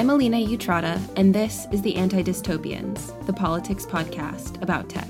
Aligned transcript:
I'm 0.00 0.08
Alina 0.08 0.38
Utrata, 0.38 0.98
and 1.16 1.34
this 1.34 1.66
is 1.72 1.82
the 1.82 1.94
Anti 1.94 2.22
Dystopians, 2.22 3.26
the 3.26 3.34
politics 3.34 3.84
podcast 3.84 4.62
about 4.62 4.88
tech. 4.88 5.06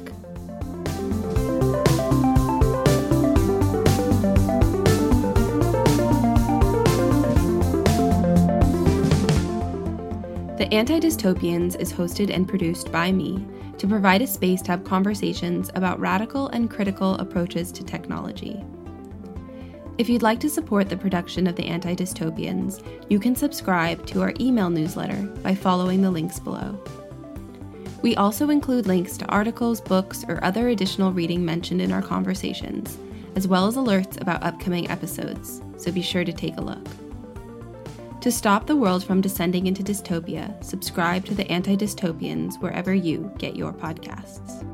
The 10.58 10.68
Anti 10.72 10.98
Dystopians 10.98 11.78
is 11.78 11.92
hosted 11.92 12.34
and 12.34 12.48
produced 12.48 12.90
by 12.90 13.12
me 13.12 13.46
to 13.78 13.86
provide 13.86 14.22
a 14.22 14.26
space 14.26 14.60
to 14.62 14.72
have 14.72 14.82
conversations 14.82 15.70
about 15.76 16.00
radical 16.00 16.48
and 16.48 16.68
critical 16.68 17.14
approaches 17.14 17.70
to 17.70 17.84
technology. 17.84 18.60
If 20.00 20.08
you'd 20.08 20.22
like 20.22 20.40
to 20.40 20.48
support 20.48 20.88
the 20.88 20.96
production 20.96 21.46
of 21.46 21.56
the 21.56 21.66
Anti 21.66 21.94
Dystopians, 21.94 22.82
you 23.10 23.20
can 23.20 23.36
subscribe 23.36 24.06
to 24.06 24.22
our 24.22 24.32
email 24.40 24.70
newsletter 24.70 25.20
by 25.42 25.54
following 25.54 26.00
the 26.00 26.10
links 26.10 26.38
below. 26.38 26.82
We 28.00 28.16
also 28.16 28.48
include 28.48 28.86
links 28.86 29.18
to 29.18 29.26
articles, 29.26 29.78
books, 29.78 30.24
or 30.26 30.42
other 30.42 30.68
additional 30.68 31.12
reading 31.12 31.44
mentioned 31.44 31.82
in 31.82 31.92
our 31.92 32.00
conversations, 32.00 32.96
as 33.36 33.46
well 33.46 33.66
as 33.66 33.76
alerts 33.76 34.18
about 34.18 34.42
upcoming 34.42 34.90
episodes, 34.90 35.60
so 35.76 35.92
be 35.92 36.00
sure 36.00 36.24
to 36.24 36.32
take 36.32 36.56
a 36.56 36.62
look. 36.62 36.88
To 38.22 38.32
stop 38.32 38.66
the 38.66 38.76
world 38.76 39.04
from 39.04 39.20
descending 39.20 39.66
into 39.66 39.82
dystopia, 39.82 40.64
subscribe 40.64 41.26
to 41.26 41.34
the 41.34 41.46
Anti 41.52 41.76
Dystopians 41.76 42.58
wherever 42.62 42.94
you 42.94 43.30
get 43.36 43.54
your 43.54 43.74
podcasts. 43.74 44.66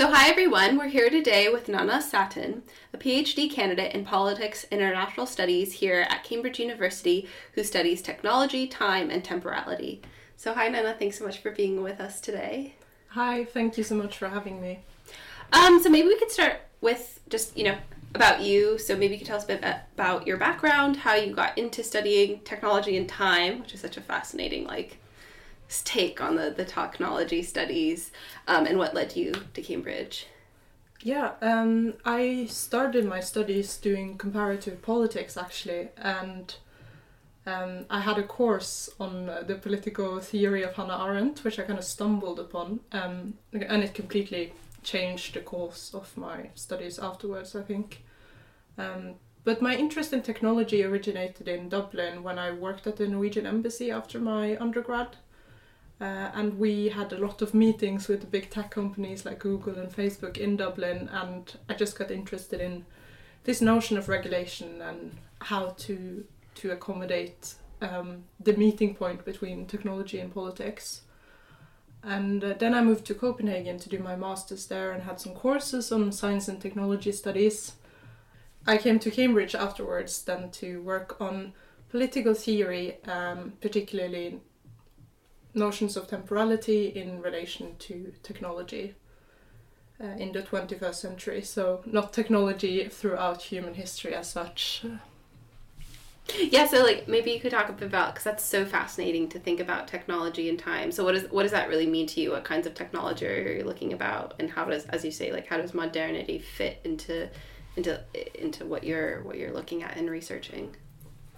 So, 0.00 0.10
hi 0.10 0.30
everyone, 0.30 0.78
we're 0.78 0.88
here 0.88 1.10
today 1.10 1.50
with 1.50 1.68
Nanna 1.68 1.98
Saeten, 1.98 2.62
a 2.94 2.96
PhD 2.96 3.50
candidate 3.50 3.94
in 3.94 4.06
politics 4.06 4.64
and 4.72 4.80
international 4.80 5.26
studies 5.26 5.74
here 5.74 6.06
at 6.08 6.24
Cambridge 6.24 6.58
University 6.58 7.28
who 7.52 7.62
studies 7.62 8.00
technology, 8.00 8.66
time, 8.66 9.10
and 9.10 9.22
temporality. 9.22 10.00
So, 10.38 10.54
hi 10.54 10.68
Nanna, 10.68 10.96
thanks 10.98 11.18
so 11.18 11.26
much 11.26 11.40
for 11.40 11.50
being 11.50 11.82
with 11.82 12.00
us 12.00 12.18
today. 12.18 12.76
Hi, 13.08 13.44
thank 13.44 13.76
you 13.76 13.84
so 13.84 13.94
much 13.94 14.16
for 14.16 14.30
having 14.30 14.62
me. 14.62 14.78
Um, 15.52 15.82
so, 15.82 15.90
maybe 15.90 16.08
we 16.08 16.18
could 16.18 16.30
start 16.30 16.62
with 16.80 17.20
just, 17.28 17.54
you 17.54 17.64
know, 17.64 17.76
about 18.14 18.40
you. 18.40 18.78
So, 18.78 18.96
maybe 18.96 19.12
you 19.12 19.18
could 19.18 19.26
tell 19.26 19.36
us 19.36 19.44
a 19.44 19.48
bit 19.48 19.62
about 19.62 20.26
your 20.26 20.38
background, 20.38 20.96
how 20.96 21.12
you 21.12 21.34
got 21.34 21.58
into 21.58 21.84
studying 21.84 22.40
technology 22.40 22.96
and 22.96 23.06
time, 23.06 23.60
which 23.60 23.74
is 23.74 23.82
such 23.82 23.98
a 23.98 24.00
fascinating, 24.00 24.64
like, 24.64 24.96
take 25.84 26.20
on 26.20 26.36
the, 26.36 26.50
the 26.50 26.64
technology 26.64 27.42
studies 27.42 28.10
um, 28.48 28.66
and 28.66 28.78
what 28.78 28.94
led 28.94 29.16
you 29.16 29.32
to 29.54 29.62
Cambridge? 29.62 30.26
Yeah, 31.02 31.32
um, 31.40 31.94
I 32.04 32.46
started 32.50 33.06
my 33.06 33.20
studies 33.20 33.76
doing 33.78 34.18
comparative 34.18 34.82
politics 34.82 35.36
actually, 35.36 35.88
and 35.96 36.54
um, 37.46 37.86
I 37.88 38.00
had 38.00 38.18
a 38.18 38.22
course 38.22 38.90
on 39.00 39.26
the 39.46 39.58
political 39.60 40.20
theory 40.20 40.62
of 40.62 40.74
Hannah 40.74 41.02
Arendt, 41.02 41.42
which 41.42 41.58
I 41.58 41.62
kind 41.62 41.78
of 41.78 41.84
stumbled 41.84 42.38
upon, 42.38 42.80
um, 42.92 43.34
and 43.52 43.82
it 43.82 43.94
completely 43.94 44.52
changed 44.82 45.34
the 45.34 45.40
course 45.40 45.94
of 45.94 46.14
my 46.16 46.50
studies 46.54 46.98
afterwards, 46.98 47.56
I 47.56 47.62
think. 47.62 48.04
Um, 48.76 49.14
but 49.42 49.62
my 49.62 49.74
interest 49.74 50.12
in 50.12 50.20
technology 50.22 50.84
originated 50.84 51.48
in 51.48 51.70
Dublin 51.70 52.22
when 52.22 52.38
I 52.38 52.50
worked 52.50 52.86
at 52.86 52.96
the 52.96 53.08
Norwegian 53.08 53.46
embassy 53.46 53.90
after 53.90 54.20
my 54.20 54.56
undergrad. 54.58 55.16
Uh, 56.00 56.30
and 56.32 56.58
we 56.58 56.88
had 56.88 57.12
a 57.12 57.18
lot 57.18 57.42
of 57.42 57.52
meetings 57.52 58.08
with 58.08 58.22
the 58.22 58.26
big 58.26 58.48
tech 58.48 58.70
companies 58.70 59.26
like 59.26 59.38
Google 59.38 59.76
and 59.76 59.94
Facebook 59.94 60.38
in 60.38 60.56
Dublin, 60.56 61.10
and 61.12 61.54
I 61.68 61.74
just 61.74 61.98
got 61.98 62.10
interested 62.10 62.60
in 62.60 62.86
this 63.44 63.60
notion 63.60 63.98
of 63.98 64.08
regulation 64.08 64.80
and 64.80 65.16
how 65.40 65.74
to 65.78 66.24
to 66.54 66.70
accommodate 66.72 67.54
um, 67.80 68.24
the 68.38 68.54
meeting 68.54 68.94
point 68.94 69.24
between 69.24 69.66
technology 69.66 70.18
and 70.18 70.32
politics. 70.32 71.02
And 72.02 72.42
uh, 72.42 72.54
then 72.54 72.74
I 72.74 72.82
moved 72.82 73.04
to 73.06 73.14
Copenhagen 73.14 73.78
to 73.78 73.88
do 73.88 73.98
my 73.98 74.16
master's 74.16 74.66
there 74.66 74.92
and 74.92 75.02
had 75.02 75.20
some 75.20 75.34
courses 75.34 75.92
on 75.92 76.12
science 76.12 76.48
and 76.48 76.60
technology 76.60 77.12
studies. 77.12 77.74
I 78.66 78.78
came 78.78 78.98
to 79.00 79.10
Cambridge 79.10 79.54
afterwards 79.54 80.22
then 80.22 80.50
to 80.52 80.82
work 80.82 81.20
on 81.20 81.52
political 81.90 82.34
theory, 82.34 83.02
um, 83.04 83.54
particularly 83.60 84.40
notions 85.54 85.96
of 85.96 86.08
temporality 86.08 86.86
in 86.88 87.20
relation 87.20 87.76
to 87.78 88.12
technology 88.22 88.94
uh, 90.02 90.06
in 90.06 90.32
the 90.32 90.42
21st 90.42 90.94
century. 90.94 91.42
So, 91.42 91.82
not 91.84 92.12
technology 92.12 92.88
throughout 92.88 93.42
human 93.42 93.74
history 93.74 94.14
as 94.14 94.30
such. 94.30 94.84
Yeah, 96.38 96.66
so 96.66 96.82
like 96.82 97.08
maybe 97.08 97.32
you 97.32 97.40
could 97.40 97.50
talk 97.50 97.68
a 97.68 97.72
bit 97.72 97.86
about 97.86 98.14
because 98.14 98.24
that's 98.24 98.44
so 98.44 98.64
fascinating 98.64 99.28
to 99.30 99.38
think 99.38 99.60
about 99.60 99.88
technology 99.88 100.48
and 100.48 100.58
time. 100.58 100.92
So 100.92 101.04
what 101.04 101.12
does 101.12 101.30
what 101.30 101.42
does 101.42 101.52
that 101.52 101.68
really 101.68 101.86
mean 101.86 102.06
to 102.08 102.20
you? 102.20 102.30
What 102.32 102.44
kinds 102.44 102.66
of 102.66 102.74
technology 102.74 103.26
are 103.26 103.52
you 103.58 103.64
looking 103.64 103.92
about, 103.92 104.34
and 104.38 104.50
how 104.50 104.64
does, 104.66 104.84
as 104.86 105.04
you 105.04 105.10
say, 105.10 105.32
like 105.32 105.46
how 105.46 105.56
does 105.56 105.74
modernity 105.74 106.38
fit 106.38 106.80
into 106.84 107.28
into 107.76 108.00
into 108.34 108.64
what 108.64 108.84
you're 108.84 109.22
what 109.22 109.38
you're 109.38 109.52
looking 109.52 109.82
at 109.82 109.96
and 109.96 110.08
researching? 110.10 110.76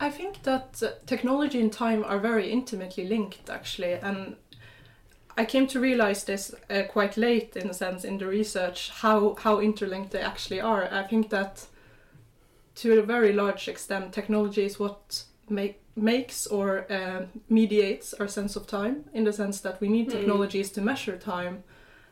I 0.01 0.11
think 0.11 0.43
that 0.43 0.83
uh, 0.83 0.91
technology 1.07 1.61
and 1.61 1.73
time 1.73 2.05
are 2.05 2.19
very 2.19 2.51
intimately 2.51 3.07
linked, 3.07 3.49
actually, 3.49 3.95
and 3.95 4.37
I 5.37 5.45
came 5.45 5.67
to 5.69 5.81
realize 5.81 6.25
this 6.25 6.55
uh, 6.69 6.83
quite 6.89 7.17
late, 7.17 7.57
in 7.57 7.71
a 7.71 7.75
sense, 7.75 8.05
in 8.05 8.19
the 8.19 8.27
research 8.27 8.91
how 8.91 9.37
how 9.39 9.61
interlinked 9.61 10.11
they 10.11 10.21
actually 10.21 10.61
are. 10.61 10.93
I 10.93 11.05
think 11.05 11.31
that 11.31 11.67
to 12.77 12.99
a 12.99 13.03
very 13.03 13.33
large 13.33 13.69
extent, 13.69 14.13
technology 14.13 14.65
is 14.65 14.79
what 14.79 15.25
make 15.49 15.81
makes 15.95 16.47
or 16.47 16.91
uh, 16.91 17.27
mediates 17.49 18.15
our 18.15 18.29
sense 18.29 18.57
of 18.57 18.67
time 18.67 19.05
in 19.13 19.25
the 19.25 19.33
sense 19.33 19.61
that 19.61 19.81
we 19.81 19.89
need 19.89 20.09
mm. 20.09 20.13
technologies 20.13 20.71
to 20.71 20.81
measure 20.81 21.19
time 21.19 21.63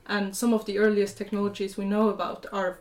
and 0.06 0.36
some 0.36 0.52
of 0.52 0.66
the 0.66 0.78
earliest 0.78 1.16
technologies 1.16 1.76
we 1.76 1.84
know 1.84 2.10
about 2.10 2.44
are 2.52 2.80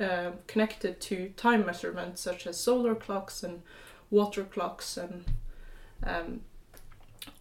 uh, 0.00 0.30
connected 0.46 1.00
to 1.00 1.28
time 1.36 1.64
measurements 1.66 2.20
such 2.20 2.46
as 2.46 2.58
solar 2.58 2.94
clocks 2.94 3.42
and 3.42 3.62
water 4.10 4.44
clocks 4.44 4.96
and 4.96 5.24
um, 6.04 6.40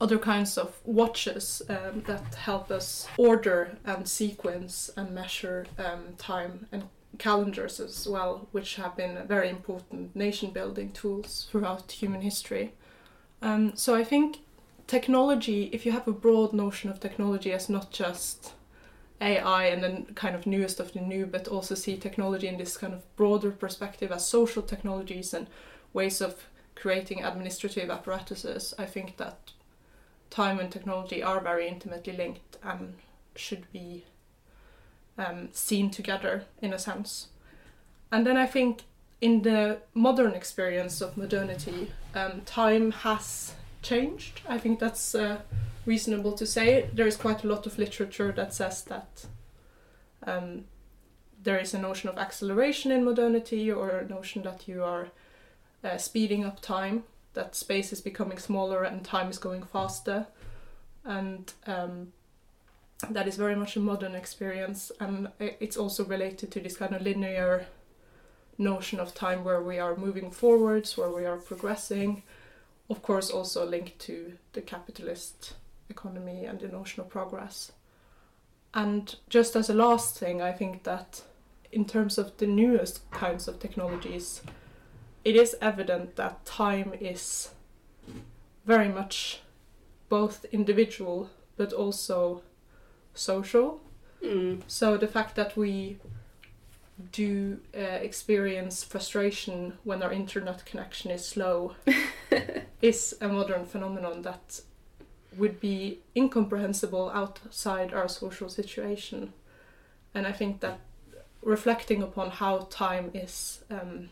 other 0.02 0.18
kinds 0.18 0.58
of 0.58 0.78
watches 0.84 1.62
um, 1.70 2.04
that 2.06 2.36
help 2.36 2.72
us 2.72 3.08
order 3.18 3.78
and 3.86 4.08
sequence 4.08 4.90
and 4.96 5.12
measure 5.12 5.66
um, 5.78 6.16
time 6.18 6.68
and 6.72 6.84
calendars 7.18 7.80
as 7.80 8.08
well, 8.08 8.48
which 8.52 8.76
have 8.76 8.96
been 8.96 9.26
very 9.28 9.50
important 9.50 10.16
nation 10.16 10.52
building 10.52 10.92
tools 10.92 11.48
throughout 11.50 11.92
human 11.92 12.22
history. 12.22 12.74
Um, 13.42 13.76
so 13.76 13.96
I 13.96 14.04
think 14.04 14.40
technology, 14.88 15.70
if 15.74 15.86
you 15.86 15.92
have 15.92 16.08
a 16.08 16.14
broad 16.14 16.54
notion 16.54 16.90
of 16.90 17.00
technology 17.00 17.52
as 17.52 17.70
not 17.70 17.92
just 17.92 18.54
AI 19.22 19.66
and 19.66 19.84
then 19.84 20.06
kind 20.16 20.36
of 20.36 20.46
newest 20.46 20.80
of 20.80 20.94
the 20.94 21.02
new, 21.02 21.26
but 21.26 21.48
also 21.48 21.76
see 21.76 21.98
technology 21.98 22.48
in 22.48 22.58
this 22.58 22.78
kind 22.78 22.94
of 22.94 23.16
broader 23.16 23.52
perspective 23.52 24.12
as 24.12 24.26
social 24.26 24.62
technologies 24.62 25.34
and 25.34 25.48
ways 25.94 26.22
of 26.22 26.46
creating 26.80 27.24
administrative 27.24 27.90
apparatuses, 27.90 28.74
I 28.80 28.86
think 28.86 29.18
that 29.18 29.52
time 30.30 30.60
and 30.60 30.72
technology 30.72 31.22
are 31.22 31.42
very 31.42 31.68
intimately 31.68 32.14
linked 32.16 32.58
and 32.64 32.96
should 33.36 33.72
be 33.72 34.06
um, 35.18 35.50
seen 35.52 35.92
together 35.92 36.46
in 36.62 36.74
a 36.74 36.80
sense. 36.80 37.28
And 38.12 38.26
then 38.26 38.38
I 38.38 38.46
think 38.46 38.84
in 39.20 39.42
the 39.42 39.80
modern 39.94 40.34
experience 40.34 41.02
of 41.02 41.18
modernity, 41.18 41.92
um, 42.16 42.42
time 42.46 42.92
has 42.92 43.54
changed. 43.82 44.42
I 44.48 44.58
think 44.58 44.80
that's 44.80 45.14
uh, 45.14 45.40
reasonable 45.86 46.32
to 46.34 46.46
say. 46.46 46.90
There 46.94 47.08
is 47.08 47.18
quite 47.18 47.44
a 47.44 47.48
lot 47.48 47.66
of 47.66 47.78
literature 47.78 48.32
that 48.32 48.54
says 48.54 48.84
that 48.84 49.26
um, 50.26 50.66
there 51.44 51.58
is 51.58 51.74
a 51.74 51.80
notion 51.80 52.10
of 52.10 52.18
acceleration 52.18 52.92
in 52.92 53.04
modernity 53.04 53.70
or 53.72 53.90
a 53.90 54.08
notion 54.08 54.44
that 54.44 54.68
you 54.68 54.84
are 54.84 55.10
uh, 55.84 55.98
speeding 55.98 56.46
up 56.46 56.62
time, 56.62 57.04
that 57.34 57.56
space 57.56 57.94
is 57.94 58.02
becoming 58.02 58.38
smaller 58.38 58.84
and 58.84 59.04
time 59.04 59.30
is 59.30 59.38
going 59.38 59.64
faster. 59.64 60.28
And 61.06 61.52
um, 61.66 62.14
that 63.10 63.28
is 63.28 63.38
very 63.38 63.56
much 63.56 63.76
a 63.76 63.80
modern 63.80 64.14
experience, 64.16 64.92
and 65.00 65.30
it's 65.40 65.78
also 65.78 66.04
related 66.04 66.52
to 66.52 66.60
this 66.60 66.76
kind 66.76 66.94
of 66.94 67.02
linear 67.02 67.68
notion 68.58 69.00
of 69.00 69.14
time 69.14 69.46
where 69.46 69.62
we 69.62 69.80
are 69.80 69.96
moving 69.96 70.32
forwards, 70.32 70.98
where 70.98 71.10
we 71.10 71.26
are 71.26 71.38
progressing. 71.38 72.24
Of 72.90 73.02
course, 73.02 73.30
also 73.30 73.66
linked 73.66 74.00
to 74.00 74.34
the 74.54 74.62
capitalist 74.62 75.54
economy 75.90 76.46
and 76.46 76.60
the 76.60 76.68
notion 76.68 77.02
of 77.02 77.10
progress. 77.10 77.72
And 78.74 79.16
just 79.30 79.56
as 79.56 79.70
a 79.70 79.74
last 79.74 80.20
thing, 80.20 80.42
I 80.42 80.52
think 80.52 80.84
that 80.84 81.24
in 81.72 81.86
terms 81.86 82.18
of 82.18 82.36
the 82.38 82.48
newest 82.48 83.10
kinds 83.12 83.48
of 83.48 83.60
technologies, 83.60 84.42
it 85.24 85.36
is 85.36 85.56
evident 85.62 86.16
that 86.16 86.46
time 86.46 86.94
is 87.00 87.50
very 88.66 88.90
much 88.90 89.42
both 90.10 90.46
individual 90.52 91.30
but 91.58 91.74
also 91.74 92.42
social. 93.14 93.82
Mm. 94.24 94.62
So 94.68 94.98
the 94.98 95.08
fact 95.08 95.36
that 95.36 95.56
we 95.58 95.98
do 97.12 97.60
uh, 97.76 97.80
experience 97.80 98.84
frustration 98.84 99.74
when 99.84 100.04
our 100.04 100.12
internet 100.12 100.66
connection 100.66 101.12
is 101.12 101.26
slow 101.26 101.76
is 102.82 103.16
a 103.22 103.28
modern 103.28 103.66
phenomenon 103.66 104.22
that 104.24 104.62
would 105.38 105.60
be 105.60 106.00
incomprehensible 106.16 107.10
outside 107.14 107.94
our 107.94 108.08
social 108.08 108.50
situation. 108.50 109.34
And 110.14 110.28
I 110.28 110.32
think 110.32 110.60
that 110.62 110.80
reflecting 111.42 112.02
upon 112.04 112.32
how 112.32 112.68
time 112.70 113.12
is 113.14 113.64
um, 113.70 114.10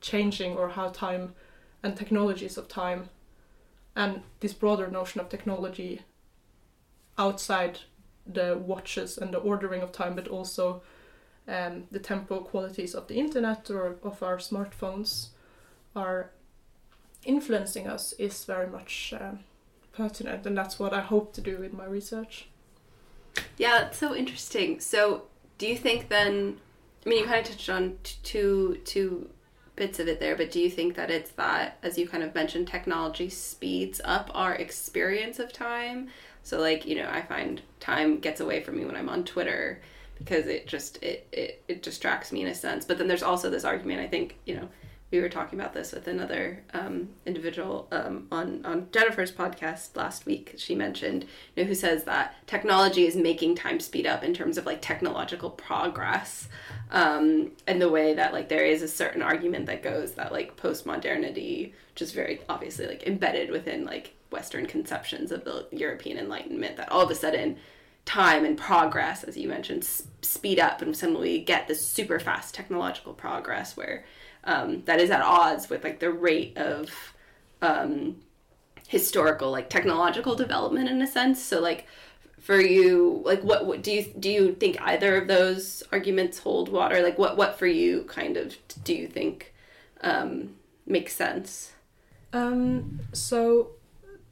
changing 0.00 0.56
or 0.56 0.70
how 0.70 0.88
time 0.88 1.34
and 1.82 1.96
technologies 1.96 2.56
of 2.56 2.68
time 2.68 3.08
and 3.96 4.22
this 4.40 4.52
broader 4.52 4.88
notion 4.88 5.20
of 5.20 5.28
technology 5.28 6.02
outside 7.18 7.80
the 8.26 8.56
watches 8.56 9.18
and 9.18 9.34
the 9.34 9.38
ordering 9.38 9.82
of 9.82 9.92
time, 9.92 10.14
but 10.14 10.28
also 10.28 10.82
um, 11.48 11.84
the 11.90 11.98
temporal 11.98 12.42
qualities 12.42 12.94
of 12.94 13.08
the 13.08 13.16
internet 13.16 13.70
or 13.70 13.96
of 14.02 14.22
our 14.22 14.38
smartphones 14.38 15.28
are 15.96 16.30
influencing 17.24 17.86
us 17.86 18.12
is 18.14 18.44
very 18.44 18.66
much 18.66 19.12
um, 19.20 19.40
pertinent, 19.92 20.46
and 20.46 20.56
that's 20.56 20.78
what 20.78 20.92
I 20.92 21.00
hope 21.00 21.32
to 21.34 21.40
do 21.40 21.58
with 21.58 21.72
my 21.72 21.84
research. 21.84 22.48
Yeah, 23.58 23.86
it's 23.86 23.98
so 23.98 24.14
interesting. 24.14 24.80
So, 24.80 25.24
do 25.58 25.66
you 25.66 25.76
think 25.76 26.08
then? 26.08 26.58
I 27.04 27.08
mean, 27.08 27.20
you 27.20 27.24
kind 27.24 27.44
of 27.44 27.50
touched 27.50 27.68
on 27.68 27.98
two 28.02 28.78
two 28.84 29.30
bits 29.80 29.98
of 29.98 30.08
it 30.08 30.20
there, 30.20 30.36
but 30.36 30.50
do 30.50 30.60
you 30.60 30.68
think 30.68 30.94
that 30.96 31.10
it's 31.10 31.30
that, 31.32 31.78
as 31.82 31.96
you 31.96 32.06
kind 32.06 32.22
of 32.22 32.34
mentioned, 32.34 32.68
technology 32.68 33.30
speeds 33.30 33.98
up 34.04 34.30
our 34.34 34.54
experience 34.54 35.38
of 35.38 35.54
time? 35.54 36.08
So, 36.42 36.60
like, 36.60 36.84
you 36.84 36.96
know, 36.96 37.08
I 37.10 37.22
find 37.22 37.62
time 37.80 38.18
gets 38.18 38.42
away 38.42 38.62
from 38.62 38.76
me 38.76 38.84
when 38.84 38.94
I'm 38.94 39.08
on 39.08 39.24
Twitter 39.24 39.80
because 40.18 40.46
it 40.46 40.66
just 40.66 41.02
it, 41.02 41.26
it 41.32 41.62
it 41.66 41.82
distracts 41.82 42.30
me 42.30 42.42
in 42.42 42.48
a 42.48 42.54
sense. 42.54 42.84
But 42.84 42.98
then 42.98 43.08
there's 43.08 43.22
also 43.22 43.48
this 43.48 43.64
argument. 43.64 44.00
I 44.00 44.06
think 44.06 44.36
you 44.44 44.54
know 44.56 44.68
we 45.10 45.20
were 45.20 45.28
talking 45.28 45.58
about 45.58 45.74
this 45.74 45.92
with 45.92 46.06
another 46.06 46.62
um, 46.72 47.08
individual 47.26 47.88
um, 47.90 48.28
on 48.30 48.64
on 48.64 48.88
Jennifer's 48.92 49.32
podcast 49.32 49.96
last 49.96 50.24
week. 50.24 50.54
She 50.56 50.74
mentioned, 50.74 51.24
you 51.56 51.62
know, 51.62 51.68
who 51.68 51.74
says 51.74 52.04
that 52.04 52.34
technology 52.46 53.06
is 53.06 53.16
making 53.16 53.56
time 53.56 53.80
speed 53.80 54.06
up 54.06 54.22
in 54.22 54.34
terms 54.34 54.56
of 54.56 54.66
like 54.66 54.80
technological 54.80 55.50
progress, 55.50 56.48
um, 56.92 57.50
and 57.66 57.82
the 57.82 57.88
way 57.88 58.14
that 58.14 58.32
like 58.32 58.48
there 58.48 58.64
is 58.64 58.82
a 58.82 58.88
certain 58.88 59.22
argument 59.22 59.66
that 59.66 59.82
goes 59.82 60.12
that 60.12 60.32
like 60.32 60.56
post 60.56 60.86
modernity, 60.86 61.74
which 61.92 62.02
is 62.02 62.12
very 62.12 62.40
obviously 62.48 62.86
like 62.86 63.02
embedded 63.06 63.50
within 63.50 63.84
like 63.84 64.14
Western 64.30 64.66
conceptions 64.66 65.32
of 65.32 65.44
the 65.44 65.66
European 65.72 66.18
Enlightenment, 66.18 66.76
that 66.76 66.92
all 66.92 67.02
of 67.02 67.10
a 67.10 67.16
sudden 67.16 67.56
time 68.04 68.44
and 68.44 68.56
progress, 68.56 69.24
as 69.24 69.36
you 69.36 69.48
mentioned, 69.48 69.84
speed 70.22 70.60
up, 70.60 70.82
and 70.82 70.96
suddenly 70.96 71.40
get 71.40 71.66
this 71.66 71.86
super 71.86 72.20
fast 72.20 72.54
technological 72.54 73.12
progress 73.12 73.76
where 73.76 74.04
um, 74.44 74.82
that 74.84 75.00
is 75.00 75.10
at 75.10 75.22
odds 75.22 75.68
with 75.68 75.84
like 75.84 76.00
the 76.00 76.10
rate 76.10 76.56
of 76.56 76.90
um, 77.62 78.16
historical 78.88 79.50
like 79.50 79.70
technological 79.70 80.34
development 80.34 80.88
in 80.88 81.02
a 81.02 81.06
sense. 81.06 81.42
So 81.42 81.60
like 81.60 81.86
for 82.40 82.60
you 82.60 83.22
like 83.24 83.42
what, 83.42 83.66
what 83.66 83.82
do 83.82 83.92
you 83.92 84.04
do 84.18 84.30
you 84.30 84.54
think 84.54 84.80
either 84.80 85.16
of 85.16 85.28
those 85.28 85.82
arguments 85.92 86.38
hold 86.38 86.70
water? 86.70 87.02
Like 87.02 87.18
what 87.18 87.36
what 87.36 87.58
for 87.58 87.66
you 87.66 88.04
kind 88.04 88.36
of 88.36 88.56
do 88.84 88.94
you 88.94 89.08
think 89.08 89.52
um, 90.00 90.56
makes 90.86 91.14
sense? 91.14 91.72
Um, 92.32 93.00
so 93.12 93.72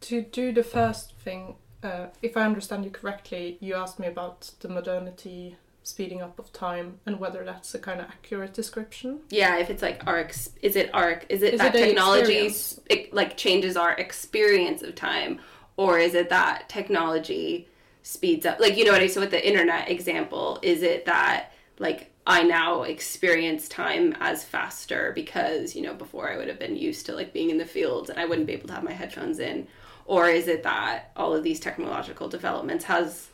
to 0.01 0.23
do 0.23 0.53
the 0.53 0.63
first 0.63 1.15
thing 1.15 1.57
uh, 1.83 2.07
if 2.23 2.37
i 2.37 2.43
understand 2.43 2.85
you 2.85 2.91
correctly 2.91 3.57
you 3.61 3.75
asked 3.75 3.99
me 3.99 4.07
about 4.07 4.51
the 4.61 4.69
modernity 4.69 5.57
speeding 5.89 6.21
up 6.21 6.39
of 6.39 6.53
time 6.53 7.01
and 7.07 7.19
whether 7.19 7.43
that's 7.45 7.75
a 7.75 7.79
kind 7.79 7.99
of 7.99 8.07
accurate 8.07 8.53
description. 8.53 9.21
Yeah, 9.31 9.57
if 9.57 9.71
it's 9.71 9.81
like 9.81 10.07
our 10.07 10.19
ex- 10.19 10.51
is 10.61 10.77
it 10.77 10.91
our 10.93 11.23
is 11.31 11.43
it 11.43 11.55
is 11.55 11.61
that 11.61 11.75
it 11.75 11.83
technology 11.83 12.55
it, 12.91 13.15
like 13.15 13.39
changes 13.39 13.75
our 13.75 13.93
experience 13.93 14.83
of 14.83 14.95
time? 14.95 15.41
Or 15.79 15.99
is 15.99 16.13
it 16.13 16.29
that 16.29 16.69
technology 16.69 17.69
speeds 18.03 18.45
up 18.45 18.61
like 18.61 18.77
you 18.77 18.85
know 18.85 18.93
what 18.93 18.99
I 18.99 19.05
mean? 19.05 19.09
So 19.09 19.21
with 19.21 19.31
the 19.31 19.49
internet 19.49 19.91
example 19.91 20.59
is 20.61 20.83
it 20.83 21.07
that 21.07 21.53
like 21.79 22.13
I 22.27 22.43
now 22.43 22.83
experience 22.83 23.67
time 23.67 24.15
as 24.21 24.45
faster 24.45 25.13
because 25.15 25.75
you 25.75 25.81
know 25.81 25.95
before 25.95 26.31
I 26.31 26.37
would 26.37 26.49
have 26.49 26.59
been 26.59 26.77
used 26.77 27.07
to 27.07 27.15
like 27.15 27.33
being 27.33 27.49
in 27.49 27.57
the 27.57 27.65
field 27.65 28.11
and 28.11 28.19
I 28.19 28.27
wouldn't 28.27 28.47
be 28.47 28.53
able 28.53 28.69
to 28.69 28.75
have 28.75 28.85
my 28.85 28.93
headphones 28.93 29.39
in? 29.39 29.67
Or 30.05 30.29
is 30.29 30.49
it 30.49 30.63
that 30.65 31.13
all 31.17 31.35
of 31.35 31.43
these 31.43 31.61
technological 31.61 32.29
developments 32.29 32.85
has 32.85 33.29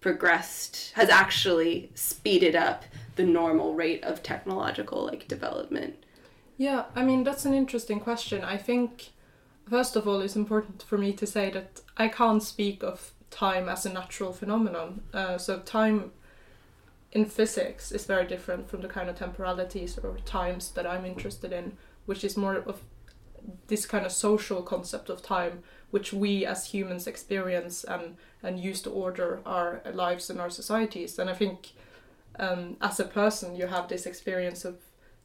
progressed 0.00 0.92
has 0.94 1.08
actually 1.08 1.90
speeded 1.94 2.54
up 2.54 2.84
the 3.16 3.24
normal 3.24 3.74
rate 3.74 4.02
of 4.04 4.22
technological 4.22 5.04
like 5.04 5.28
development? 5.28 5.96
Yeah 6.56 6.84
i 6.94 7.04
mean 7.04 7.24
that's 7.24 7.44
an 7.44 7.54
interesting 7.54 8.00
question. 8.00 8.44
I 8.44 8.56
think 8.56 9.10
first 9.68 9.96
of 9.96 10.06
all 10.06 10.20
it's 10.20 10.36
important 10.36 10.82
for 10.82 10.98
me 10.98 11.12
to 11.12 11.26
say 11.26 11.50
that 11.50 11.82
i 11.96 12.08
can't 12.08 12.42
speak 12.42 12.82
of 12.82 13.12
time 13.30 13.68
as 13.68 13.84
a 13.84 13.92
natural 13.92 14.32
phenomenon. 14.32 15.02
Uh, 15.12 15.36
so 15.36 15.58
time 15.60 16.12
in 17.12 17.24
physics 17.24 17.90
is 17.92 18.04
very 18.06 18.26
different 18.26 18.68
from 18.68 18.82
the 18.82 18.88
kind 18.88 19.08
of 19.08 19.16
temporalities 19.16 19.98
or 19.98 20.18
times 20.24 20.70
that 20.72 20.86
i'm 20.86 21.04
interested 21.04 21.52
in 21.52 21.76
which 22.06 22.22
is 22.22 22.36
more 22.36 22.56
of 22.56 22.82
this 23.68 23.86
kind 23.86 24.04
of 24.04 24.12
social 24.12 24.62
concept 24.62 25.08
of 25.08 25.22
time 25.22 25.62
which 25.90 26.12
we 26.12 26.44
as 26.44 26.66
humans 26.66 27.06
experience 27.06 27.84
and 27.84 28.16
and 28.42 28.60
use 28.60 28.82
to 28.82 28.90
order 28.90 29.40
our 29.44 29.82
lives 29.92 30.30
and 30.30 30.40
our 30.40 30.50
societies. 30.50 31.18
And 31.18 31.28
I 31.28 31.34
think 31.34 31.72
um, 32.38 32.76
as 32.80 33.00
a 33.00 33.04
person, 33.04 33.56
you 33.56 33.66
have 33.66 33.88
this 33.88 34.06
experience 34.06 34.64
of 34.64 34.76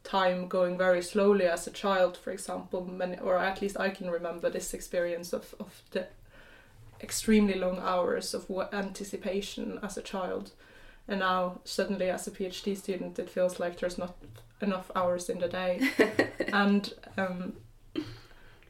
time 0.02 0.48
going 0.48 0.76
very 0.76 1.02
slowly 1.02 1.46
as 1.46 1.66
a 1.66 1.70
child, 1.70 2.16
for 2.16 2.30
example, 2.30 2.84
many, 2.84 3.18
or 3.18 3.38
at 3.38 3.62
least 3.62 3.78
I 3.78 3.90
can 3.90 4.10
remember 4.10 4.50
this 4.50 4.74
experience 4.74 5.32
of, 5.32 5.54
of 5.60 5.82
the 5.92 6.06
extremely 7.00 7.54
long 7.54 7.78
hours 7.78 8.34
of 8.34 8.50
anticipation 8.72 9.78
as 9.82 9.96
a 9.96 10.02
child. 10.02 10.52
And 11.06 11.20
now, 11.20 11.60
suddenly, 11.64 12.10
as 12.10 12.26
a 12.26 12.30
PhD 12.30 12.76
student, 12.76 13.18
it 13.18 13.30
feels 13.30 13.60
like 13.60 13.78
there's 13.78 13.98
not 13.98 14.16
enough 14.60 14.90
hours 14.96 15.28
in 15.28 15.38
the 15.38 15.48
day. 15.48 15.80
and 16.52 16.92
um, 17.16 17.54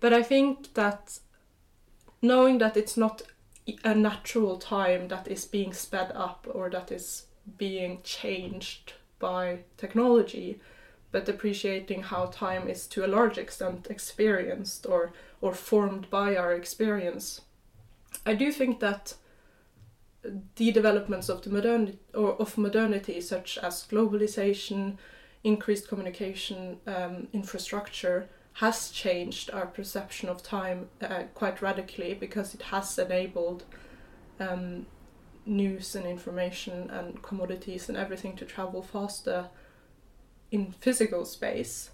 but 0.01 0.13
I 0.13 0.23
think 0.23 0.75
that 0.75 1.19
knowing 2.25 2.59
that 2.59 2.77
it's 2.77 2.97
not 2.97 3.23
a 3.85 3.95
natural 3.95 4.59
time 4.59 5.09
that 5.09 5.29
is 5.29 5.45
being 5.45 5.73
sped 5.73 6.11
up 6.15 6.47
or 6.51 6.69
that 6.71 6.91
is 6.91 7.27
being 7.59 8.01
changed 8.03 8.95
by 9.19 9.61
technology 9.77 10.61
but 11.15 11.29
appreciating 11.29 12.03
how 12.03 12.27
time 12.27 12.69
is 12.69 12.89
to 12.89 13.07
a 13.07 13.15
large 13.17 13.39
extent 13.39 13.87
experienced 13.89 14.85
or 14.85 15.13
or 15.41 15.55
formed 15.55 16.11
by 16.11 16.35
our 16.35 16.53
experience. 16.53 17.43
I 18.27 18.35
do 18.35 18.51
think 18.51 18.81
that 18.81 19.15
the 20.57 20.73
developments 20.73 21.29
of 21.29 21.43
the 21.43 21.51
modern 21.51 21.99
or 22.15 22.33
of 22.43 22.59
modernity 22.59 23.21
such 23.21 23.59
as 23.59 23.87
globalization 23.87 24.97
increased 25.45 25.87
communication 25.87 26.79
um, 26.89 27.29
infrastructure 27.33 28.29
has 28.55 28.91
changed 28.91 29.51
our 29.51 29.67
perception 29.67 30.29
of 30.29 30.43
time 30.43 30.89
uh, 31.03 31.25
quite 31.35 31.61
radically 31.61 32.15
because 32.15 32.55
it 32.55 32.63
has 32.63 32.99
enabled 32.99 33.65
um, 34.39 34.87
news 35.45 35.97
and 35.97 36.07
information 36.07 36.89
and 36.91 37.21
commodities 37.23 37.89
and 37.89 37.99
everything 37.99 38.37
to 38.37 38.45
travel 38.45 38.81
faster 38.81 39.49
in 40.53 40.71
physical 40.71 41.25
space, 41.25 41.91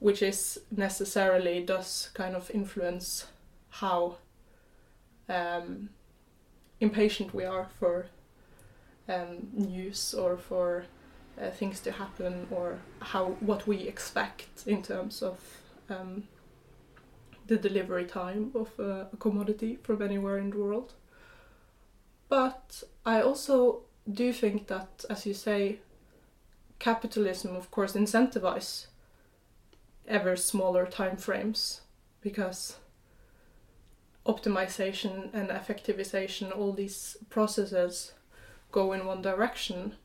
which 0.00 0.22
is 0.22 0.60
necessarily 0.72 1.62
does 1.62 2.10
kind 2.14 2.34
of 2.34 2.50
influence 2.50 3.26
how 3.68 4.16
um, 5.28 5.88
impatient 6.80 7.32
we 7.32 7.44
are 7.44 7.68
for 7.78 8.06
um, 9.08 9.48
news 9.52 10.14
or 10.14 10.36
for 10.36 10.84
uh, 11.40 11.50
things 11.50 11.78
to 11.78 11.92
happen 11.92 12.48
or 12.50 12.78
how 13.00 13.36
what 13.38 13.68
we 13.68 13.78
expect 13.82 14.64
in 14.66 14.82
terms 14.82 15.22
of 15.22 15.61
um, 15.88 16.24
the 17.46 17.56
delivery 17.56 18.04
time 18.04 18.52
of 18.54 18.78
a, 18.78 19.08
commodity 19.18 19.78
from 19.82 20.02
anywhere 20.02 20.38
in 20.38 20.50
the 20.50 20.58
world. 20.58 20.94
But 22.28 22.82
I 23.04 23.20
also 23.20 23.82
do 24.10 24.32
think 24.32 24.68
that, 24.68 25.04
as 25.10 25.26
you 25.26 25.34
say, 25.34 25.80
capitalism, 26.78 27.54
of 27.54 27.70
course, 27.70 27.92
incentivizes 27.92 28.86
ever 30.08 30.34
smaller 30.36 30.86
time 30.86 31.16
frames 31.16 31.82
because 32.20 32.76
optimization 34.26 35.32
and 35.34 35.48
effectivization, 35.50 36.56
all 36.56 36.72
these 36.72 37.16
processes 37.28 38.12
go 38.70 38.92
in 38.92 39.06
one 39.06 39.22
direction, 39.22 39.96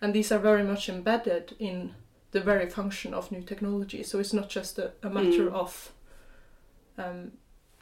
and 0.00 0.14
these 0.14 0.30
are 0.30 0.38
very 0.38 0.62
much 0.62 0.88
embedded 0.88 1.54
in 1.58 1.94
the 2.32 2.40
very 2.40 2.68
function 2.68 3.14
of 3.14 3.30
new 3.30 3.42
technology. 3.42 4.02
So 4.02 4.18
it's 4.18 4.32
not 4.32 4.48
just 4.48 4.78
a, 4.78 4.92
a 5.02 5.08
matter 5.08 5.50
mm. 5.50 5.52
of 5.52 5.92
um, 6.98 7.32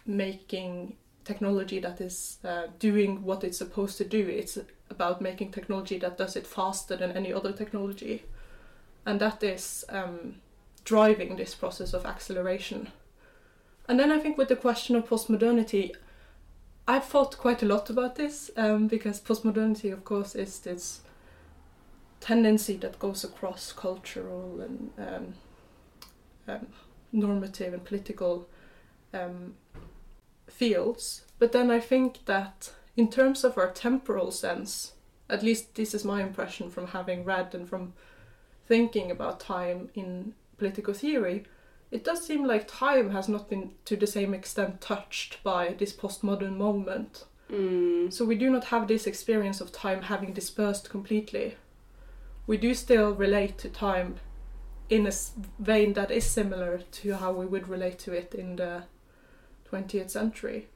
making 0.06 0.96
technology 1.24 1.80
that 1.80 2.00
is 2.00 2.38
uh, 2.44 2.66
doing 2.78 3.22
what 3.22 3.44
it's 3.44 3.58
supposed 3.58 3.96
to 3.98 4.04
do. 4.04 4.26
It's 4.28 4.58
about 4.90 5.20
making 5.20 5.52
technology 5.52 5.98
that 6.00 6.18
does 6.18 6.36
it 6.36 6.46
faster 6.46 6.96
than 6.96 7.12
any 7.12 7.32
other 7.32 7.52
technology. 7.52 8.24
and 9.06 9.20
that 9.20 9.42
is 9.42 9.84
um, 9.88 10.36
driving 10.84 11.36
this 11.36 11.54
process 11.54 11.94
of 11.94 12.06
acceleration. 12.06 12.88
And 13.88 13.98
then 13.98 14.12
I 14.12 14.18
think 14.18 14.38
with 14.38 14.48
the 14.48 14.56
question 14.56 14.96
of 14.96 15.08
postmodernity, 15.08 15.92
I've 16.86 17.04
thought 17.04 17.38
quite 17.38 17.62
a 17.62 17.66
lot 17.66 17.90
about 17.90 18.16
this 18.16 18.50
um, 18.56 18.88
because 18.88 19.20
postmodernity, 19.20 19.92
of 19.92 20.04
course, 20.04 20.34
is 20.34 20.60
this 20.60 21.00
tendency 22.20 22.76
that 22.76 22.98
goes 22.98 23.24
across 23.24 23.72
cultural 23.72 24.60
and 24.60 24.90
um, 24.98 25.34
um, 26.46 26.66
normative 27.12 27.72
and 27.72 27.84
political 27.84 28.48
um, 29.12 29.54
fields. 30.48 31.24
But 31.38 31.52
then 31.52 31.70
I 31.70 31.80
think 31.80 32.26
that 32.26 32.72
in 32.96 33.10
terms 33.10 33.44
of 33.44 33.56
our 33.56 33.70
temporal 33.70 34.30
sense, 34.30 34.92
at 35.28 35.42
least 35.42 35.74
this 35.74 35.94
is 35.94 36.04
my 36.04 36.22
impression 36.22 36.70
from 36.70 36.88
having 36.88 37.24
read 37.24 37.54
and 37.54 37.68
from 37.68 37.94
thinking 38.66 39.10
about 39.10 39.40
time 39.40 39.88
in 39.94 40.34
political 40.58 40.94
theory, 40.94 41.44
it 41.90 42.04
does 42.04 42.24
seem 42.24 42.44
like 42.44 42.68
time 42.68 43.10
has 43.10 43.28
not 43.28 43.48
been 43.48 43.72
to 43.84 43.96
the 43.96 44.06
same 44.06 44.34
extent 44.34 44.80
touched 44.80 45.42
by 45.42 45.74
this 45.78 45.92
postmodern 45.92 46.56
moment. 46.56 47.24
Mm. 47.50 48.12
So 48.12 48.24
we 48.24 48.36
do 48.36 48.50
not 48.50 48.66
have 48.66 48.86
this 48.86 49.06
experience 49.06 49.60
of 49.60 49.72
time 49.72 50.02
having 50.02 50.32
dispersed 50.32 50.88
completely. 50.88 51.56
We 52.46 52.56
do 52.56 52.74
still 52.74 53.14
relate 53.14 53.58
to 53.58 53.68
time 53.68 54.16
in 54.88 55.06
a 55.06 55.12
vein 55.58 55.92
that 55.92 56.10
is 56.10 56.24
similar 56.24 56.78
to 56.78 57.14
how 57.14 57.32
we 57.32 57.46
would 57.46 57.68
relate 57.68 57.98
to 58.00 58.12
it 58.12 58.34
in 58.34 58.56
the 58.56 58.84
20th 59.70 60.10
century. 60.10 60.68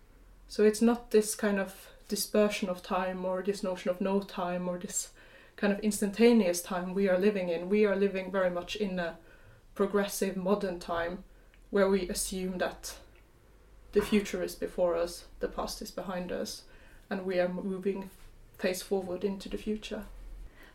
So 0.47 0.63
it's 0.63 0.83
not 0.83 1.11
this 1.11 1.35
kind 1.35 1.59
of 1.59 1.89
dispersion 2.07 2.69
of 2.69 2.83
time 2.83 3.25
or 3.25 3.43
this 3.43 3.63
notion 3.63 3.91
of 3.91 4.01
no 4.01 4.21
time 4.21 4.69
or 4.69 4.79
this 4.79 5.11
kind 5.57 5.73
of 5.73 5.81
instantaneous 5.81 6.63
time 6.63 6.95
we 6.95 7.09
are 7.09 7.19
living 7.19 7.49
in. 7.49 7.69
We 7.69 7.87
are 7.87 7.97
living 7.97 8.31
very 8.31 8.51
much 8.51 8.77
in 8.77 8.99
a 8.99 9.17
progressive 9.75 10.37
modern 10.37 10.79
time 10.79 11.25
where 11.71 11.89
we 11.89 12.09
assume 12.09 12.59
that 12.59 12.95
the 13.93 14.03
future 14.03 14.43
is 14.43 14.55
before 14.55 14.97
us, 14.97 15.25
the 15.41 15.49
past 15.49 15.83
is 15.83 15.91
behind 15.91 16.31
us, 16.31 16.63
and 17.11 17.25
we 17.25 17.41
are 17.41 17.49
moving 17.49 18.11
face 18.59 18.83
forward 18.83 19.25
into 19.25 19.49
the 19.49 19.57
future. 19.57 20.05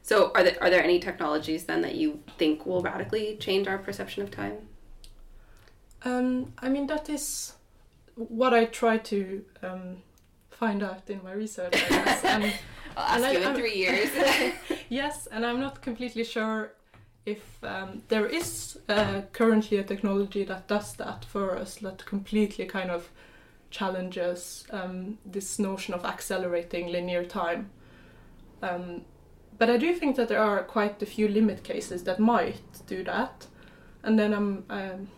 So, 0.01 0.31
are 0.33 0.43
there, 0.43 0.57
are 0.61 0.69
there 0.69 0.83
any 0.83 0.99
technologies 0.99 1.65
then 1.65 1.81
that 1.81 1.95
you 1.95 2.19
think 2.37 2.65
will 2.65 2.81
radically 2.81 3.37
change 3.37 3.67
our 3.67 3.77
perception 3.77 4.23
of 4.23 4.31
time? 4.31 4.57
Um, 6.03 6.53
I 6.59 6.69
mean, 6.69 6.87
that 6.87 7.09
is 7.09 7.53
what 8.15 8.53
I 8.53 8.65
try 8.65 8.97
to 8.97 9.45
um, 9.61 9.97
find 10.49 10.83
out 10.83 11.09
in 11.09 11.21
my 11.23 11.33
research, 11.33 11.73
I 11.73 11.89
guess. 11.89 12.23
And, 12.25 12.53
I'll 12.97 13.23
ask 13.23 13.23
and 13.23 13.33
you 13.33 13.47
I, 13.47 13.49
in 13.51 13.55
three 13.55 13.75
years. 13.75 14.09
yes, 14.89 15.27
and 15.27 15.45
I'm 15.45 15.59
not 15.59 15.81
completely 15.81 16.23
sure 16.23 16.73
if 17.25 17.63
um, 17.63 18.01
there 18.07 18.25
is 18.25 18.79
uh, 18.89 19.21
currently 19.31 19.77
a 19.77 19.83
technology 19.83 20.43
that 20.45 20.67
does 20.67 20.93
that 20.95 21.25
for 21.25 21.55
us, 21.55 21.75
that 21.75 22.05
completely 22.05 22.65
kind 22.65 22.89
of 22.89 23.09
challenges 23.69 24.65
um, 24.71 25.17
this 25.25 25.59
notion 25.59 25.93
of 25.93 26.03
accelerating 26.05 26.87
linear 26.87 27.23
time. 27.23 27.69
Um, 28.61 29.05
but 29.59 29.69
I 29.69 29.77
do 29.77 29.93
think 29.93 30.15
that 30.15 30.29
there 30.29 30.41
are 30.41 30.63
quite 30.63 31.01
a 31.03 31.05
few 31.05 31.27
limit 31.27 31.63
cases 31.63 32.03
that 32.05 32.19
might 32.19 32.61
do 32.87 33.03
that, 33.03 33.45
and 34.03 34.17
then 34.17 34.33
I'm, 34.33 34.63
um, 34.69 35.09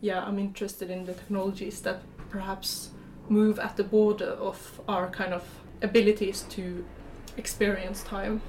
yeah, 0.00 0.24
I'm 0.24 0.38
interested 0.38 0.90
in 0.90 1.04
the 1.04 1.14
technologies 1.14 1.80
that 1.82 2.00
perhaps 2.30 2.90
move 3.28 3.58
at 3.58 3.76
the 3.76 3.84
border 3.84 4.30
of 4.40 4.80
our 4.88 5.10
kind 5.10 5.34
of 5.34 5.44
abilities 5.82 6.42
to 6.50 6.84
experience 7.36 8.02
time. 8.04 8.40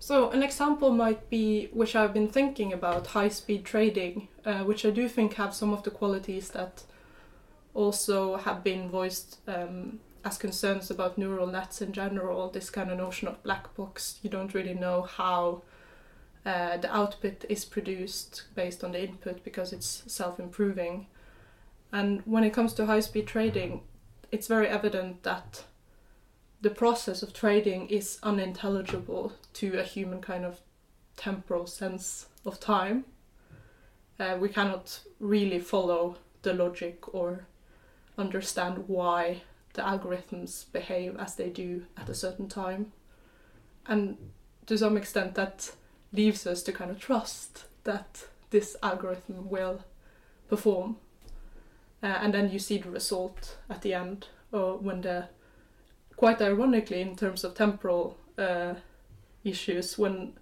So, 0.00 0.30
an 0.30 0.42
example 0.42 0.90
might 0.90 1.30
be, 1.30 1.68
which 1.72 1.94
I've 1.94 2.14
been 2.14 2.28
thinking 2.28 2.72
about, 2.72 3.08
high 3.08 3.28
speed 3.28 3.64
trading, 3.64 4.28
uh, 4.44 4.64
which 4.64 4.84
I 4.84 4.90
do 4.90 5.08
think 5.08 5.34
have 5.34 5.54
some 5.54 5.72
of 5.72 5.82
the 5.82 5.90
qualities 5.90 6.50
that 6.50 6.82
also 7.74 8.36
have 8.38 8.64
been 8.64 8.88
voiced 8.88 9.38
um, 9.46 10.00
as 10.24 10.38
concerns 10.38 10.90
about 10.90 11.18
neural 11.18 11.46
nets 11.46 11.80
in 11.82 11.92
general. 11.92 12.50
This 12.50 12.70
kind 12.70 12.90
of 12.90 12.98
notion 12.98 13.28
of 13.28 13.42
black 13.42 13.74
box, 13.74 14.18
you 14.22 14.30
don't 14.30 14.54
really 14.54 14.74
know 14.74 15.02
how 15.02 15.62
uh, 16.44 16.76
the 16.78 16.94
output 16.94 17.44
is 17.48 17.64
produced 17.64 18.44
based 18.54 18.82
on 18.82 18.92
the 18.92 19.02
input 19.02 19.44
because 19.44 19.72
it's 19.72 20.02
self 20.06 20.40
improving. 20.40 21.06
And 21.92 22.22
when 22.24 22.44
it 22.44 22.52
comes 22.52 22.72
to 22.74 22.86
high 22.86 23.00
speed 23.00 23.26
trading, 23.26 23.82
it's 24.30 24.46
very 24.46 24.68
evident 24.68 25.22
that 25.24 25.64
the 26.60 26.70
process 26.70 27.22
of 27.22 27.32
trading 27.32 27.88
is 27.88 28.18
unintelligible 28.22 29.32
to 29.54 29.78
a 29.78 29.82
human 29.82 30.20
kind 30.20 30.44
of 30.44 30.60
temporal 31.16 31.66
sense 31.66 32.26
of 32.44 32.60
time. 32.60 33.04
Uh, 34.18 34.36
we 34.38 34.48
cannot 34.48 35.00
really 35.18 35.58
follow 35.58 36.16
the 36.42 36.52
logic 36.52 37.14
or 37.14 37.46
understand 38.18 38.84
why 38.86 39.42
the 39.74 39.82
algorithms 39.82 40.70
behave 40.72 41.16
as 41.16 41.36
they 41.36 41.48
do 41.48 41.86
at 41.96 42.08
a 42.08 42.14
certain 42.14 42.48
time. 42.48 42.92
And 43.86 44.16
to 44.66 44.76
some 44.76 44.96
extent, 44.96 45.34
that 45.34 45.72
leaves 46.12 46.46
us 46.46 46.62
to 46.64 46.72
kind 46.72 46.90
of 46.90 46.98
trust 46.98 47.64
that 47.84 48.24
this 48.50 48.76
algorithm 48.82 49.48
will 49.48 49.84
perform. 50.48 50.96
Uh, 52.02 52.06
and 52.06 52.34
then 52.34 52.50
you 52.50 52.58
see 52.58 52.78
the 52.78 52.90
result 52.90 53.58
at 53.68 53.82
the 53.82 53.94
end, 53.94 54.28
or 54.52 54.76
when 54.78 55.02
the 55.02 55.28
quite 56.16 56.42
ironically 56.42 57.00
in 57.00 57.16
terms 57.16 57.44
of 57.44 57.54
temporal 57.54 58.16
uh, 58.36 58.74
issues 59.44 59.96
when 59.96 60.34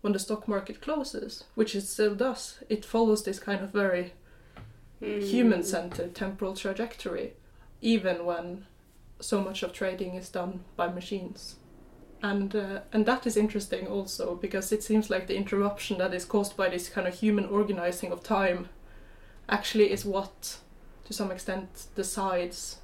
when 0.00 0.12
the 0.14 0.18
stock 0.18 0.48
market 0.48 0.80
closes, 0.80 1.44
which 1.54 1.74
it 1.74 1.82
still 1.82 2.14
does, 2.14 2.58
it 2.70 2.84
follows 2.84 3.22
this 3.22 3.38
kind 3.38 3.60
of 3.62 3.70
very 3.70 4.14
mm. 5.02 5.22
human-centered 5.22 6.14
temporal 6.14 6.56
trajectory, 6.56 7.34
even 7.82 8.24
when 8.24 8.64
so 9.20 9.40
much 9.40 9.62
of 9.62 9.72
trading 9.72 10.14
is 10.14 10.28
done 10.28 10.60
by 10.76 10.88
machines. 10.88 11.56
And 12.22 12.54
uh, 12.54 12.80
and 12.92 13.06
that 13.06 13.26
is 13.26 13.36
interesting 13.36 13.86
also 13.86 14.34
because 14.34 14.72
it 14.72 14.82
seems 14.82 15.08
like 15.08 15.26
the 15.26 15.36
interruption 15.36 15.98
that 15.98 16.12
is 16.12 16.24
caused 16.24 16.56
by 16.56 16.68
this 16.68 16.88
kind 16.88 17.08
of 17.08 17.14
human 17.14 17.46
organizing 17.46 18.12
of 18.12 18.22
time 18.22 18.68
actually 19.48 19.90
is 19.90 20.04
what, 20.04 20.58
to 21.04 21.12
some 21.12 21.30
extent, 21.30 21.86
decides 21.94 22.78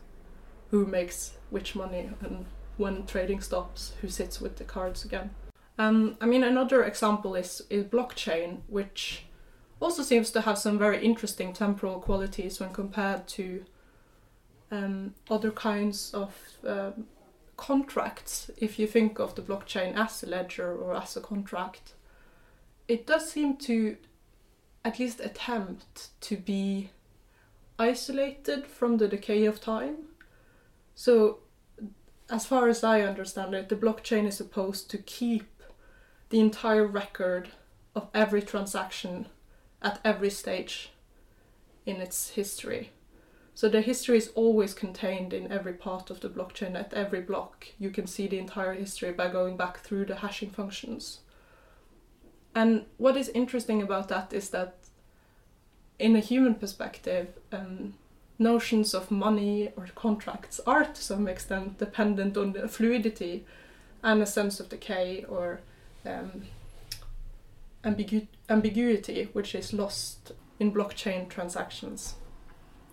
who 0.71 0.87
makes 0.87 1.37
which 1.51 1.77
money 1.77 2.11
and 2.21 2.47
when 2.77 3.07
trading 3.07 3.41
stops, 3.41 3.93
who 4.01 4.09
sits 4.09 4.41
with 4.41 4.57
the 4.57 4.65
cards 4.65 5.05
again. 5.05 5.31
Um, 5.79 6.17
I 6.21 6.27
mean, 6.27 6.43
another 6.43 6.85
example 6.85 7.35
is, 7.35 7.63
is 7.71 7.85
blockchain, 7.85 8.61
which 8.67 9.25
also 9.81 10.03
seems 10.03 10.31
to 10.31 10.41
have 10.41 10.59
some 10.59 10.79
very 10.79 11.05
interesting 11.05 11.53
temporal 11.53 12.01
qualities 12.01 12.59
when 12.59 12.73
compared 12.73 13.27
to 13.29 13.65
um, 14.71 15.15
other 15.31 15.51
kinds 15.51 16.13
of 16.15 16.35
um, 16.67 17.07
contracts. 17.57 18.51
If 18.57 18.79
you 18.79 18.87
think 18.87 19.19
of 19.19 19.35
the 19.35 19.43
blockchain 19.43 19.97
as 19.97 20.23
a 20.23 20.27
ledger 20.27 20.75
or 20.75 20.95
as 20.95 21.17
a 21.17 21.21
contract, 21.21 21.95
it 22.89 23.07
does 23.07 23.31
seem 23.31 23.57
to 23.59 23.97
at 24.85 24.99
least 24.99 25.21
attempt 25.21 26.11
to 26.21 26.37
be 26.37 26.91
isolated 27.79 28.67
from 28.67 28.97
the 28.99 29.09
decay 29.09 29.45
of 29.45 29.61
time 29.61 30.07
so, 30.99 31.41
as 32.31 32.47
far 32.47 32.69
as 32.69 32.83
I 32.83 33.03
understand 33.03 33.55
it, 33.55 33.69
the 33.69 33.77
blockchain 33.77 34.27
is 34.27 34.39
supposed 34.39 34.91
to 34.91 34.99
keep 34.99 35.63
the 36.31 36.41
entire 36.41 36.87
record 36.87 37.51
of 37.95 38.09
every 38.15 38.41
transaction 38.41 39.27
at 39.83 40.01
every 40.03 40.31
stage 40.31 40.91
in 41.85 41.97
its 41.97 42.31
history. 42.31 42.93
So 43.57 43.71
the 43.71 43.81
history 43.81 44.19
is 44.19 44.29
always 44.35 44.75
contained 44.75 45.33
in 45.33 45.51
every 45.51 45.73
part 45.73 46.11
of 46.11 46.21
the 46.21 46.29
blockchain. 46.29 46.79
At 46.79 46.93
every 46.93 47.23
block, 47.23 47.69
you 47.79 47.89
can 47.89 48.07
see 48.07 48.27
the 48.27 48.39
entire 48.39 48.75
history 48.75 49.13
by 49.13 49.29
going 49.29 49.57
back 49.57 49.79
through 49.79 50.05
the 50.05 50.17
hashing 50.17 50.51
functions. 50.51 51.21
And 52.55 52.85
what 52.99 53.17
is 53.17 53.31
interesting 53.31 53.81
about 53.81 54.09
that 54.09 54.35
is 54.35 54.51
that, 54.51 54.75
in 55.99 56.15
a 56.15 56.21
human 56.21 56.57
perspective, 56.57 57.29
um, 57.51 57.95
notions 58.39 58.93
of 58.93 59.11
money 59.11 59.73
or 59.75 59.89
contracts 59.95 60.61
are 60.67 60.85
to 60.85 61.03
some 61.03 61.27
extent 61.27 61.79
dependent 61.79 62.37
on 62.37 62.53
the 62.53 62.69
fluidity 62.69 63.47
and 64.03 64.21
a 64.21 64.27
sense 64.27 64.61
of 64.61 64.69
decay 64.69 65.25
or 65.31 65.61
um, 66.05 66.43
ambigu- 67.83 68.29
ambiguity, 68.51 69.31
which 69.33 69.55
is 69.55 69.73
lost 69.73 70.33
in 70.61 70.71
blockchain 70.71 71.27
transactions. 71.31 72.17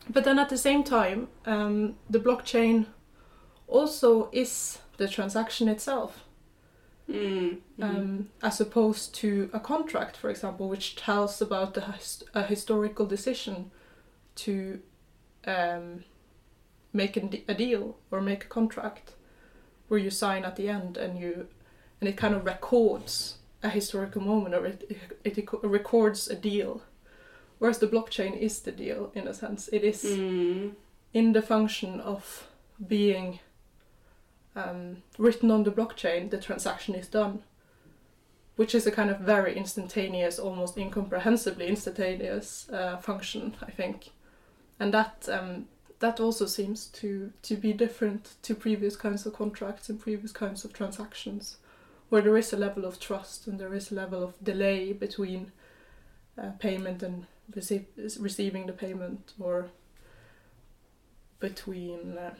But 0.09 0.23
then 0.23 0.39
at 0.39 0.49
the 0.49 0.57
same 0.57 0.83
time, 0.83 1.29
um, 1.45 1.95
the 2.09 2.19
blockchain 2.19 2.87
also 3.67 4.29
is 4.31 4.79
the 4.97 5.07
transaction 5.07 5.67
itself. 5.67 6.25
Mm, 7.09 7.57
mm-hmm. 7.77 7.83
um, 7.83 8.29
as 8.41 8.61
opposed 8.61 9.13
to 9.15 9.49
a 9.51 9.59
contract, 9.59 10.15
for 10.15 10.29
example, 10.29 10.69
which 10.69 10.95
tells 10.95 11.41
about 11.41 11.75
a, 11.75 11.95
a 12.33 12.43
historical 12.43 13.05
decision 13.05 13.71
to 14.35 14.79
um, 15.45 16.05
make 16.93 17.17
a, 17.17 17.43
a 17.49 17.53
deal 17.53 17.97
or 18.09 18.21
make 18.21 18.45
a 18.45 18.47
contract 18.47 19.13
where 19.89 19.99
you 19.99 20.09
sign 20.09 20.45
at 20.45 20.55
the 20.55 20.69
end 20.69 20.95
and 20.95 21.19
you 21.19 21.47
and 21.99 22.09
it 22.09 22.17
kind 22.17 22.33
of 22.33 22.45
records 22.45 23.37
a 23.61 23.69
historical 23.69 24.21
moment 24.21 24.55
or 24.55 24.65
it, 24.65 24.83
it, 25.23 25.37
it 25.37 25.49
records 25.63 26.27
a 26.27 26.35
deal. 26.35 26.81
Whereas 27.63 27.79
the 27.79 27.87
blockchain 27.87 28.37
is 28.37 28.59
the 28.59 28.73
deal 28.73 29.09
in 29.15 29.25
a 29.25 29.33
sense. 29.33 29.69
It 29.71 29.85
is 29.85 30.03
Mm. 30.03 30.75
in 31.13 31.31
the 31.31 31.41
function 31.41 32.01
of 32.01 32.49
being 32.87 33.39
um, 34.53 35.01
written 35.17 35.49
on 35.49 35.63
the 35.63 35.71
blockchain, 35.71 36.29
the 36.29 36.41
transaction 36.41 36.93
is 36.93 37.07
done, 37.07 37.41
which 38.57 38.75
is 38.75 38.85
a 38.85 38.91
kind 38.91 39.09
of 39.09 39.19
very 39.19 39.55
instantaneous, 39.55 40.39
almost 40.39 40.77
incomprehensibly 40.77 41.67
instantaneous 41.67 42.67
uh, 42.69 42.97
function, 42.97 43.55
I 43.61 43.71
think, 43.71 44.09
and 44.77 44.93
that 44.93 45.29
um, 45.29 45.69
that 45.99 46.19
also 46.19 46.45
seems 46.45 46.87
to 46.99 47.31
to 47.43 47.55
be 47.55 47.71
different 47.71 48.35
to 48.41 48.55
previous 48.55 48.97
kinds 48.97 49.25
of 49.25 49.33
contracts 49.33 49.89
and 49.89 50.01
previous 50.01 50.33
kinds 50.33 50.65
of 50.65 50.73
transactions, 50.73 51.57
where 52.09 52.21
there 52.21 52.37
is 52.37 52.51
a 52.53 52.57
level 52.57 52.83
of 52.83 52.99
trust 52.99 53.47
and 53.47 53.57
there 53.57 53.73
is 53.73 53.89
a 53.89 53.95
level 53.95 54.21
of 54.21 54.33
delay 54.43 54.91
between 54.91 55.53
uh, 56.37 56.51
payment 56.59 57.01
and 57.03 57.25
receive, 57.55 57.85
receiving 58.19 58.67
the 58.67 58.73
payment 58.73 59.33
or 59.39 59.69
between 61.39 62.17
uh, 62.17 62.33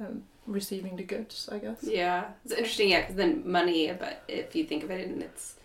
um, 0.00 0.22
receiving 0.46 0.96
the 0.96 1.02
goods, 1.02 1.48
I 1.52 1.58
guess. 1.58 1.82
Yeah, 1.82 2.30
it's 2.44 2.54
interesting. 2.54 2.90
Yeah, 2.90 3.00
because 3.00 3.16
then 3.16 3.42
money, 3.44 3.92
but 3.92 4.22
if 4.28 4.54
you 4.54 4.64
think 4.64 4.82
of 4.82 4.90
it 4.90 5.08
in 5.08 5.22
its 5.22 5.56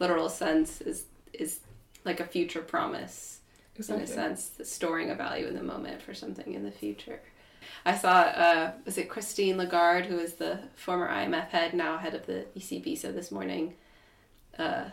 literal 0.00 0.28
sense, 0.28 0.80
is 0.80 1.04
is 1.32 1.60
like 2.04 2.20
a 2.20 2.24
future 2.24 2.62
promise 2.62 3.40
in 3.88 4.00
a 4.00 4.06
sense, 4.06 4.52
storing 4.62 5.10
a 5.10 5.14
value 5.14 5.46
in 5.46 5.54
the 5.54 5.62
moment 5.62 6.02
for 6.02 6.14
something 6.14 6.54
in 6.54 6.62
the 6.62 6.70
future. 6.70 7.20
I 7.84 7.96
saw, 7.96 8.10
uh, 8.10 8.72
was 8.84 8.98
it 8.98 9.08
Christine 9.08 9.56
Lagarde, 9.56 10.06
who 10.06 10.18
is 10.18 10.34
the 10.34 10.58
former 10.74 11.08
IMF 11.08 11.48
head, 11.48 11.74
now 11.74 11.96
head 11.96 12.14
of 12.14 12.26
the 12.26 12.46
ECB, 12.56 12.98
so 12.98 13.12
this 13.12 13.30
morning, 13.30 13.74
uh, 14.58 14.84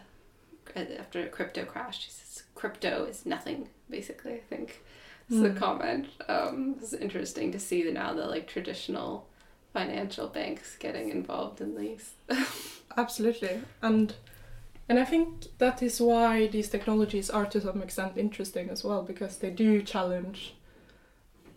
after 0.75 1.24
a 1.24 1.27
crypto 1.27 1.65
crash, 1.65 2.05
she 2.05 2.12
says, 2.12 2.43
crypto 2.59 3.05
is 3.05 3.25
nothing, 3.25 3.69
basically, 3.89 4.33
I 4.33 4.43
think. 4.49 4.81
Is 5.29 5.41
the 5.41 5.49
Mm. 5.49 5.57
comment. 5.57 6.05
Um, 6.27 6.75
it's 6.81 6.93
interesting 6.93 7.51
to 7.51 7.59
see 7.59 7.83
the, 7.83 7.91
now 7.91 8.13
the 8.13 8.25
like 8.25 8.47
traditional 8.47 9.27
financial 9.73 10.27
banks 10.27 10.75
getting 10.79 11.09
involved 11.09 11.61
in 11.61 11.75
these. 11.75 12.13
Absolutely, 12.97 13.61
and 13.81 14.13
and 14.89 14.97
I 14.99 15.05
think 15.05 15.27
that 15.59 15.83
is 15.83 16.01
why 16.01 16.47
these 16.47 16.69
technologies 16.69 17.29
are 17.29 17.45
to 17.45 17.61
some 17.61 17.83
extent 17.83 18.17
interesting 18.17 18.69
as 18.71 18.83
well 18.83 19.03
because 19.03 19.37
they 19.37 19.51
do 19.51 19.83
challenge 19.83 20.55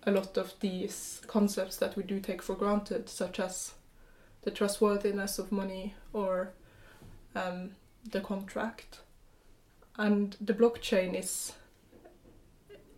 a 0.07 0.11
lot 0.11 0.37
of 0.37 0.53
these 0.61 1.23
concepts 1.27 1.77
that 1.79 1.97
we 1.97 2.03
do 2.03 2.21
take 2.21 2.43
for 2.43 2.55
granted, 2.55 3.09
such 3.09 3.41
as 3.41 3.73
the 4.43 4.51
trustworthiness 4.51 5.39
of 5.39 5.51
money 5.51 5.95
or 6.13 6.53
um, 7.35 7.71
the 8.11 8.21
contract. 8.21 8.99
And 9.97 10.37
the 10.41 10.55
blockchain 10.55 11.19
is, 11.19 11.53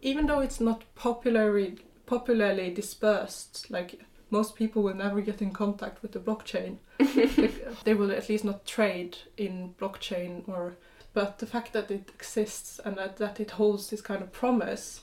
even 0.00 0.26
though 0.26 0.40
it's 0.40 0.60
not 0.60 0.84
popularly 0.94 1.78
popularly 2.06 2.70
dispersed, 2.70 3.70
like 3.70 4.00
most 4.30 4.54
people 4.56 4.82
will 4.82 4.94
never 4.94 5.20
get 5.20 5.40
in 5.40 5.52
contact 5.52 6.02
with 6.02 6.12
the 6.12 6.18
blockchain 6.18 6.76
they 7.84 7.94
will 7.94 8.10
at 8.10 8.28
least 8.28 8.44
not 8.44 8.66
trade 8.66 9.16
in 9.36 9.74
blockchain 9.78 10.46
or 10.48 10.76
but 11.12 11.38
the 11.38 11.46
fact 11.46 11.72
that 11.72 11.90
it 11.90 12.10
exists 12.12 12.80
and 12.84 12.96
that, 12.96 13.16
that 13.18 13.38
it 13.38 13.52
holds 13.52 13.88
this 13.88 14.00
kind 14.00 14.22
of 14.22 14.32
promise 14.32 15.02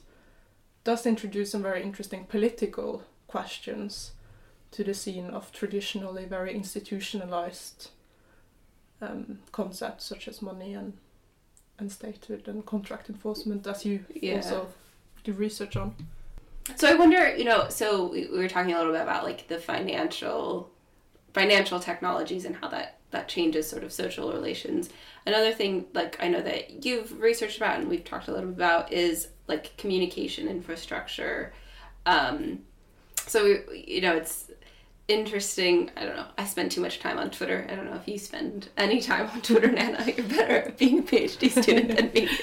does 0.83 1.05
introduce 1.05 1.51
some 1.51 1.61
very 1.61 1.81
interesting 1.81 2.25
political 2.25 3.03
questions 3.27 4.11
to 4.71 4.83
the 4.83 4.93
scene 4.93 5.29
of 5.29 5.51
traditionally 5.53 6.25
very 6.25 6.53
institutionalized 6.53 7.91
um, 9.01 9.39
concepts 9.51 10.03
such 10.03 10.27
as 10.27 10.41
money 10.41 10.73
and 10.73 10.97
and 11.79 11.91
statehood 11.91 12.47
and 12.47 12.65
contract 12.65 13.09
enforcement 13.09 13.65
as 13.67 13.85
you 13.85 14.05
Yeah. 14.13 14.35
also 14.37 14.67
do 15.23 15.33
research 15.33 15.75
on 15.75 15.95
So 16.75 16.87
I 16.87 16.93
wonder, 16.95 17.35
you 17.35 17.43
know, 17.43 17.67
so 17.69 18.07
we, 18.07 18.27
we 18.27 18.37
were 18.37 18.47
talking 18.47 18.73
a 18.73 18.77
little 18.77 18.93
bit 18.93 19.01
about 19.01 19.23
like 19.23 19.47
the 19.47 19.57
financial 19.59 20.69
financial 21.33 21.79
technologies 21.79 22.45
and 22.45 22.55
how 22.55 22.67
that 22.69 22.97
that 23.11 23.27
changes 23.27 23.69
sort 23.69 23.83
of 23.83 23.91
social 23.91 24.31
relations. 24.31 24.89
Another 25.25 25.51
thing 25.51 25.85
like 25.93 26.17
I 26.23 26.27
know 26.27 26.41
that 26.41 26.85
you've 26.85 27.19
researched 27.19 27.57
about 27.57 27.79
and 27.79 27.89
we've 27.89 28.03
talked 28.05 28.27
a 28.27 28.31
little 28.31 28.49
bit 28.49 28.57
about 28.57 28.91
is 28.93 29.27
like 29.47 29.75
communication 29.77 30.47
infrastructure. 30.47 31.51
Um 32.05 32.59
so 33.27 33.45
you 33.45 34.01
know, 34.01 34.15
it's 34.15 34.51
interesting. 35.07 35.91
I 35.97 36.05
don't 36.05 36.15
know. 36.15 36.27
I 36.37 36.45
spend 36.45 36.71
too 36.71 36.81
much 36.81 36.99
time 36.99 37.17
on 37.17 37.31
Twitter. 37.31 37.67
I 37.69 37.75
don't 37.75 37.85
know 37.85 37.95
if 37.95 38.07
you 38.07 38.17
spend 38.17 38.69
any 38.77 39.01
time 39.01 39.29
on 39.29 39.41
Twitter, 39.41 39.67
Nanna. 39.71 40.05
You're 40.05 40.25
better 40.25 40.57
at 40.57 40.77
being 40.77 40.99
a 40.99 41.03
PhD 41.03 41.49
student 41.51 41.95
than 41.95 42.11
me. 42.13 42.29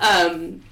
Um, 0.00 0.62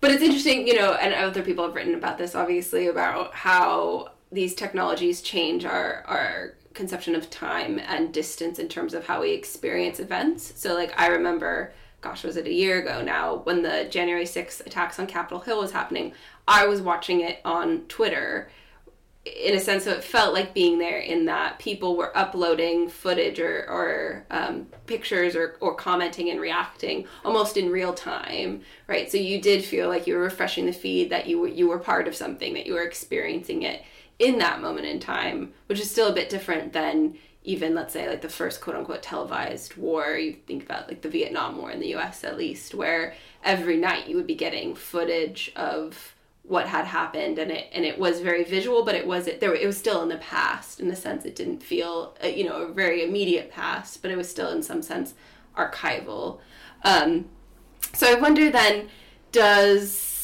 but 0.00 0.10
it's 0.10 0.22
interesting, 0.22 0.66
you 0.66 0.74
know, 0.74 0.94
and 0.94 1.14
other 1.14 1.42
people 1.42 1.64
have 1.64 1.74
written 1.74 1.94
about 1.94 2.18
this, 2.18 2.34
obviously, 2.34 2.88
about 2.88 3.34
how 3.34 4.12
these 4.32 4.54
technologies 4.54 5.20
change 5.20 5.64
our 5.64 6.02
our 6.06 6.54
conception 6.74 7.14
of 7.14 7.30
time 7.30 7.78
and 7.78 8.12
distance 8.12 8.58
in 8.58 8.68
terms 8.68 8.94
of 8.94 9.06
how 9.06 9.22
we 9.22 9.30
experience 9.30 10.00
events. 10.00 10.52
So, 10.56 10.74
like, 10.74 10.98
I 11.00 11.06
remember, 11.06 11.72
gosh, 12.00 12.24
was 12.24 12.36
it 12.36 12.46
a 12.46 12.52
year 12.52 12.80
ago 12.80 13.02
now, 13.02 13.36
when 13.44 13.62
the 13.62 13.86
January 13.88 14.24
6th 14.24 14.66
attacks 14.66 14.98
on 14.98 15.06
Capitol 15.06 15.40
Hill 15.40 15.60
was 15.60 15.72
happening, 15.72 16.12
I 16.46 16.66
was 16.66 16.82
watching 16.82 17.20
it 17.20 17.40
on 17.44 17.82
Twitter 17.86 18.50
in 19.24 19.54
a 19.54 19.60
sense 19.60 19.84
so 19.84 19.90
it 19.90 20.04
felt 20.04 20.34
like 20.34 20.52
being 20.52 20.78
there 20.78 20.98
in 20.98 21.24
that 21.24 21.58
people 21.58 21.96
were 21.96 22.16
uploading 22.16 22.88
footage 22.88 23.40
or, 23.40 23.64
or 23.70 24.26
um, 24.30 24.66
pictures 24.86 25.34
or, 25.34 25.56
or 25.60 25.74
commenting 25.74 26.28
and 26.28 26.40
reacting 26.40 27.06
almost 27.24 27.56
in 27.56 27.70
real 27.70 27.94
time 27.94 28.60
right? 28.86 29.10
So 29.10 29.16
you 29.16 29.40
did 29.40 29.64
feel 29.64 29.88
like 29.88 30.06
you 30.06 30.14
were 30.14 30.22
refreshing 30.22 30.66
the 30.66 30.72
feed 30.72 31.10
that 31.10 31.26
you 31.26 31.38
were 31.38 31.48
you 31.48 31.68
were 31.68 31.78
part 31.78 32.06
of 32.06 32.14
something 32.14 32.52
that 32.54 32.66
you 32.66 32.74
were 32.74 32.82
experiencing 32.82 33.62
it 33.62 33.82
in 34.18 34.38
that 34.38 34.60
moment 34.60 34.86
in 34.86 35.00
time 35.00 35.52
which 35.66 35.80
is 35.80 35.90
still 35.90 36.08
a 36.08 36.14
bit 36.14 36.28
different 36.28 36.72
than 36.72 37.16
even 37.44 37.74
let's 37.74 37.92
say 37.92 38.08
like 38.08 38.22
the 38.22 38.28
first 38.28 38.60
quote 38.60 38.76
unquote 38.76 39.02
televised 39.02 39.76
war. 39.76 40.16
You 40.16 40.34
think 40.46 40.64
about 40.64 40.88
like 40.88 41.02
the 41.02 41.10
vietnam 41.10 41.58
war 41.58 41.70
in 41.70 41.80
the 41.80 41.94
us 41.94 42.24
at 42.24 42.38
least 42.38 42.74
where 42.74 43.14
every 43.42 43.76
night 43.76 44.08
you 44.08 44.16
would 44.16 44.26
be 44.26 44.34
getting 44.34 44.74
footage 44.74 45.52
of 45.56 46.13
what 46.46 46.66
had 46.66 46.84
happened 46.84 47.38
and 47.38 47.50
it 47.50 47.68
and 47.72 47.84
it 47.84 47.98
was 47.98 48.20
very 48.20 48.44
visual 48.44 48.84
but 48.84 48.94
it 48.94 49.06
was 49.06 49.26
it 49.26 49.40
there 49.40 49.54
it 49.54 49.66
was 49.66 49.78
still 49.78 50.02
in 50.02 50.10
the 50.10 50.18
past 50.18 50.78
in 50.78 50.88
the 50.88 50.96
sense 50.96 51.24
it 51.24 51.34
didn't 51.34 51.62
feel 51.62 52.14
uh, 52.22 52.26
you 52.26 52.44
know 52.44 52.62
a 52.62 52.72
very 52.72 53.02
immediate 53.02 53.50
past 53.50 54.02
but 54.02 54.10
it 54.10 54.16
was 54.16 54.28
still 54.28 54.50
in 54.50 54.62
some 54.62 54.82
sense 54.82 55.14
archival. 55.56 56.40
Um, 56.82 57.26
so 57.94 58.06
i 58.06 58.14
wonder 58.14 58.50
then 58.50 58.88
does 59.32 60.14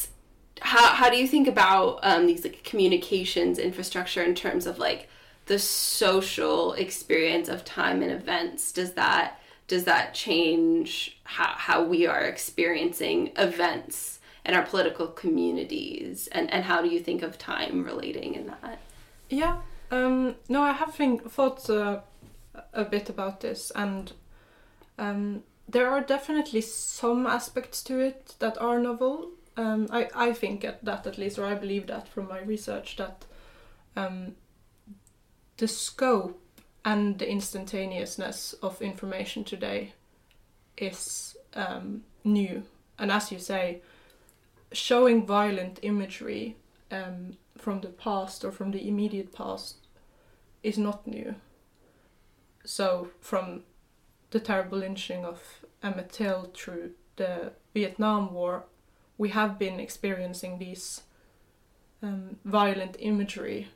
how, 0.61 0.93
how 0.93 1.09
do 1.09 1.17
you 1.17 1.27
think 1.27 1.47
about 1.47 1.99
um, 2.03 2.27
these 2.27 2.43
like 2.43 2.63
communications 2.63 3.57
infrastructure 3.57 4.21
in 4.21 4.35
terms 4.35 4.67
of 4.67 4.77
like 4.77 5.09
the 5.47 5.57
social 5.59 6.73
experience 6.73 7.49
of 7.49 7.65
time 7.65 8.01
and 8.01 8.11
events? 8.11 8.71
Does 8.71 8.93
that 8.93 9.39
does 9.67 9.85
that 9.85 10.13
change 10.13 11.17
how, 11.23 11.53
how 11.55 11.83
we 11.83 12.05
are 12.05 12.21
experiencing 12.21 13.31
events 13.37 14.19
and 14.43 14.55
our 14.55 14.63
political 14.63 15.07
communities 15.07 16.27
and, 16.31 16.51
and 16.51 16.63
how 16.63 16.81
do 16.81 16.89
you 16.89 16.99
think 16.99 17.21
of 17.21 17.37
time 17.37 17.83
relating 17.83 18.33
in 18.35 18.47
that 18.47 18.79
Yeah, 19.29 19.57
um, 19.91 20.35
no, 20.47 20.61
I 20.61 20.71
have 20.71 20.95
think, 20.95 21.29
thought 21.29 21.69
uh, 21.69 21.99
a 22.73 22.85
bit 22.85 23.09
about 23.09 23.41
this, 23.41 23.71
and 23.75 24.13
um, 24.97 25.43
there 25.67 25.89
are 25.89 26.01
definitely 26.01 26.61
some 26.61 27.27
aspects 27.27 27.83
to 27.83 27.99
it 27.99 28.35
that 28.39 28.57
are 28.59 28.79
novel. 28.79 29.31
Um, 29.57 29.87
I, 29.91 30.07
I 30.15 30.33
think 30.33 30.63
at 30.63 30.83
that 30.85 31.05
at 31.05 31.17
least, 31.17 31.37
or 31.37 31.45
I 31.45 31.55
believe 31.55 31.87
that 31.87 32.07
from 32.07 32.29
my 32.29 32.39
research, 32.39 32.95
that 32.95 33.25
um, 33.97 34.35
the 35.57 35.67
scope 35.67 36.41
and 36.85 37.19
the 37.19 37.29
instantaneousness 37.29 38.53
of 38.63 38.81
information 38.81 39.43
today 39.43 39.93
is 40.77 41.35
um, 41.53 42.03
new. 42.23 42.63
And 42.97 43.11
as 43.11 43.31
you 43.31 43.39
say, 43.39 43.81
showing 44.71 45.25
violent 45.25 45.79
imagery 45.81 46.57
um, 46.91 47.37
from 47.57 47.81
the 47.81 47.89
past 47.89 48.43
or 48.43 48.51
from 48.51 48.71
the 48.71 48.87
immediate 48.87 49.31
past 49.33 49.87
is 50.63 50.77
not 50.77 51.05
new. 51.07 51.35
So, 52.63 53.09
from 53.19 53.63
the 54.29 54.39
terrible 54.39 54.79
lynching 54.79 55.25
of 55.25 55.65
Emmett 55.83 56.11
Till 56.11 56.51
through 56.53 56.91
the 57.15 57.53
Vietnam 57.73 58.33
War, 58.33 58.65
we 59.17 59.29
have 59.29 59.57
been 59.57 59.79
experiencing 59.79 60.57
these 60.57 61.01
um, 62.03 62.37
violent 62.45 62.95
imagery. 62.99 63.69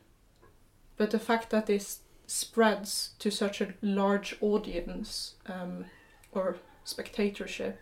But 0.97 1.11
the 1.11 1.19
fact 1.19 1.49
that 1.49 1.65
this 1.65 1.99
spreads 2.27 3.11
to 3.19 3.29
such 3.29 3.61
a 3.61 3.73
large 3.81 4.35
audience 4.41 5.35
um, 5.47 5.85
or 6.31 6.57
spectatorship 6.83 7.79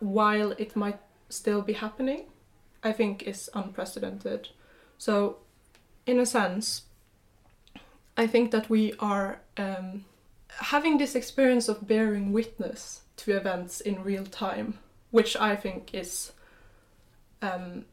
while 0.00 0.52
it 0.52 0.76
might 0.76 0.98
still 1.28 1.62
be 1.62 1.74
happening, 1.74 2.26
I 2.84 2.92
think 2.92 3.22
is 3.22 3.50
unprecedented. 3.54 4.50
So, 4.98 5.38
in 6.06 6.20
a 6.20 6.26
sense, 6.26 6.82
I 8.16 8.26
think 8.26 8.50
that 8.50 8.70
we 8.70 8.92
are 9.00 9.40
um, 9.56 10.04
having 10.48 10.98
this 10.98 11.14
experience 11.14 11.68
of 11.68 11.88
bearing 11.88 12.32
witness 12.32 13.00
to 13.16 13.36
events 13.36 13.80
in 13.80 14.04
real 14.04 14.26
time, 14.26 14.78
which 15.10 15.36
I 15.36 15.56
think 15.56 15.94
is 15.94 16.32
um, 17.42 17.86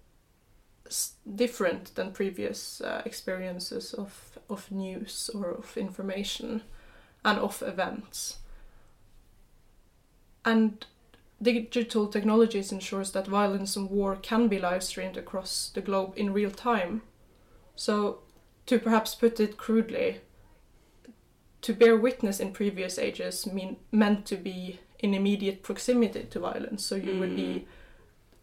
different 1.36 1.96
than 1.96 2.12
previous 2.12 2.82
uh, 2.82 3.02
experiences 3.06 3.94
of, 3.94 4.38
of 4.50 4.72
news 4.72 5.30
or 5.34 5.52
of 5.52 5.78
information 5.78 6.62
and 7.24 7.40
of 7.40 7.64
events. 7.66 8.38
And 10.44 10.86
digital 11.42 12.08
technologies 12.08 12.72
ensures 12.72 13.12
that 13.12 13.28
violence 13.28 13.76
and 13.76 13.90
war 13.90 14.16
can 14.16 14.48
be 14.48 14.60
live 14.60 14.84
streamed 14.84 15.18
across 15.18 15.72
the 15.74 15.82
globe 15.82 16.14
in 16.16 16.34
real 16.34 16.52
time. 16.52 17.02
So, 17.76 18.20
to 18.68 18.78
perhaps 18.80 19.16
put 19.16 19.40
it 19.40 19.58
crudely, 19.58 20.22
to 21.62 21.74
bear 21.74 21.98
witness 21.98 22.40
in 22.40 22.52
previous 22.52 22.98
ages 22.98 23.46
mean 23.46 23.78
meant 23.92 24.26
to 24.28 24.36
be 24.36 24.80
in 25.00 25.14
immediate 25.14 25.64
proximity 25.64 26.24
to 26.30 26.40
violence. 26.40 26.86
So 26.86 26.96
you 26.96 27.20
would 27.20 27.36
be 27.36 27.42
mm. 27.44 27.66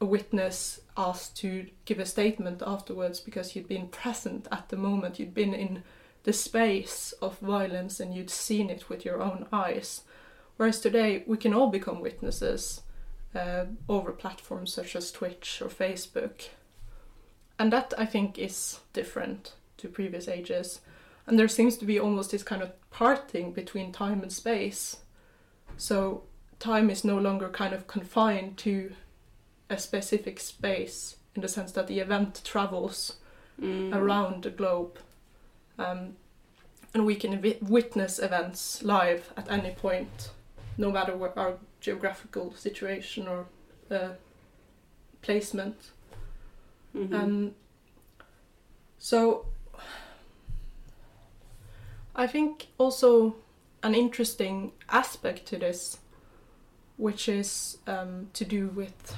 a 0.00 0.04
witness 0.04 0.80
asked 0.96 1.36
to 1.38 1.66
give 1.84 1.98
a 1.98 2.06
statement 2.06 2.62
afterwards 2.66 3.20
because 3.20 3.54
you'd 3.54 3.68
been 3.68 3.88
present 3.88 4.48
at 4.50 4.68
the 4.68 4.76
moment, 4.76 5.18
you'd 5.18 5.34
been 5.34 5.54
in 5.54 5.82
the 6.24 6.32
space 6.32 7.12
of 7.22 7.38
violence 7.38 8.00
and 8.00 8.14
you'd 8.14 8.30
seen 8.30 8.70
it 8.70 8.88
with 8.88 9.04
your 9.04 9.22
own 9.22 9.46
eyes. 9.52 10.02
Whereas 10.56 10.80
today 10.80 11.22
we 11.26 11.36
can 11.36 11.54
all 11.54 11.68
become 11.68 12.00
witnesses 12.00 12.82
uh, 13.38 13.64
over 13.88 14.12
platforms 14.12 14.72
such 14.72 14.96
as 14.96 15.12
Twitch 15.12 15.62
or 15.62 15.68
Facebook. 15.68 16.48
And 17.58 17.72
that 17.72 17.92
I 17.98 18.06
think 18.06 18.38
is 18.38 18.80
different 18.92 19.52
to 19.78 19.88
previous 19.88 20.28
ages. 20.28 20.80
And 21.26 21.38
there 21.38 21.48
seems 21.48 21.76
to 21.78 21.84
be 21.84 21.98
almost 22.00 22.30
this 22.30 22.42
kind 22.42 22.62
of 22.62 22.70
parting 22.90 23.52
between 23.52 23.92
time 23.92 24.22
and 24.22 24.32
space. 24.32 24.96
So 25.76 26.22
time 26.58 26.90
is 26.90 27.04
no 27.04 27.18
longer 27.18 27.48
kind 27.48 27.74
of 27.74 27.86
confined 27.86 28.56
to 28.58 28.92
a 29.70 29.78
specific 29.78 30.40
space 30.40 31.16
in 31.34 31.42
the 31.42 31.48
sense 31.48 31.72
that 31.72 31.86
the 31.86 32.00
event 32.00 32.40
travels 32.44 33.16
Mm. 33.60 33.92
around 33.92 34.44
the 34.44 34.50
globe. 34.50 34.98
Um, 35.78 36.14
and 36.94 37.04
we 37.04 37.16
can 37.16 37.40
vi- 37.42 37.58
witness 37.60 38.20
events 38.20 38.82
live 38.84 39.32
at 39.36 39.50
any 39.50 39.72
point, 39.72 40.30
no 40.76 40.92
matter 40.92 41.16
where 41.16 41.36
our 41.36 41.54
geographical 41.80 42.54
situation 42.54 43.28
or 43.28 43.46
uh, 43.90 44.10
placement. 45.22 45.90
Mhm. 46.94 47.14
Um, 47.14 47.54
so 48.98 49.46
I 52.14 52.26
think 52.26 52.66
also 52.78 53.36
an 53.82 53.94
interesting 53.94 54.72
aspect 54.88 55.46
to 55.46 55.56
this, 55.56 55.98
which 56.96 57.28
is 57.28 57.78
um, 57.86 58.28
to 58.32 58.44
do 58.44 58.68
with 58.68 59.16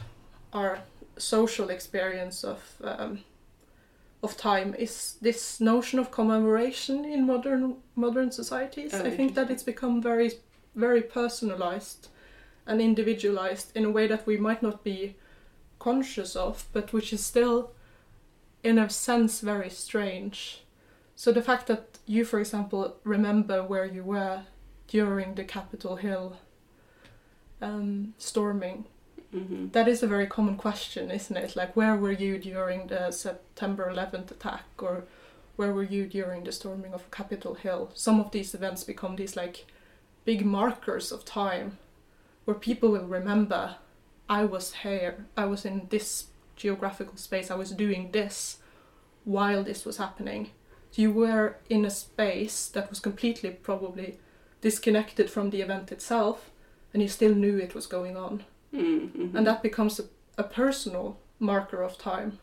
our 0.52 0.80
social 1.16 1.70
experience 1.70 2.44
of 2.44 2.60
um, 2.84 3.24
of 4.22 4.36
time, 4.36 4.74
is 4.74 5.16
this 5.22 5.60
notion 5.60 5.98
of 5.98 6.10
commemoration 6.10 7.06
in 7.06 7.26
modern 7.26 7.76
modern 7.94 8.30
societies. 8.30 8.92
Oh, 8.92 9.02
I 9.02 9.10
think 9.10 9.34
that 9.34 9.50
it's 9.50 9.62
become 9.62 10.02
very 10.02 10.32
very 10.74 11.02
personalized 11.02 12.08
and 12.66 12.80
individualized 12.80 13.72
in 13.76 13.84
a 13.84 13.90
way 13.90 14.06
that 14.06 14.26
we 14.26 14.36
might 14.36 14.62
not 14.62 14.84
be 14.84 15.16
conscious 15.78 16.36
of, 16.36 16.66
but 16.72 16.92
which 16.92 17.12
is 17.12 17.24
still, 17.24 17.72
in 18.62 18.78
a 18.78 18.88
sense, 18.90 19.40
very 19.40 19.70
strange. 19.70 20.62
So 21.16 21.32
the 21.32 21.42
fact 21.42 21.66
that 21.66 21.98
you, 22.06 22.24
for 22.24 22.38
example, 22.38 22.96
remember 23.04 23.62
where 23.62 23.84
you 23.84 24.04
were 24.04 24.42
during 24.88 25.34
the 25.34 25.44
Capitol 25.44 25.96
Hill 25.96 26.36
um, 27.62 28.14
storming, 28.18 28.86
Mhm. 29.34 29.70
that 29.72 29.86
is 29.86 30.02
a 30.02 30.06
very 30.06 30.26
common 30.26 30.56
question, 30.56 31.10
isn't 31.10 31.36
it? 31.36 31.54
Like, 31.56 31.76
where 31.76 31.96
were 31.96 32.10
you 32.12 32.38
during 32.38 32.86
the 32.88 33.10
September 33.10 33.88
11th 33.90 34.30
attack, 34.32 34.64
or 34.78 35.04
where 35.56 35.72
were 35.72 35.84
you 35.84 36.06
during 36.06 36.44
the 36.44 36.52
storming 36.52 36.94
of 36.94 37.10
Capitol 37.10 37.54
Hill? 37.54 37.90
Some 37.94 38.18
of 38.18 38.30
these 38.32 38.54
events 38.54 38.82
become 38.82 39.16
these 39.16 39.36
like 39.36 39.66
big 40.24 40.44
markers 40.44 41.12
of 41.12 41.24
time, 41.24 41.78
where 42.44 42.56
people 42.56 42.90
will 42.90 43.06
remember, 43.06 43.76
I 44.28 44.44
was 44.44 44.74
here, 44.82 45.26
I 45.36 45.46
was 45.46 45.64
in 45.64 45.86
this 45.90 46.26
geographical 46.56 47.16
space, 47.16 47.50
I 47.50 47.54
was 47.56 47.70
doing 47.72 48.10
this 48.12 48.58
while 49.24 49.62
this 49.64 49.84
was 49.84 49.96
happening. 49.98 50.50
So 50.90 51.02
you 51.02 51.12
were 51.12 51.56
in 51.68 51.84
a 51.84 51.90
space 51.90 52.68
that 52.68 52.90
was 52.90 53.00
completely 53.00 53.50
probably 53.50 54.18
disconnected 54.60 55.30
from 55.30 55.50
the 55.50 55.60
event 55.62 55.92
itself, 55.92 56.50
and 56.92 57.02
you 57.02 57.08
still 57.08 57.34
knew 57.34 57.56
it 57.58 57.74
was 57.74 57.86
going 57.86 58.16
on 58.16 58.44
Mhm. 58.72 59.34
and 59.34 59.46
that 59.46 59.62
becomes 59.62 59.98
a, 60.00 60.04
a 60.38 60.44
personal 60.44 61.18
marker 61.40 61.82
of 61.82 61.98
time. 61.98 62.38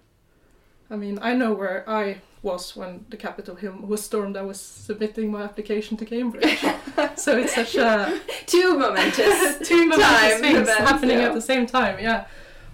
I 0.90 0.96
mean, 0.98 1.20
I 1.22 1.34
know 1.34 1.54
where 1.54 1.90
I 1.90 2.22
was 2.42 2.76
when 2.76 3.06
the 3.10 3.18
Capitol 3.18 3.56
Hill 3.56 3.76
was 3.82 4.04
stormed. 4.04 4.38
I 4.38 4.42
was 4.44 4.60
submitting 4.62 5.32
my 5.32 5.44
application 5.44 5.98
to 5.98 6.06
Cambridge, 6.06 6.60
so 7.16 7.38
it's 7.38 7.56
such 7.56 7.76
a 7.76 8.20
Two 8.46 8.78
momentous. 8.78 9.58
two 9.68 9.88
momentous 9.88 10.40
things 10.40 10.60
events, 10.60 10.90
happening 10.90 11.18
yeah. 11.20 11.28
at 11.28 11.34
the 11.34 11.42
same 11.42 11.66
time. 11.66 12.00
Yeah, 12.00 12.26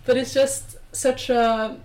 but 0.06 0.18
it's 0.18 0.34
just 0.34 0.78
such 0.92 1.30
a 1.30 1.78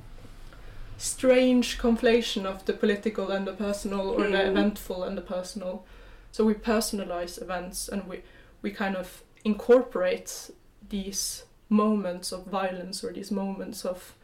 strange 0.96 1.78
conflation 1.78 2.44
of 2.44 2.64
the 2.64 2.72
political 2.72 3.30
and 3.30 3.46
the 3.46 3.52
personal, 3.52 4.08
or 4.10 4.24
the 4.24 4.36
Mm. 4.38 4.48
eventful 4.50 5.04
and 5.04 5.16
the 5.16 5.22
personal. 5.22 5.84
So 6.32 6.44
we 6.44 6.54
personalize 6.54 7.40
events, 7.40 7.88
and 7.88 8.06
we 8.08 8.22
we 8.62 8.70
kind 8.72 8.96
of 8.96 9.22
incorporate 9.44 10.50
these 10.88 11.44
moments 11.68 12.32
of 12.32 12.46
violence 12.46 13.04
or 13.04 13.12
these 13.12 13.30
moments 13.30 13.84
of 13.84 14.14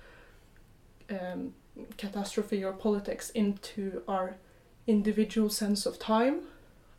um, 1.11 1.55
catastrophe 1.97 2.65
or 2.65 2.73
politics 2.73 3.31
into 3.31 4.03
our 4.07 4.37
individual 4.87 5.49
sense 5.49 5.87
of 5.87 5.99
time 5.99 6.43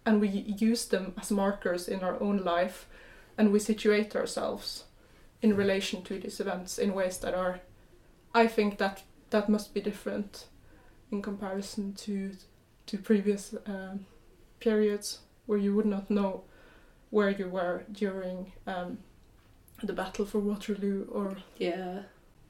and 0.06 0.22
we 0.22 0.28
use 0.28 0.86
them 0.86 1.14
as 1.20 1.32
markers 1.32 1.88
in 1.88 2.02
our 2.02 2.22
own 2.22 2.38
life 2.44 2.88
and 3.38 3.52
we 3.52 3.60
situate 3.60 4.16
ourselves 4.16 4.86
in 5.42 5.56
relation 5.56 6.02
to 6.04 6.20
these 6.20 6.40
events 6.40 6.78
in 6.78 6.94
ways 6.94 7.18
that 7.20 7.34
are 7.34 7.60
i 8.34 8.48
think 8.48 8.78
that 8.78 9.04
that 9.30 9.50
must 9.50 9.74
be 9.74 9.82
different 9.82 10.48
in 11.12 11.22
comparison 11.22 11.94
to 11.94 12.32
to 12.86 12.98
previous 12.98 13.56
um, 13.66 14.06
periods 14.60 15.20
where 15.46 15.60
you 15.60 15.76
would 15.76 15.86
not 15.86 16.10
know 16.10 16.44
where 17.10 17.30
you 17.30 17.48
were 17.48 17.84
during 17.92 18.52
um, 18.68 18.98
the 19.84 19.94
battle 19.94 20.26
for 20.26 20.40
waterloo 20.40 21.06
or 21.12 21.38
Yeah. 21.58 22.04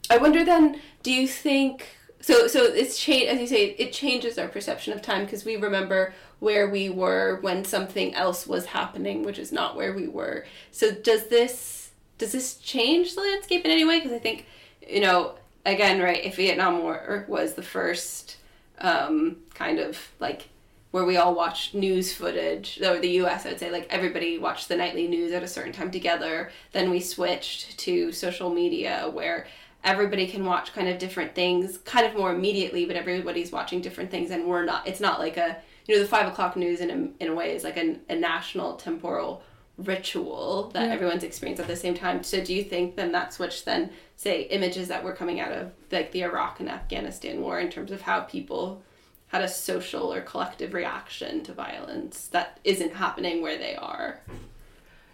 I 0.09 0.17
wonder 0.17 0.45
then, 0.45 0.79
do 1.01 1.11
you 1.11 1.27
think 1.27 1.97
so 2.25 2.47
so 2.47 2.63
it's 2.63 2.97
change 2.97 3.27
as 3.27 3.39
you 3.39 3.45
say 3.45 3.75
it 3.77 3.93
changes 3.93 4.39
our 4.39 4.47
perception 4.47 4.93
of 4.93 4.99
time 4.99 5.25
because 5.25 5.45
we 5.45 5.57
remember 5.57 6.11
where 6.39 6.67
we 6.67 6.89
were 6.89 7.37
when 7.41 7.63
something 7.63 8.15
else 8.15 8.47
was 8.47 8.65
happening 8.65 9.21
which 9.21 9.37
is 9.37 9.51
not 9.51 9.75
where 9.75 9.93
we 9.93 10.07
were. 10.07 10.43
So 10.71 10.89
does 10.89 11.27
this 11.27 11.91
does 12.17 12.31
this 12.31 12.55
change 12.55 13.13
the 13.13 13.21
landscape 13.21 13.63
in 13.63 13.69
any 13.69 13.85
way 13.85 13.99
because 13.99 14.13
I 14.13 14.17
think 14.17 14.47
you 14.89 15.01
know 15.01 15.35
again 15.67 16.01
right 16.01 16.25
if 16.25 16.37
Vietnam 16.37 16.79
War 16.79 17.25
was 17.27 17.53
the 17.53 17.61
first 17.61 18.37
um, 18.79 19.37
kind 19.53 19.77
of 19.77 19.95
like 20.19 20.49
where 20.89 21.05
we 21.05 21.17
all 21.17 21.35
watched 21.35 21.75
news 21.75 22.11
footage 22.11 22.81
or 22.81 22.97
the 22.99 23.21
US 23.21 23.45
I 23.45 23.49
would 23.49 23.59
say 23.59 23.69
like 23.69 23.85
everybody 23.91 24.39
watched 24.39 24.67
the 24.67 24.75
nightly 24.75 25.07
news 25.07 25.31
at 25.31 25.43
a 25.43 25.47
certain 25.47 25.73
time 25.73 25.91
together 25.91 26.49
then 26.71 26.89
we 26.89 27.01
switched 27.01 27.77
to 27.81 28.11
social 28.11 28.49
media 28.49 29.11
where 29.13 29.45
everybody 29.85 30.27
can 30.27 30.43
watch 30.45 30.73
kind 30.73 30.87
of 30.89 30.97
different 30.97 31.33
things 31.35 31.77
kind 31.79 32.05
of 32.05 32.15
more 32.15 32.33
immediately 32.33 32.85
but 32.85 32.95
everybody's 32.95 33.51
watching 33.51 33.79
different 33.81 34.09
things 34.11 34.31
and 34.31 34.45
we're 34.45 34.65
not 34.65 34.85
it's 34.87 34.99
not 34.99 35.19
like 35.19 35.37
a 35.37 35.55
you 35.85 35.95
know 35.95 36.01
the 36.01 36.07
five 36.07 36.27
o'clock 36.27 36.55
news 36.57 36.79
in 36.81 36.89
a, 36.89 37.23
in 37.23 37.29
a 37.31 37.35
way 37.35 37.55
is 37.55 37.63
like 37.63 37.77
a, 37.77 37.95
a 38.09 38.15
national 38.15 38.75
temporal 38.75 39.43
ritual 39.77 40.71
that 40.73 40.87
Yeah. 40.87 40.93
everyone's 40.93 41.23
experienced 41.23 41.61
at 41.61 41.67
the 41.67 41.75
same 41.75 41.93
time 41.93 42.23
so 42.23 42.43
do 42.43 42.53
you 42.53 42.63
think 42.63 42.95
then 42.95 43.11
that 43.11 43.35
which 43.35 43.65
then 43.65 43.91
say 44.15 44.43
images 44.43 44.87
that 44.87 45.03
were 45.03 45.13
coming 45.13 45.39
out 45.39 45.51
of 45.51 45.71
like 45.91 46.11
the 46.11 46.23
iraq 46.23 46.59
and 46.59 46.69
afghanistan 46.69 47.41
war 47.41 47.59
in 47.59 47.69
terms 47.69 47.91
of 47.91 48.01
how 48.01 48.21
people 48.21 48.81
had 49.27 49.41
a 49.41 49.47
social 49.49 50.13
or 50.13 50.21
collective 50.21 50.73
reaction 50.73 51.43
to 51.43 51.53
violence 51.53 52.27
that 52.27 52.59
isn't 52.63 52.93
happening 52.93 53.41
where 53.41 53.57
they 53.57 53.75
are 53.75 54.19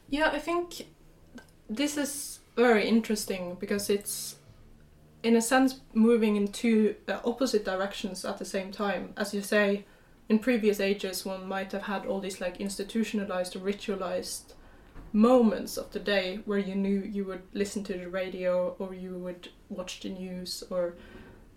Yeah, 0.10 0.30
I 0.30 0.40
think 0.40 0.86
this 1.70 1.96
is 1.98 2.40
very 2.58 2.86
interesting 2.88 3.56
because 3.60 3.90
it's, 3.90 4.36
in 5.24 5.36
a 5.36 5.42
sense, 5.42 5.82
moving 5.94 6.36
in 6.36 6.48
two 6.48 6.96
uh, 7.08 7.20
opposite 7.24 7.66
directions 7.66 8.26
at 8.26 8.38
the 8.38 8.46
same 8.46 8.72
time. 8.72 9.14
As 9.18 9.34
you 9.34 9.42
say, 9.42 9.86
in 10.30 10.40
previous 10.40 10.80
ages, 10.80 11.26
one 11.26 11.48
might 11.48 11.72
have 11.72 11.84
had 11.84 12.06
all 12.06 12.20
these 12.20 12.42
like 12.42 12.60
institutionalized 12.60 13.56
or 13.56 13.60
ritualized 13.60 14.54
moments 15.14 15.78
of 15.78 15.92
the 15.92 16.00
day 16.00 16.40
where 16.46 16.58
you 16.58 16.74
knew 16.74 17.02
you 17.02 17.26
would 17.26 17.44
listen 17.54 17.84
to 17.84 17.94
the 17.94 18.08
radio 18.08 18.76
or 18.80 18.94
you 18.94 19.18
would 19.18 19.50
watch 19.70 20.00
the 20.00 20.10
news 20.10 20.64
or 20.70 20.96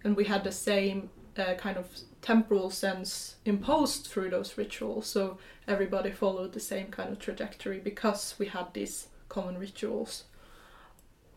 and 0.03 0.17
we 0.17 0.25
had 0.25 0.43
the 0.43 0.51
same 0.51 1.09
uh, 1.39 1.55
kind 1.55 1.77
of 1.77 1.87
temporal 2.21 2.69
sense 2.69 3.37
imposed 3.45 4.09
through 4.09 4.29
those 4.29 4.59
rituals 4.59 5.07
so 5.07 5.39
everybody 5.69 6.11
followed 6.11 6.53
the 6.53 6.59
same 6.59 6.89
kind 6.89 7.13
of 7.13 7.19
trajectory 7.21 7.79
because 7.79 8.35
we 8.41 8.47
had 8.47 8.67
these 8.75 9.07
common 9.29 9.59
rituals. 9.59 10.25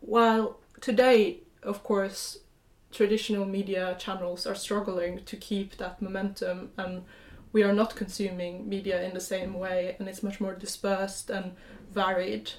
While 0.00 0.60
today, 0.80 1.40
of 1.62 1.82
course, 1.82 2.38
traditional 2.90 3.44
media 3.44 3.96
channels 3.98 4.46
are 4.46 4.54
struggling 4.54 5.24
to 5.24 5.36
keep 5.36 5.76
that 5.76 6.00
momentum 6.00 6.70
and 6.76 7.04
we 7.52 7.62
are 7.62 7.72
not 7.72 7.96
consuming 7.96 8.68
media 8.68 9.02
in 9.02 9.14
the 9.14 9.20
same 9.20 9.54
way 9.54 9.96
and 9.98 10.08
it's 10.08 10.22
much 10.22 10.40
more 10.40 10.54
dispersed 10.54 11.30
and 11.30 11.54
varied. 11.92 12.52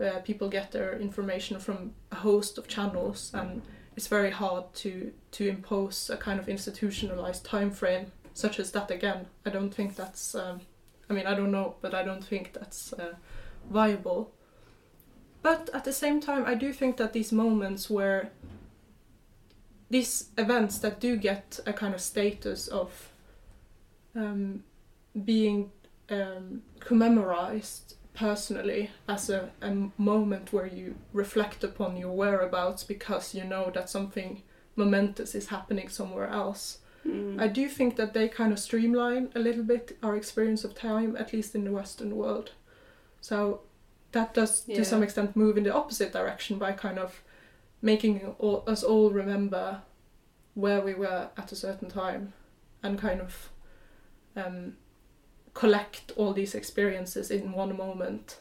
Uh, 0.00 0.20
people 0.20 0.48
get 0.48 0.70
their 0.72 0.98
information 0.98 1.58
from 1.58 1.92
a 2.12 2.16
host 2.16 2.56
of 2.56 2.68
channels 2.68 3.30
and 3.34 3.62
it's 3.96 4.06
very 4.06 4.30
hard 4.30 4.72
to 4.72 5.12
to 5.32 5.48
impose 5.48 6.08
a 6.08 6.16
kind 6.16 6.38
of 6.38 6.48
institutionalized 6.48 7.44
time 7.44 7.70
frame 7.70 8.12
such 8.32 8.60
as 8.60 8.70
that 8.70 8.90
again. 8.92 9.26
I 9.44 9.50
don't 9.50 9.74
think 9.74 9.96
that's 9.96 10.36
um, 10.36 10.60
I 11.10 11.14
mean 11.14 11.26
I 11.26 11.34
don't 11.34 11.50
know 11.50 11.74
but 11.80 11.94
I 11.94 12.04
don't 12.04 12.24
think 12.24 12.52
that's 12.52 12.92
uh, 12.92 13.14
viable. 13.68 14.32
But 15.42 15.70
at 15.72 15.84
the 15.84 15.92
same 15.92 16.20
time 16.20 16.44
I 16.46 16.54
do 16.54 16.72
think 16.72 16.96
that 16.98 17.12
these 17.12 17.32
moments 17.32 17.90
where 17.90 18.30
these 19.90 20.28
events 20.36 20.78
that 20.78 21.00
do 21.00 21.16
get 21.16 21.60
a 21.66 21.72
kind 21.72 21.94
of 21.94 22.00
status 22.00 22.68
of 22.68 23.08
um, 24.14 24.64
being 25.24 25.70
um, 26.10 26.62
commemorized 26.80 27.94
personally 28.14 28.90
as 29.08 29.30
a, 29.30 29.50
a 29.62 29.88
moment 29.96 30.52
where 30.52 30.66
you 30.66 30.96
reflect 31.12 31.62
upon 31.62 31.96
your 31.96 32.12
whereabouts 32.12 32.82
because 32.84 33.34
you 33.34 33.44
know 33.44 33.70
that 33.74 33.88
something 33.88 34.42
momentous 34.76 35.34
is 35.34 35.48
happening 35.48 35.88
somewhere 35.88 36.26
else. 36.28 36.78
Mm. 37.06 37.40
I 37.40 37.46
do 37.48 37.68
think 37.68 37.96
that 37.96 38.14
they 38.14 38.28
kind 38.28 38.52
of 38.52 38.58
streamline 38.58 39.30
a 39.34 39.38
little 39.38 39.62
bit 39.62 39.96
our 40.02 40.16
experience 40.16 40.64
of 40.64 40.74
time, 40.74 41.16
at 41.16 41.32
least 41.32 41.54
in 41.54 41.64
the 41.64 41.72
Western 41.72 42.16
world. 42.16 42.50
So 43.20 43.60
that 44.12 44.34
does, 44.34 44.64
Yeah. 44.66 44.76
to 44.78 44.84
some 44.84 45.02
extent, 45.02 45.36
move 45.36 45.56
in 45.56 45.64
the 45.64 45.74
opposite 45.74 46.12
direction 46.12 46.58
by 46.58 46.72
kind 46.72 46.98
of 46.98 47.22
making 47.80 48.34
all, 48.38 48.64
us 48.66 48.82
all 48.82 49.10
remember 49.10 49.82
where 50.54 50.80
we 50.80 50.94
were 50.94 51.28
at 51.36 51.52
a 51.52 51.56
certain 51.56 51.88
time 51.88 52.32
and 52.82 52.98
kind 52.98 53.20
of 53.20 53.50
um, 54.36 54.76
collect 55.54 56.12
all 56.16 56.32
these 56.32 56.54
experiences 56.54 57.30
in 57.30 57.52
one 57.52 57.76
moment 57.76 58.40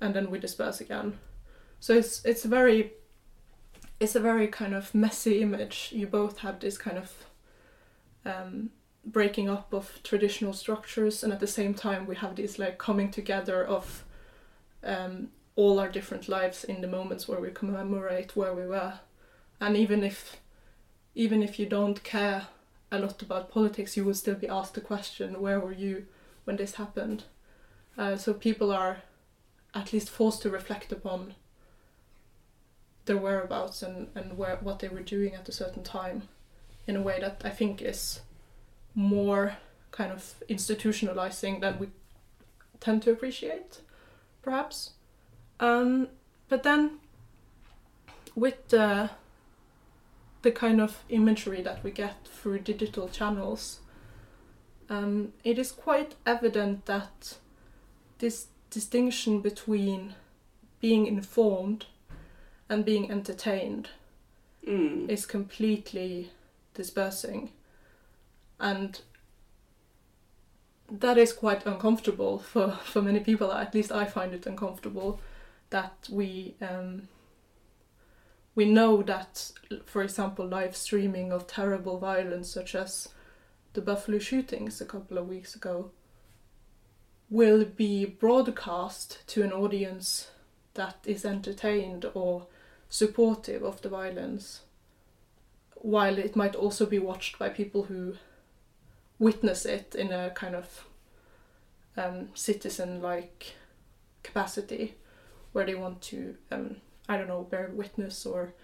and 0.00 0.14
then 0.14 0.30
we 0.30 0.38
disperse 0.38 0.80
again. 0.80 1.18
So 1.78 1.94
it's 1.94 2.24
it's 2.24 2.44
a 2.44 2.48
very 2.48 2.92
it's 3.98 4.14
a 4.14 4.20
very 4.20 4.48
kind 4.48 4.74
of 4.74 4.94
messy 4.94 5.42
image. 5.42 5.90
You 5.92 6.06
both 6.06 6.38
have 6.38 6.60
this 6.60 6.78
kind 6.78 6.98
of 6.98 7.12
um, 8.24 8.70
breaking 9.04 9.48
up 9.48 9.72
of 9.72 10.00
traditional 10.02 10.52
structures, 10.52 11.22
and 11.22 11.32
at 11.32 11.40
the 11.40 11.46
same 11.46 11.74
time 11.74 12.06
we 12.06 12.16
have 12.16 12.36
this 12.36 12.58
like 12.58 12.78
coming 12.78 13.10
together 13.10 13.64
of 13.64 14.04
um, 14.82 15.28
all 15.60 15.78
our 15.78 15.90
different 15.90 16.26
lives 16.26 16.64
in 16.64 16.80
the 16.80 16.86
moments 16.88 17.28
where 17.28 17.38
we 17.38 17.50
commemorate 17.50 18.34
where 18.34 18.54
we 18.54 18.66
were, 18.66 18.94
and 19.60 19.76
even 19.76 20.02
if 20.02 20.40
even 21.14 21.42
if 21.42 21.58
you 21.58 21.66
don't 21.66 22.02
care 22.02 22.46
a 22.90 22.98
lot 22.98 23.20
about 23.20 23.50
politics, 23.50 23.94
you 23.96 24.04
will 24.04 24.14
still 24.14 24.36
be 24.36 24.48
asked 24.48 24.74
the 24.74 24.80
question, 24.80 25.40
"Where 25.40 25.60
were 25.60 25.72
you 25.72 26.06
when 26.44 26.56
this 26.56 26.76
happened?" 26.76 27.24
Uh, 27.98 28.16
so 28.16 28.32
people 28.32 28.72
are 28.72 29.02
at 29.74 29.92
least 29.92 30.08
forced 30.08 30.40
to 30.42 30.50
reflect 30.50 30.92
upon 30.92 31.34
their 33.04 33.18
whereabouts 33.18 33.82
and, 33.82 34.08
and 34.14 34.38
where 34.38 34.56
what 34.56 34.78
they 34.78 34.88
were 34.88 35.12
doing 35.16 35.34
at 35.34 35.48
a 35.48 35.52
certain 35.52 35.82
time 35.82 36.28
in 36.86 36.96
a 36.96 37.02
way 37.02 37.20
that 37.20 37.42
I 37.44 37.50
think 37.50 37.82
is 37.82 38.20
more 38.94 39.56
kind 39.90 40.10
of 40.10 40.34
institutionalizing 40.48 41.60
than 41.60 41.78
we 41.78 41.88
tend 42.80 43.02
to 43.02 43.12
appreciate, 43.12 43.82
perhaps. 44.42 44.94
Um, 45.60 46.08
but 46.48 46.62
then 46.62 46.98
with 48.34 48.68
the 48.68 49.10
the 50.42 50.50
kind 50.50 50.80
of 50.80 51.04
imagery 51.10 51.60
that 51.60 51.84
we 51.84 51.90
get 51.90 52.26
through 52.26 52.60
digital 52.60 53.08
channels, 53.08 53.80
um, 54.88 55.34
it 55.44 55.58
is 55.58 55.70
quite 55.70 56.14
evident 56.24 56.86
that 56.86 57.36
this 58.18 58.46
distinction 58.70 59.40
between 59.42 60.14
being 60.80 61.06
informed 61.06 61.84
and 62.70 62.84
being 62.84 63.10
entertained 63.10 63.90
Mm. 64.66 65.08
is 65.08 65.24
completely 65.24 66.30
dispersing. 66.74 67.50
And 68.58 69.00
that 70.90 71.16
is 71.16 71.32
quite 71.32 71.64
uncomfortable 71.64 72.38
for, 72.38 72.72
for 72.84 73.00
many 73.00 73.20
people. 73.20 73.52
At 73.52 73.74
least 73.74 73.90
i 73.90 74.04
find 74.04 74.34
it 74.34 74.46
uncomfortable 74.46 75.20
that 75.70 76.08
we 76.10 76.54
um, 76.60 77.08
we 78.54 78.64
know 78.64 79.02
that 79.02 79.52
for 79.86 80.02
example 80.02 80.46
live 80.46 80.76
streaming 80.76 81.32
of 81.32 81.46
terrible 81.46 81.98
violence 81.98 82.50
such 82.50 82.74
as 82.74 83.08
the 83.72 83.80
buffalo 83.80 84.18
shootings 84.18 84.80
a 84.80 84.84
couple 84.84 85.16
of 85.16 85.28
weeks 85.28 85.54
ago 85.54 85.90
will 87.30 87.64
be 87.64 88.04
broadcast 88.04 89.22
to 89.28 89.42
an 89.42 89.52
audience 89.52 90.30
that 90.74 90.96
is 91.04 91.24
entertained 91.24 92.04
or 92.14 92.46
supportive 92.88 93.62
of 93.62 93.80
the 93.82 93.88
violence 93.88 94.62
while 95.76 96.18
it 96.18 96.34
might 96.34 96.56
also 96.56 96.84
be 96.84 96.98
watched 96.98 97.38
by 97.38 97.48
people 97.48 97.84
who 97.84 98.14
witness 99.18 99.64
it 99.64 99.94
in 99.94 100.12
a 100.12 100.30
kind 100.30 100.56
of 100.56 100.84
um, 101.96 102.28
citizen 102.34 103.00
like 103.00 103.54
capacity 104.22 104.96
where 105.52 105.66
they 105.66 105.74
want 105.74 106.00
to 106.00 106.36
um, 106.50 106.76
I 107.08 107.16
don't 107.16 107.28
know 107.28 107.42
bear 107.42 107.70
witness 107.72 108.26
or 108.26 108.54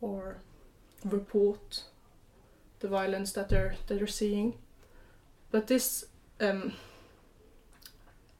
or 0.00 0.38
report 1.04 1.84
the 2.80 2.88
violence 2.88 3.32
that 3.32 3.48
they're 3.48 3.74
that 3.86 3.98
they're 3.98 4.06
seeing. 4.06 4.54
But 5.50 5.66
this 5.66 6.06
um, 6.40 6.72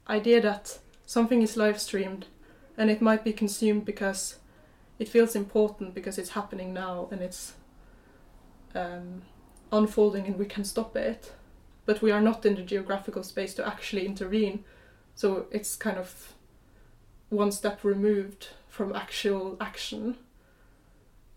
idea 0.09 0.41
that 0.41 0.79
something 1.07 1.43
is 1.43 1.57
live 1.57 1.81
streamed 1.81 2.27
and 2.77 2.91
it 2.91 3.01
might 3.01 3.23
be 3.23 3.33
consumed 3.33 3.85
because 3.85 4.39
it 4.99 5.09
feels 5.09 5.37
important 5.37 5.95
because 5.95 6.19
it's 6.19 6.31
happening 6.31 6.73
now 6.73 7.09
and 7.13 7.23
it's 7.23 7.53
um, 8.75 9.23
unfolding 9.71 10.27
and 10.27 10.39
we 10.39 10.47
can 10.47 10.65
stop 10.65 10.97
it 10.97 11.33
but 11.87 12.03
we 12.03 12.11
are 12.11 12.21
not 12.21 12.45
in 12.47 12.55
the 12.55 12.63
geographical 12.63 13.23
space 13.23 13.55
to 13.55 13.67
actually 13.67 14.07
intervene. 14.07 14.65
So 15.15 15.47
it's 15.51 15.77
kind 15.77 15.99
of 15.99 16.34
one 17.31 17.53
step 17.53 17.85
removed 17.85 18.49
from 18.69 18.95
actual 18.95 19.57
action. 19.61 20.17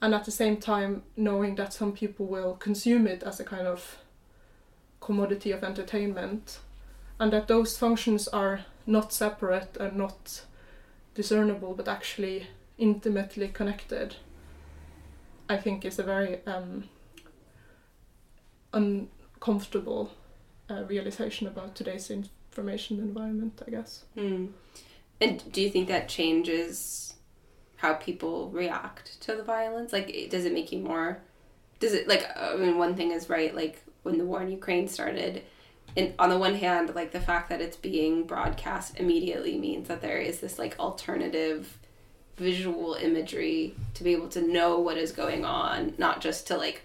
And 0.02 0.14
at 0.14 0.26
the 0.26 0.32
same 0.32 0.58
time 0.58 1.04
knowing 1.16 1.56
that 1.56 1.74
some 1.74 1.92
people 1.92 2.28
will 2.28 2.54
consume 2.56 3.08
it 3.08 3.24
as 3.24 3.40
a 3.40 3.44
kind 3.44 3.68
of 3.68 3.98
commodity 5.00 5.52
of 5.52 5.64
entertainment. 5.64 6.60
And 7.20 7.34
that 7.34 7.48
those 7.48 7.78
functions 7.78 8.28
are 8.28 8.66
not 8.88 9.12
separate 9.12 9.76
and 9.80 9.98
not 9.98 10.44
discernible 11.18 11.74
but 11.74 11.88
actually 11.88 12.48
intimately 12.78 13.48
connected 13.48 14.16
i 15.50 15.58
think 15.58 15.84
is 15.84 15.98
a 15.98 16.04
very 16.04 16.40
um, 16.46 16.84
uncomfortable 18.72 20.12
uh, 20.70 20.84
realization 20.84 21.48
about 21.48 21.74
today's 21.76 22.12
information 22.12 23.00
environment 23.00 23.62
i 23.68 23.72
guess. 23.72 24.06
Mm. 24.16 24.50
And 25.20 25.52
do 25.52 25.62
you 25.62 25.70
think 25.70 25.88
that 25.88 26.10
changes 26.10 27.16
how 27.78 27.94
people 27.94 28.50
react 28.50 29.20
to 29.22 29.36
the 29.36 29.44
violence? 29.44 29.94
Like, 29.94 30.28
does 30.30 30.46
it 30.46 30.54
make 30.54 30.72
you 30.72 30.80
more? 30.80 31.20
Does 31.80 31.94
it 31.94 32.08
like? 32.08 32.28
I 32.36 32.56
mean, 32.56 32.78
one 32.78 32.96
thing 32.96 33.12
is 33.12 33.30
right. 33.30 33.56
Like 33.56 33.82
when 34.04 34.18
the 34.18 34.26
war 34.26 34.42
in 34.42 34.50
Ukraine 34.52 34.88
started, 34.88 35.44
and 35.96 36.14
on 36.20 36.30
the 36.30 36.38
one 36.38 36.56
hand, 36.56 36.94
like 36.96 37.12
the 37.12 37.20
fact 37.20 37.50
that 37.50 37.62
it's 37.62 37.78
being 37.78 38.26
broadcast 38.26 39.00
immediately 39.00 39.58
means 39.58 39.88
that 39.88 40.02
there 40.02 40.20
is 40.20 40.40
this 40.40 40.60
like 40.60 40.78
alternative 40.80 41.78
visual 42.36 42.94
imagery 42.94 43.76
to 43.96 44.04
be 44.04 44.12
able 44.14 44.30
to 44.30 44.42
know 44.42 44.80
what 44.80 44.98
is 44.98 45.12
going 45.12 45.44
on, 45.44 45.94
not 45.98 46.22
just 46.22 46.48
to 46.48 46.58
like 46.58 46.84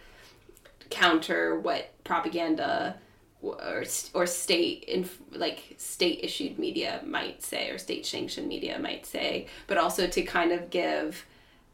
counter 0.88 1.59
what 1.59 1.90
propaganda 2.05 2.97
or 3.43 3.85
or 4.15 4.27
state 4.27 4.85
in 4.85 5.09
like 5.33 5.75
state 5.77 6.21
issued 6.23 6.59
media 6.59 7.03
might 7.05 7.43
say 7.43 7.71
or 7.71 7.79
state 7.79 8.07
sanctioned 8.07 8.49
media 8.49 8.79
might 8.79 9.05
say, 9.05 9.47
but 9.67 9.77
also 9.77 10.07
to 10.07 10.23
kind 10.23 10.53
of 10.53 10.71
give 10.71 11.27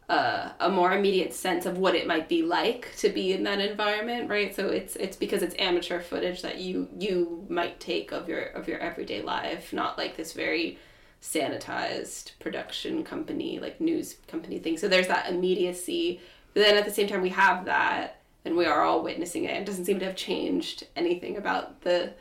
uh, 0.09 0.53
a 0.61 0.71
more 0.71 0.93
immediate 0.93 1.35
sense 1.35 1.67
of 1.67 1.77
what 1.77 1.95
it 1.95 2.07
might 2.07 2.29
be 2.29 2.43
like 2.43 2.97
to 2.97 3.11
be 3.11 3.33
in 3.33 3.43
that 3.45 3.61
environment, 3.61 4.31
right? 4.31 4.55
So 4.57 4.69
it's 4.69 4.97
it's 4.97 5.17
because 5.17 5.43
it's 5.43 5.55
amateur 5.59 6.01
footage 6.01 6.43
that 6.43 6.59
you 6.59 6.89
you 6.99 7.47
might 7.49 7.79
take 7.79 8.13
of 8.13 8.29
your 8.29 8.45
of 8.45 8.69
your 8.69 8.79
everyday 8.79 9.21
life, 9.23 9.73
not 9.73 9.99
like 9.99 10.17
this 10.17 10.33
very 10.33 10.79
sanitized 11.21 12.39
production 12.39 13.05
company 13.05 13.59
like 13.59 13.81
news 13.81 14.17
company 14.29 14.59
thing. 14.59 14.79
So 14.79 14.89
there's 14.89 15.09
that 15.09 15.29
immediacy, 15.29 16.21
but 16.55 16.63
then 16.63 16.77
at 16.77 16.87
the 16.87 16.91
same 16.91 17.09
time 17.09 17.21
we 17.21 17.31
have 17.31 17.67
that 17.67 18.18
and 18.49 18.57
we 18.57 18.65
are 18.65 18.83
all 18.83 19.03
witnessing 19.03 19.45
it. 19.45 19.55
It 19.55 19.67
doesn't 19.67 19.85
seem 19.85 19.99
to 19.99 20.07
have 20.07 20.17
changed 20.17 20.87
anything 20.97 21.37
about 21.37 21.83
the 21.83 22.15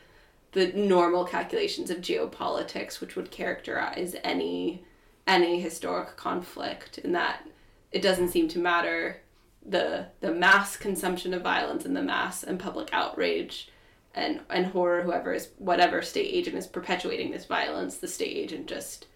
the 0.52 0.72
normal 0.72 1.24
calculations 1.24 1.90
of 1.90 1.98
geopolitics, 1.98 3.00
which 3.00 3.16
would 3.16 3.30
characterize 3.30 4.14
any 4.22 4.84
any 5.26 5.58
historic 5.58 6.16
conflict 6.16 6.98
in 6.98 7.12
that 7.12 7.46
it 7.92 8.02
doesn't 8.02 8.28
seem 8.28 8.46
to 8.48 8.58
matter 8.58 9.22
the 9.64 10.06
the 10.20 10.32
mass 10.32 10.76
consumption 10.76 11.32
of 11.32 11.42
violence 11.42 11.86
and 11.86 11.96
the 11.96 12.02
mass 12.02 12.42
and 12.42 12.60
public 12.60 12.90
outrage 12.92 13.70
and 14.14 14.40
and 14.50 14.66
horror 14.66 15.02
whoever 15.02 15.32
is 15.32 15.48
whatever 15.56 16.02
state 16.02 16.30
agent 16.32 16.56
is 16.56 16.66
perpetuating 16.66 17.30
this 17.30 17.46
violence 17.46 17.96
the 17.96 18.08
state 18.08 18.36
agent 18.36 18.66
just 18.66 19.06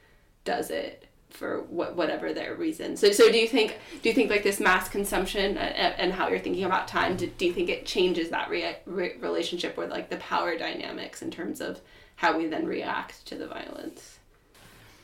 does 0.45 0.71
it 0.71 1.07
for 1.33 1.63
what 1.63 1.97
whatever 1.97 2.33
their 2.33 2.55
reason. 2.55 2.97
So 2.97 3.13
so 3.13 3.31
do 3.31 3.39
you 3.39 3.49
think 3.49 3.79
do 4.03 4.09
you 4.09 4.15
think 4.15 4.31
like 4.31 4.43
this 4.43 4.61
mass 4.61 4.89
consumption 4.89 5.57
and, 5.57 5.95
and 5.99 6.13
how 6.13 6.29
you're 6.29 6.39
thinking 6.39 6.65
about 6.65 6.89
time 6.89 7.17
do, 7.17 7.27
do 7.27 7.47
you 7.47 7.53
think 7.53 7.69
it 7.69 7.87
changes 7.87 8.31
that 8.31 8.49
re- 8.51 8.77
re- 8.87 9.17
relationship 9.21 9.77
with 9.77 9.91
like 9.91 10.11
the 10.11 10.19
power 10.19 10.57
dynamics 10.57 11.23
in 11.23 11.31
terms 11.31 11.61
of 11.61 11.81
how 12.17 12.37
we 12.37 12.47
then 12.47 12.67
react 12.67 13.27
to 13.27 13.35
the 13.35 13.47
violence? 13.47 14.19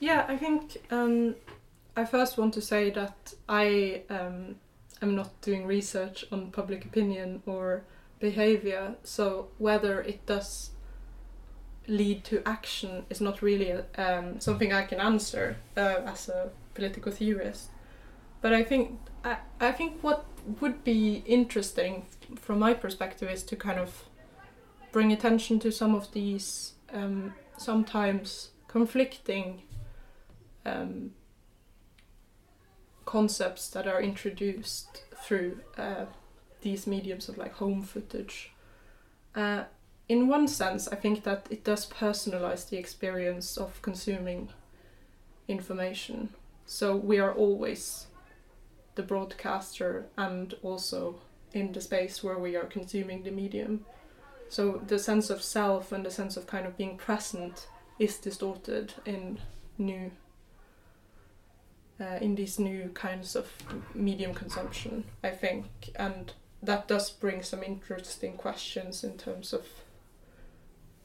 Yeah 0.01 0.25
i 0.29 0.37
think 0.37 0.77
um, 0.91 1.35
i 1.97 2.05
first 2.05 2.38
want 2.38 2.55
to 2.55 2.61
say 2.61 2.91
that 2.91 3.35
i 3.49 4.03
um, 4.11 4.57
am 5.03 5.17
not 5.17 5.41
doing 5.41 5.67
research 5.67 6.25
on 6.31 6.51
public 6.51 6.85
opinion 6.85 7.43
or 7.47 7.83
behavior. 8.19 8.95
So 9.05 9.49
whether 9.59 10.01
it 10.01 10.25
does 10.27 10.71
lead 11.88 12.22
to 12.22 12.46
action 12.46 13.05
is 13.11 13.20
not 13.20 13.42
really 13.42 13.72
um, 13.96 14.38
something 14.38 14.72
I 14.72 14.85
can 14.85 15.01
answer 15.01 15.57
uh, 15.77 16.03
as 16.07 16.29
a 16.29 16.51
political 16.74 17.11
theorist. 17.11 17.70
But 18.40 18.53
I 18.53 18.62
think 18.62 19.01
I, 19.24 19.38
I 19.61 19.72
think 19.72 20.01
what 20.03 20.24
would 20.61 20.85
be 20.85 21.22
interesting 21.27 22.07
from 22.37 22.59
my 22.61 22.74
perspective 22.74 23.29
is 23.31 23.42
to 23.44 23.57
kind 23.57 23.81
of 23.81 24.05
bring 24.92 25.12
attention 25.12 25.59
to 25.61 25.72
some 25.72 25.94
of 25.94 26.12
these 26.12 26.72
um, 26.92 27.35
sometimes 27.57 28.51
conflicting 28.68 29.62
um, 30.64 31.12
concepts 33.05 33.68
that 33.70 33.87
are 33.87 34.01
introduced 34.01 35.03
through 35.24 35.61
uh, 35.77 36.05
these 36.61 36.87
mediums 36.87 37.29
of 37.29 37.38
like 37.38 37.55
home 37.55 37.83
footage. 37.83 38.53
Uh, 39.35 39.64
in 40.09 40.27
one 40.27 40.49
sense, 40.49 40.88
I 40.88 40.97
think 40.97 41.25
that 41.25 41.47
it 41.51 41.64
does 41.64 41.87
personalize 41.87 42.68
the 42.68 42.79
experience 42.79 43.57
of 43.59 43.83
consuming 43.83 44.49
information. 45.47 46.31
So 46.66 46.97
we 46.97 47.18
are 47.18 47.33
always 47.33 48.07
the 48.94 49.03
broadcaster 49.03 50.07
and 50.16 50.55
also 50.62 51.16
in 51.53 51.73
the 51.73 51.81
space 51.81 52.23
where 52.23 52.38
we 52.38 52.57
are 52.57 52.64
consuming 52.64 53.23
the 53.23 53.31
medium. 53.31 53.85
So 54.49 54.83
the 54.87 54.99
sense 54.99 55.31
of 55.31 55.42
self 55.42 55.92
and 55.92 56.05
the 56.05 56.11
sense 56.11 56.37
of 56.37 56.47
kind 56.47 56.66
of 56.66 56.77
being 56.77 56.97
present 56.97 57.68
is 57.99 58.18
distorted 58.18 58.94
in 59.05 59.40
new 59.77 60.11
uh, 62.01 62.18
in 62.21 62.37
these 62.37 62.61
new 62.61 62.90
kinds 62.94 63.35
of 63.35 63.51
medium 63.92 64.33
consumption, 64.33 65.03
I 65.25 65.31
think, 65.31 65.66
and 65.97 66.33
that 66.62 66.87
does 66.87 67.11
bring 67.11 67.42
some 67.42 67.64
interesting 67.64 68.35
questions 68.35 69.03
in 69.03 69.16
terms 69.18 69.53
of 69.53 69.66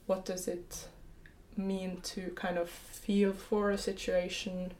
what 0.06 0.24
does 0.24 0.48
it 0.48 0.88
mean 1.56 2.00
to 2.02 2.30
kind 2.34 2.58
of 2.58 2.68
feel 2.68 3.32
for 3.32 3.70
a 3.70 3.78
situation? 3.78 4.72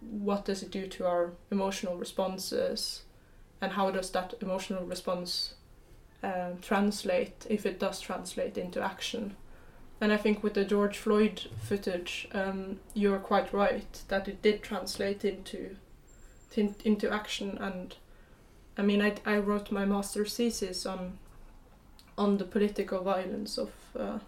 What 0.00 0.44
does 0.44 0.62
it 0.62 0.70
do 0.70 0.86
to 0.86 1.06
our 1.06 1.32
emotional 1.50 1.96
responses? 1.96 3.02
And 3.60 3.72
how 3.72 3.90
does 3.90 4.10
that 4.10 4.34
emotional 4.40 4.84
response 4.84 5.54
um, 6.22 6.58
translate 6.60 7.46
if 7.48 7.64
it 7.64 7.78
does 7.78 8.00
translate 8.00 8.58
into 8.58 8.82
action? 8.82 9.36
And 10.00 10.12
i 10.12 10.16
think 10.16 10.42
with 10.42 10.54
the 10.54 10.64
george 10.64 10.98
floyd 10.98 11.42
footage 11.62 12.26
um, 12.32 12.80
you're 12.92 13.20
quite 13.20 13.52
right 13.52 14.02
that 14.08 14.26
it 14.26 14.42
did 14.42 14.60
translate 14.60 15.24
into 15.24 15.76
into 16.56 17.08
action. 17.08 17.56
And 17.60 17.94
i 18.76 18.82
mean 18.82 19.00
i, 19.00 19.14
I 19.24 19.38
wrote 19.38 19.70
my 19.70 19.84
master's 19.84 20.36
thesis 20.36 20.84
on 20.86 21.18
on 22.18 22.38
the 22.38 22.44
political 22.44 23.02
violence 23.02 23.58
of 23.58 23.70
uh, 23.98 24.18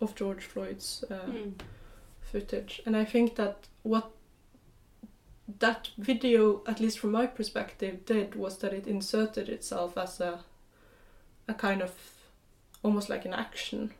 of 0.00 0.14
George 0.14 0.44
Floyd's 0.44 1.04
uh, 1.10 1.26
mm. 1.26 1.52
footage, 2.20 2.80
and 2.86 2.96
I 2.96 3.04
think 3.04 3.36
that 3.36 3.68
what 3.82 4.10
that 5.60 5.88
video, 5.96 6.62
at 6.66 6.80
least 6.80 6.98
from 6.98 7.12
my 7.12 7.26
perspective, 7.26 8.04
did 8.04 8.34
was 8.34 8.58
that 8.58 8.72
it 8.72 8.86
inserted 8.86 9.48
itself 9.48 9.96
as 9.96 10.20
a 10.20 10.40
a 11.48 11.54
kind 11.54 11.82
of 11.82 11.92
almost 12.82 13.08
like 13.08 13.24
an 13.24 13.32
action 13.32 13.92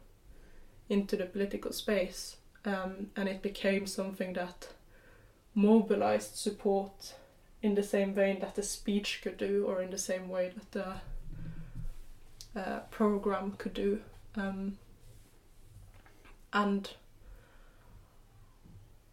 into 0.89 1.17
the 1.17 1.25
political 1.25 1.73
space, 1.73 2.37
um, 2.65 3.11
and 3.17 3.29
it 3.29 3.43
became 3.43 3.87
something 3.87 4.35
that 4.35 4.69
mobilized 5.55 6.37
support 6.37 7.15
in 7.63 7.75
the 7.75 7.83
same 7.83 8.15
vein 8.15 8.39
that 8.41 8.55
the 8.55 8.63
speech 8.63 9.21
could 9.23 9.37
do, 9.37 9.65
or 9.67 9.83
in 9.83 9.91
the 9.91 9.99
same 9.99 10.29
way 10.29 10.53
that 10.55 10.73
the 10.73 12.61
uh, 12.61 12.81
program 12.91 13.53
could 13.59 13.75
do. 13.75 14.01
Um, 14.37 14.79
and 16.59 16.91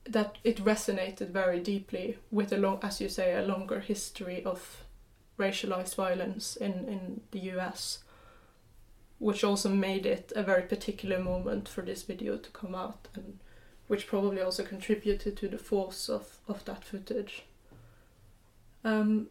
that 0.05 0.37
it 0.43 0.57
resonated 0.65 1.29
very 1.29 1.59
deeply 1.59 2.17
with 2.31 2.51
a 2.51 2.57
long, 2.57 2.79
as 2.81 2.99
you 2.99 3.07
say, 3.07 3.35
a 3.35 3.45
longer 3.45 3.79
history 3.79 4.43
of 4.43 4.83
racialized 5.37 5.95
violence 5.95 6.55
in, 6.55 6.73
in 6.87 7.21
the 7.29 7.39
US, 7.51 7.99
which 9.19 9.43
also 9.43 9.69
made 9.69 10.07
it 10.07 10.33
a 10.35 10.41
very 10.41 10.63
particular 10.63 11.19
moment 11.19 11.69
for 11.69 11.81
this 11.83 12.01
video 12.01 12.35
to 12.37 12.49
come 12.49 12.73
out, 12.73 13.07
and 13.13 13.39
which 13.87 14.07
probably 14.07 14.41
also 14.41 14.63
contributed 14.63 15.37
to 15.37 15.47
the 15.47 15.59
force 15.59 16.09
of, 16.09 16.37
of 16.47 16.65
that 16.65 16.83
footage. 16.83 17.43
Um, 18.83 19.27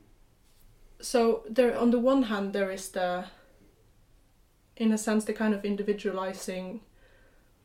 so 1.00 1.42
there, 1.50 1.76
on 1.76 1.90
the 1.90 1.98
one 1.98 2.24
hand, 2.24 2.52
there 2.52 2.70
is 2.70 2.90
the 2.90 3.24
in 4.76 4.92
a 4.92 4.98
sense, 4.98 5.24
the 5.24 5.32
kind 5.32 5.54
of 5.54 5.64
individualizing, 5.64 6.80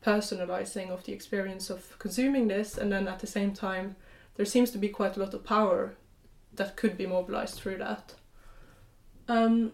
personalizing 0.04 0.90
of 0.90 1.04
the 1.04 1.12
experience 1.12 1.70
of 1.70 1.98
consuming 1.98 2.48
this, 2.48 2.78
and 2.78 2.90
then 2.92 3.08
at 3.08 3.20
the 3.20 3.26
same 3.26 3.52
time, 3.52 3.96
there 4.36 4.46
seems 4.46 4.70
to 4.70 4.78
be 4.78 4.88
quite 4.88 5.16
a 5.16 5.20
lot 5.20 5.34
of 5.34 5.44
power 5.44 5.94
that 6.54 6.76
could 6.76 6.96
be 6.96 7.06
mobilized 7.06 7.56
through 7.56 7.78
that. 7.78 8.14
Um, 9.28 9.72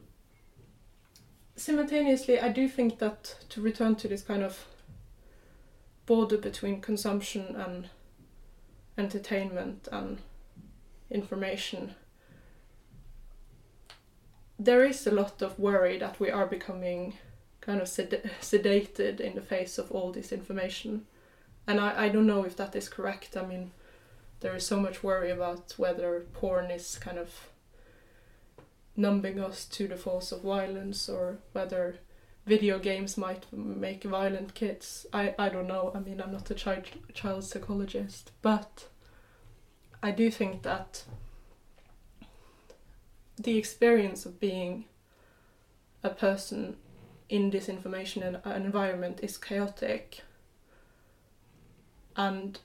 simultaneously, 1.54 2.40
I 2.40 2.48
do 2.50 2.68
think 2.68 2.98
that 2.98 3.36
to 3.50 3.60
return 3.60 3.94
to 3.96 4.08
this 4.08 4.22
kind 4.22 4.42
of 4.42 4.66
border 6.04 6.38
between 6.38 6.80
consumption 6.80 7.56
and 7.56 7.88
entertainment 8.98 9.88
and 9.90 10.18
information 11.10 11.94
there 14.58 14.84
is 14.84 15.06
a 15.06 15.10
lot 15.10 15.42
of 15.42 15.58
worry 15.58 15.98
that 15.98 16.18
we 16.18 16.30
are 16.30 16.46
becoming 16.46 17.14
kind 17.66 17.80
of 17.80 17.88
sed- 17.88 18.30
sedated 18.40 19.20
in 19.20 19.34
the 19.34 19.42
face 19.42 19.76
of 19.76 19.90
all 19.90 20.12
this 20.12 20.32
information. 20.32 21.04
And 21.66 21.80
I, 21.80 22.04
I 22.04 22.08
don't 22.08 22.26
know 22.26 22.44
if 22.44 22.56
that 22.56 22.76
is 22.76 22.88
correct. 22.88 23.36
I 23.36 23.44
mean, 23.44 23.72
there 24.40 24.54
is 24.54 24.64
so 24.64 24.78
much 24.78 25.02
worry 25.02 25.30
about 25.30 25.74
whether 25.76 26.24
porn 26.32 26.70
is 26.70 26.96
kind 26.98 27.18
of 27.18 27.48
numbing 28.96 29.40
us 29.40 29.64
to 29.66 29.88
the 29.88 29.96
force 29.96 30.30
of 30.30 30.42
violence 30.42 31.08
or 31.08 31.38
whether 31.52 31.96
video 32.46 32.78
games 32.78 33.18
might 33.18 33.44
make 33.52 34.04
violent 34.04 34.54
kids. 34.54 35.04
I, 35.12 35.34
I 35.36 35.48
don't 35.48 35.66
know. 35.66 35.90
I 35.94 35.98
mean, 35.98 36.20
I'm 36.20 36.32
not 36.32 36.50
a 36.50 36.54
child, 36.54 36.84
child 37.12 37.42
psychologist, 37.44 38.30
but 38.42 38.86
I 40.02 40.12
do 40.12 40.30
think 40.30 40.62
that 40.62 41.02
the 43.36 43.58
experience 43.58 44.24
of 44.24 44.38
being 44.38 44.84
a 46.04 46.10
person 46.10 46.76
in 47.28 47.50
this 47.50 47.68
information 47.68 48.22
and 48.22 48.40
uh, 48.44 48.50
environment 48.50 49.20
is 49.22 49.36
chaotic. 49.36 50.22
And 52.16 52.58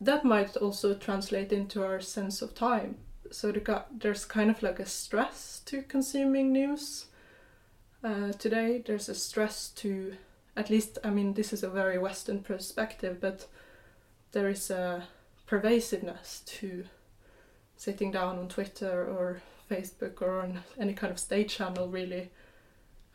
that 0.00 0.24
might 0.24 0.56
also 0.56 0.94
translate 0.94 1.52
into 1.52 1.84
our 1.84 2.00
sense 2.00 2.42
of 2.42 2.54
time. 2.54 2.96
So 3.30 3.52
the, 3.52 3.84
there's 3.90 4.24
kind 4.24 4.50
of 4.50 4.62
like 4.62 4.80
a 4.80 4.86
stress 4.86 5.60
to 5.66 5.82
consuming 5.82 6.52
news. 6.52 7.06
Uh, 8.02 8.32
today 8.32 8.82
there's 8.86 9.08
a 9.08 9.14
stress 9.14 9.70
to 9.70 10.14
at 10.58 10.68
least 10.68 10.98
i 11.02 11.08
mean 11.08 11.32
this 11.32 11.54
is 11.54 11.62
a 11.62 11.70
very 11.70 11.96
western 11.96 12.38
perspective 12.42 13.18
but 13.18 13.46
there 14.32 14.50
is 14.50 14.70
a 14.70 15.04
pervasiveness 15.46 16.42
to 16.44 16.84
sitting 17.78 18.10
down 18.10 18.38
on 18.38 18.46
twitter 18.46 19.06
or 19.06 19.40
facebook 19.70 20.20
or 20.20 20.40
on 20.40 20.60
any 20.78 20.92
kind 20.92 21.12
of 21.12 21.18
state 21.18 21.48
channel 21.48 21.88
really. 21.88 22.30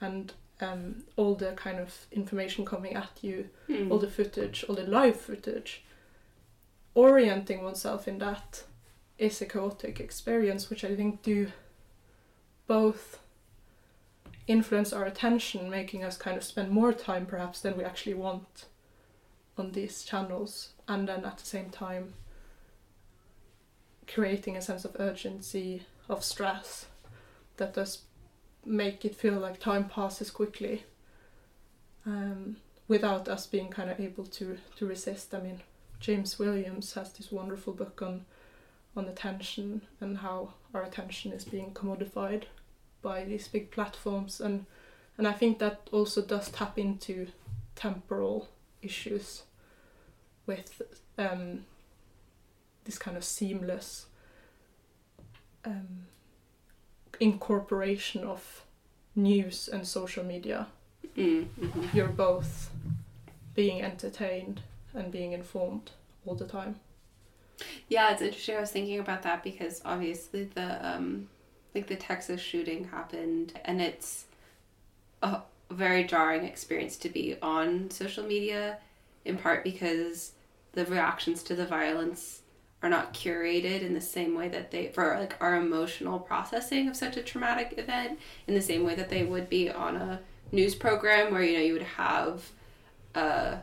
And 0.01 0.34
um, 0.62 1.03
all 1.16 1.36
the 1.36 1.53
kind 1.53 1.80
of 1.80 2.07
information 2.12 2.66
coming 2.66 2.93
at 2.93 3.12
you, 3.22 3.49
mm. 3.70 3.89
all 3.89 3.99
the 3.99 4.10
footage, 4.10 4.66
all 4.68 4.76
the 4.76 4.84
live 4.84 5.20
footage, 5.20 5.84
orienting 6.95 7.64
oneself 7.64 8.07
in 8.07 8.20
that 8.20 8.64
is 9.18 9.41
a 9.41 9.45
chaotic 9.45 9.99
experience, 9.99 10.70
which 10.70 10.84
I 10.84 10.95
think 10.95 11.22
do 11.22 11.51
both 12.68 13.20
influence 14.47 14.91
our 14.91 15.05
attention, 15.05 15.70
making 15.70 16.03
us 16.03 16.18
kind 16.18 16.36
of 16.36 16.43
spend 16.43 16.72
more 16.72 16.91
time 16.93 17.26
perhaps 17.26 17.60
than 17.62 17.78
we 17.78 17.84
actually 17.84 18.16
want 18.16 18.66
on 19.57 19.72
these 19.74 20.03
channels, 20.03 20.70
and 20.88 21.07
then 21.07 21.26
at 21.26 21.38
the 21.38 21.45
same 21.45 21.70
time 21.70 22.14
creating 24.07 24.57
a 24.57 24.62
sense 24.62 24.86
of 24.86 24.95
urgency, 24.99 25.84
of 26.07 26.24
stress, 26.24 26.88
that 27.57 27.74
does 27.74 27.99
make 28.66 29.05
it 29.05 29.16
feel 29.16 29.36
like 29.39 29.60
time 29.60 29.86
passes 29.89 30.30
quickly 30.30 30.84
um, 32.05 32.57
without 32.88 33.28
us 33.28 33.47
being 33.47 33.70
kind 33.70 33.89
of 33.89 33.99
able 33.99 34.26
to, 34.26 34.57
to 34.78 34.86
resist. 34.86 35.34
I 35.34 35.39
mean, 35.39 35.62
James 35.99 36.39
Williams 36.39 36.93
has 36.93 37.14
this 37.14 37.32
wonderful 37.32 37.74
book 37.74 38.01
on 38.01 38.26
on 38.95 39.05
attention 39.05 39.82
and 40.01 40.18
how 40.18 40.53
our 40.74 40.84
attention 40.84 41.32
is 41.32 41.45
being 41.45 41.72
commodified 41.74 42.43
by 43.01 43.24
these 43.24 43.47
big 43.47 43.72
platforms 43.72 44.41
and 44.41 44.66
and 45.18 45.28
I 45.28 45.34
think 45.34 45.60
that 45.60 45.89
also 45.91 46.22
does 46.22 46.49
tap 46.49 46.80
into 46.80 47.28
temporal 47.76 48.47
issues 48.82 49.43
with 50.45 50.82
um, 51.18 51.66
this 52.86 52.97
kind 52.97 53.18
of 53.18 53.24
seamless 53.26 54.05
um, 55.66 56.05
incorporation 57.20 58.24
of 58.24 58.63
news 59.15 59.67
and 59.67 59.88
social 59.88 60.24
media. 60.24 60.67
Mm, 61.17 61.47
hmm 61.47 61.97
You're 61.97 62.07
both 62.07 62.70
being 63.55 63.82
entertained 63.82 64.61
and 64.93 65.11
being 65.11 65.34
informed 65.34 65.91
all 66.26 66.36
the 66.36 66.47
time. 66.47 66.76
Yeah, 67.88 68.11
it's 68.11 68.22
interesting. 68.22 68.55
I 68.55 68.61
was 68.61 68.72
thinking 68.72 68.99
about 68.99 69.24
that 69.24 69.43
because 69.43 69.82
obviously 69.84 70.45
the 70.45 70.88
um, 70.88 71.28
like 71.76 71.88
the 71.88 71.95
Texas 71.95 72.41
shooting 72.41 72.86
happened, 72.86 73.59
and 73.65 73.82
it's 73.82 74.26
a 75.22 75.41
very 75.70 76.03
jarring 76.05 76.45
experience 76.45 76.97
to 76.97 77.09
be 77.09 77.38
on 77.41 77.91
social 77.91 78.24
media, 78.24 78.78
in 79.26 79.38
part 79.38 79.63
because 79.63 80.32
the 80.74 80.86
reactions 80.86 81.43
to 81.43 81.55
the 81.55 81.65
violence 81.65 82.41
are 82.82 82.89
not 82.89 83.13
curated 83.13 83.82
in 83.82 83.93
the 83.93 84.01
same 84.01 84.36
way 84.36 84.47
that 84.47 84.71
they 84.71 84.88
for 84.88 85.17
like 85.19 85.36
our 85.41 85.55
emotional 85.55 86.19
processing 86.19 86.88
of 86.88 86.95
such 86.95 87.17
a 87.17 87.21
traumatic 87.21 87.73
event 87.77 88.19
in 88.47 88.53
the 88.53 88.61
same 88.61 88.86
way 88.86 88.95
that 88.95 89.09
they 89.09 89.23
would 89.23 89.49
be 89.49 89.69
on 89.69 89.95
a 89.95 90.19
news 90.51 90.75
program 90.75 91.32
where 91.32 91.43
you 91.43 91.57
know 91.57 91.63
you 91.63 91.73
would 91.73 91.82
have 91.82 92.49
uh 93.15 93.57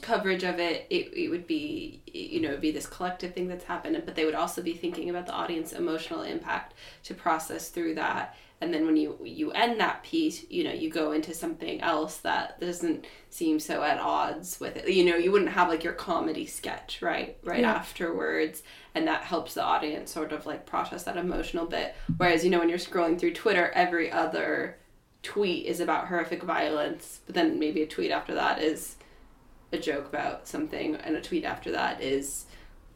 coverage 0.00 0.42
of 0.42 0.58
it, 0.58 0.86
it, 0.90 1.12
it 1.14 1.28
would 1.28 1.46
be 1.46 2.00
you 2.06 2.40
know 2.40 2.56
be 2.56 2.70
this 2.70 2.86
collective 2.86 3.32
thing 3.34 3.48
that's 3.48 3.64
happened 3.64 4.00
but 4.04 4.14
they 4.14 4.24
would 4.24 4.34
also 4.34 4.62
be 4.62 4.74
thinking 4.74 5.08
about 5.10 5.26
the 5.26 5.32
audience 5.32 5.72
emotional 5.72 6.22
impact 6.22 6.74
to 7.04 7.14
process 7.14 7.68
through 7.68 7.94
that. 7.94 8.36
And 8.60 8.72
then 8.72 8.86
when 8.86 8.96
you 8.96 9.18
you 9.24 9.50
end 9.52 9.80
that 9.80 10.02
piece 10.04 10.44
you 10.50 10.64
know 10.64 10.72
you 10.72 10.88
go 10.90 11.12
into 11.12 11.34
something 11.34 11.80
else 11.80 12.18
that 12.18 12.60
doesn't 12.60 13.06
seem 13.30 13.58
so 13.60 13.82
at 13.82 13.98
odds 14.00 14.58
with 14.60 14.76
it. 14.76 14.88
You 14.88 15.04
know 15.04 15.16
you 15.16 15.30
wouldn't 15.32 15.50
have 15.52 15.68
like 15.68 15.84
your 15.84 15.92
comedy 15.94 16.46
sketch 16.46 17.00
right 17.02 17.36
right 17.42 17.60
Yeah. 17.60 17.72
afterwards. 17.72 18.62
And 18.94 19.06
that 19.08 19.22
helps 19.22 19.54
the 19.54 19.62
audience 19.62 20.10
sort 20.12 20.32
of 20.32 20.46
like 20.46 20.66
process 20.66 21.04
that 21.04 21.16
emotional 21.16 21.66
bit. 21.66 21.94
Whereas 22.16 22.44
you 22.44 22.50
know 22.50 22.58
when 22.60 22.68
you're 22.68 22.78
scrolling 22.78 23.18
through 23.18 23.34
twitter 23.34 23.70
every 23.74 24.10
other 24.10 24.78
tweet 25.22 25.66
is 25.66 25.78
about 25.80 26.08
horrific 26.08 26.42
violence 26.42 27.20
but 27.26 27.34
then 27.36 27.58
maybe 27.58 27.82
a 27.82 27.86
tweet 27.86 28.10
after 28.10 28.34
that 28.34 28.60
is 28.60 28.96
a 29.72 29.78
joke 29.78 30.06
about 30.06 30.46
something 30.46 30.96
and 30.96 31.16
a 31.16 31.20
tweet 31.20 31.44
after 31.44 31.70
that 31.72 32.00
is 32.02 32.46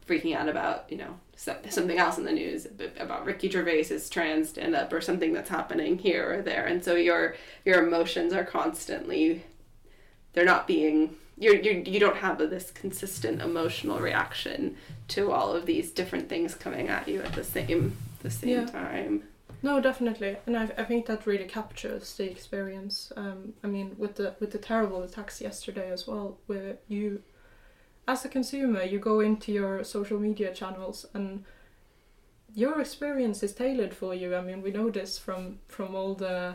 freaking 0.07 0.35
out 0.35 0.47
about 0.47 0.85
you 0.89 0.97
know 0.97 1.19
something 1.35 1.97
else 1.99 2.17
in 2.17 2.23
the 2.23 2.31
news 2.31 2.65
about 2.99 3.25
Ricky 3.25 3.49
Gervais's 3.49 4.09
trans 4.09 4.49
stand 4.49 4.73
up 4.73 4.91
or 4.93 5.01
something 5.01 5.33
that's 5.33 5.49
happening 5.49 5.97
here 5.99 6.33
or 6.39 6.41
there 6.41 6.65
and 6.65 6.83
so 6.83 6.95
your 6.95 7.35
your 7.65 7.85
emotions 7.85 8.31
are 8.33 8.45
constantly 8.45 9.43
they're 10.33 10.45
not 10.45 10.65
being 10.67 11.15
you're, 11.37 11.55
you're 11.55 11.75
you 11.81 11.99
don't 11.99 12.17
have 12.17 12.37
this 12.39 12.71
consistent 12.71 13.41
emotional 13.41 13.99
reaction 13.99 14.75
to 15.09 15.31
all 15.31 15.51
of 15.53 15.65
these 15.65 15.91
different 15.91 16.27
things 16.29 16.55
coming 16.55 16.87
at 16.87 17.07
you 17.07 17.21
at 17.21 17.33
the 17.33 17.43
same 17.43 17.95
the 18.23 18.29
same 18.31 18.49
Yeah. 18.49 18.65
time 18.65 19.23
No, 19.67 19.81
definitely, 19.81 20.37
and 20.45 20.55
I, 20.55 20.69
I 20.77 20.85
think 20.85 21.07
that 21.07 21.27
really 21.27 21.43
captures 21.43 22.15
the 22.15 22.31
experience. 22.31 23.11
Um, 23.17 23.51
I 23.65 23.67
mean, 23.67 23.95
with 23.97 24.15
the 24.15 24.33
with 24.39 24.51
the 24.51 24.57
terrible 24.57 25.03
attacks 25.03 25.41
yesterday 25.41 25.91
as 25.91 26.07
well, 26.07 26.37
where 26.45 26.77
you, 26.87 27.21
as 28.07 28.23
a 28.23 28.29
consumer, 28.29 28.83
you 28.83 28.97
go 28.97 29.19
into 29.19 29.51
your 29.51 29.83
social 29.83 30.19
media 30.21 30.53
channels 30.53 31.05
and 31.13 31.43
your 32.55 32.79
experience 32.79 33.43
is 33.43 33.53
tailored 33.53 33.93
for 33.93 34.15
you. 34.15 34.37
I 34.37 34.41
mean, 34.41 34.61
we 34.61 34.71
know 34.71 34.89
this 34.89 35.17
from 35.17 35.59
from 35.67 35.95
all 35.95 36.15
the 36.15 36.53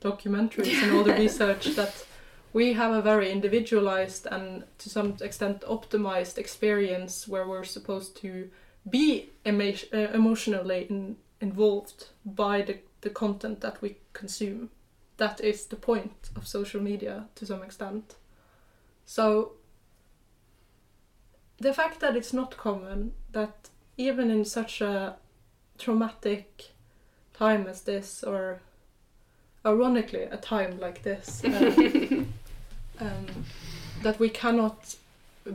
documentaries 0.00 0.82
and 0.82 0.96
all 0.96 1.04
the 1.04 1.14
research 1.14 1.66
that 1.76 2.04
we 2.52 2.72
have 2.72 2.90
a 2.90 3.00
very 3.00 3.30
individualized 3.30 4.26
and 4.32 4.64
to 4.78 4.90
some 4.90 5.16
extent 5.20 5.60
optimized 5.60 6.38
experience 6.38 7.28
where 7.28 7.46
we're 7.46 7.62
supposed 7.62 8.16
to 8.22 8.50
be 8.90 9.30
emo- 9.46 9.86
uh, 9.92 10.12
emotionally 10.12 10.88
in, 10.90 11.16
involved 11.40 12.06
by 12.24 12.62
the, 12.62 12.78
the 13.00 13.10
content 13.10 13.60
that 13.60 13.80
we 13.80 13.96
consume. 14.12 14.70
That 15.16 15.40
is 15.40 15.66
the 15.66 15.76
point 15.76 16.30
of 16.36 16.46
social 16.46 16.80
media 16.80 17.26
to 17.36 17.46
some 17.46 17.62
extent. 17.62 18.14
So, 19.04 19.52
the 21.58 21.74
fact 21.74 22.00
that 22.00 22.16
it's 22.16 22.32
not 22.32 22.56
common, 22.56 23.12
that 23.32 23.68
even 23.96 24.30
in 24.30 24.44
such 24.44 24.80
a 24.80 25.16
traumatic 25.76 26.70
time 27.34 27.66
as 27.66 27.82
this, 27.82 28.22
or 28.22 28.60
ironically, 29.66 30.22
a 30.22 30.36
time 30.36 30.78
like 30.78 31.02
this, 31.02 31.42
um, 31.44 32.32
um, 33.00 33.26
that 34.02 34.20
we 34.20 34.28
cannot 34.28 34.94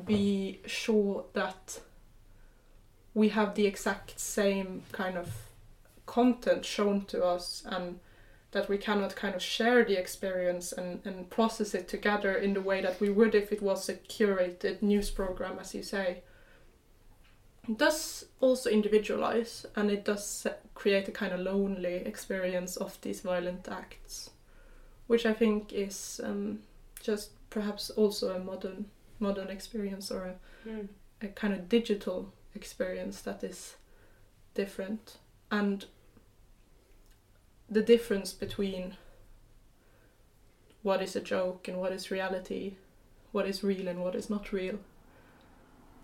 be 0.06 0.60
sure 0.66 1.24
that 1.34 1.80
we 3.14 3.30
have 3.30 3.56
the 3.56 3.66
exact 3.66 4.20
same 4.20 4.82
kind 4.92 5.18
of 5.18 5.30
content 6.14 6.66
shown 6.66 7.06
to 7.06 7.24
us 7.24 7.64
and 7.66 8.00
that 8.52 8.70
we 8.70 8.78
cannot 8.78 9.16
kind 9.16 9.34
of 9.36 9.42
share 9.42 9.84
the 9.84 10.00
experience 10.00 10.72
and, 10.72 11.02
and 11.06 11.30
process 11.30 11.74
it 11.74 11.88
together 11.88 12.36
in 12.36 12.54
the 12.54 12.62
way 12.62 12.82
that 12.82 13.00
we 13.02 13.10
would 13.10 13.34
if 13.34 13.52
it 13.52 13.62
was 13.64 13.90
a 13.90 13.96
curated 13.96 14.82
news 14.82 15.10
program, 15.10 15.58
as 15.60 15.74
you 15.74 15.82
say. 15.84 16.22
It 17.68 17.78
does 17.78 18.26
also 18.42 18.70
individualize 18.70 19.66
and 19.76 19.90
it 19.90 20.06
does 20.06 20.46
create 20.76 21.08
a 21.08 21.12
kind 21.12 21.34
of 21.34 21.40
lonely 21.40 21.96
experience 22.06 22.78
of 22.78 23.00
these 23.02 23.22
violent 23.22 23.68
acts, 23.68 24.30
which 25.08 25.26
I 25.26 25.34
think 25.34 25.74
is 25.74 26.22
um, 26.24 26.60
just 27.02 27.32
perhaps 27.50 27.90
also 27.90 28.36
a 28.36 28.40
modern 28.40 28.86
modern 29.20 29.50
experience 29.50 30.12
or 30.12 30.26
a 30.26 30.36
Mm. 30.68 30.88
a 31.22 31.28
kind 31.28 31.54
of 31.54 31.68
digital 31.68 32.32
experience 32.56 33.22
that 33.24 33.44
is 33.44 33.76
different 34.54 35.18
and 35.52 35.86
the 37.70 37.82
difference 37.82 38.34
between 38.34 38.96
what 40.82 41.02
is 41.02 41.16
a 41.16 41.22
joke 41.22 41.68
and 41.68 41.78
what 41.80 41.92
is 41.94 42.12
reality 42.12 42.74
what 43.32 43.48
is 43.48 43.64
real 43.64 43.88
and 43.88 44.00
what 44.04 44.16
is 44.16 44.30
not 44.30 44.52
real 44.52 44.80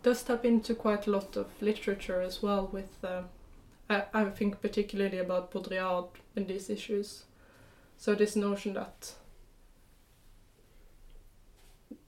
does 0.04 0.24
tap 0.24 0.46
into 0.46 0.74
quite 0.74 1.06
a 1.08 1.12
lot 1.12 1.36
of 1.36 1.48
literature 1.62 2.22
as 2.22 2.42
well 2.42 2.70
with 2.72 3.04
uh, 3.04 3.22
I, 3.90 4.04
I 4.14 4.26
think 4.26 4.62
particularly 4.62 5.18
about 5.20 5.52
Baudrillard 5.52 6.10
and 6.36 6.48
these 6.48 6.70
issues 6.70 7.24
so 7.98 8.16
this 8.16 8.36
notion 8.36 8.74
that 8.74 9.14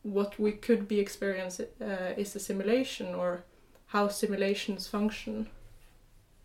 what 0.04 0.39
we 0.39 0.52
could 0.52 0.88
be 0.88 0.99
experiencing 0.99 1.68
uh, 1.82 2.14
is 2.18 2.36
a 2.36 2.39
simulation 2.39 3.14
or 3.14 3.43
how 3.88 4.08
simulations 4.08 4.88
function 4.88 5.47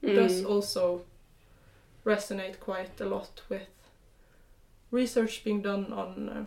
does 0.03 0.43
Mm. 0.43 0.51
also 0.51 1.03
resonate 2.07 2.61
quite 2.61 3.01
a 3.01 3.05
lot 3.05 3.43
with 3.49 3.69
research 4.91 5.43
being 5.45 5.61
done 5.61 5.93
on 5.93 6.29
uh, 6.29 6.45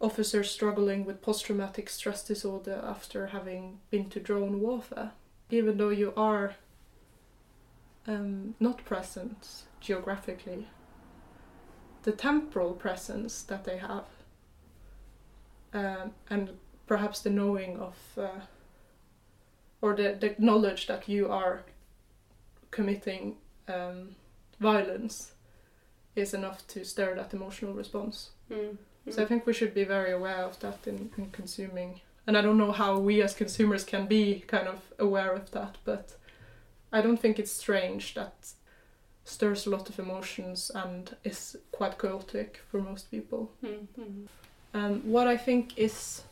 officers 0.00 0.50
struggling 0.50 1.04
with 1.04 1.22
post-traumatic 1.22 1.88
stress 1.88 2.26
disorder 2.26 2.82
after 2.84 3.28
having 3.28 3.78
been 3.90 4.10
to 4.10 4.20
drone 4.20 4.60
warfare. 4.60 5.12
Even 5.50 5.78
though 5.78 5.90
you 5.90 6.12
are 6.16 6.56
um, 8.06 8.54
not 8.60 8.84
present 8.84 9.64
geographically 9.80 10.66
the 12.02 12.12
temporal 12.12 12.72
presence 12.72 13.42
that 13.42 13.64
they 13.64 13.78
have 13.78 14.04
um, 15.72 16.12
and 16.28 16.50
perhaps 16.86 17.20
the 17.20 17.30
knowing 17.30 17.78
of 17.80 17.96
uh, 18.18 18.40
or 19.80 19.94
the, 19.94 20.16
the 20.20 20.34
knowledge 20.38 20.86
that 20.86 21.08
you 21.08 21.28
are 21.30 21.64
committing 22.70 23.36
um, 23.68 24.16
violence 24.60 25.32
is 26.16 26.34
enough 26.34 26.66
to 26.68 26.84
stir 26.84 27.14
that 27.14 27.34
emotional 27.34 27.72
response. 27.72 28.30
Mm. 28.50 28.76
So 29.10 29.22
I 29.22 29.26
think 29.26 29.46
we 29.46 29.52
should 29.52 29.74
be 29.74 29.84
very 29.84 30.12
aware 30.12 30.44
of 30.44 30.58
that 30.60 30.86
in, 30.86 31.10
in 31.18 31.30
consuming. 31.30 32.00
And 32.26 32.38
I 32.38 32.40
don't 32.40 32.56
know 32.56 32.72
how 32.72 32.98
we 32.98 33.20
as 33.22 33.34
consumers 33.34 33.84
can 33.84 34.06
be 34.06 34.44
kind 34.46 34.66
of 34.66 34.80
aware 34.98 35.32
of 35.32 35.50
that, 35.50 35.76
but 35.84 36.16
I 36.90 37.02
don't 37.02 37.18
think 37.18 37.38
it's 37.38 37.52
strange 37.52 38.14
that 38.14 38.52
stirs 39.24 39.66
a 39.66 39.70
lot 39.70 39.88
of 39.88 39.98
emotions 39.98 40.70
and 40.74 41.16
is 41.22 41.56
quite 41.72 41.98
chaotic 41.98 42.62
for 42.70 42.80
most 42.80 43.10
people. 43.10 43.52
Mm. 43.62 43.86
Mm. 43.98 44.26
Um, 44.72 45.00
what 45.02 45.26
I 45.26 45.36
think 45.36 45.76
is 45.76 46.22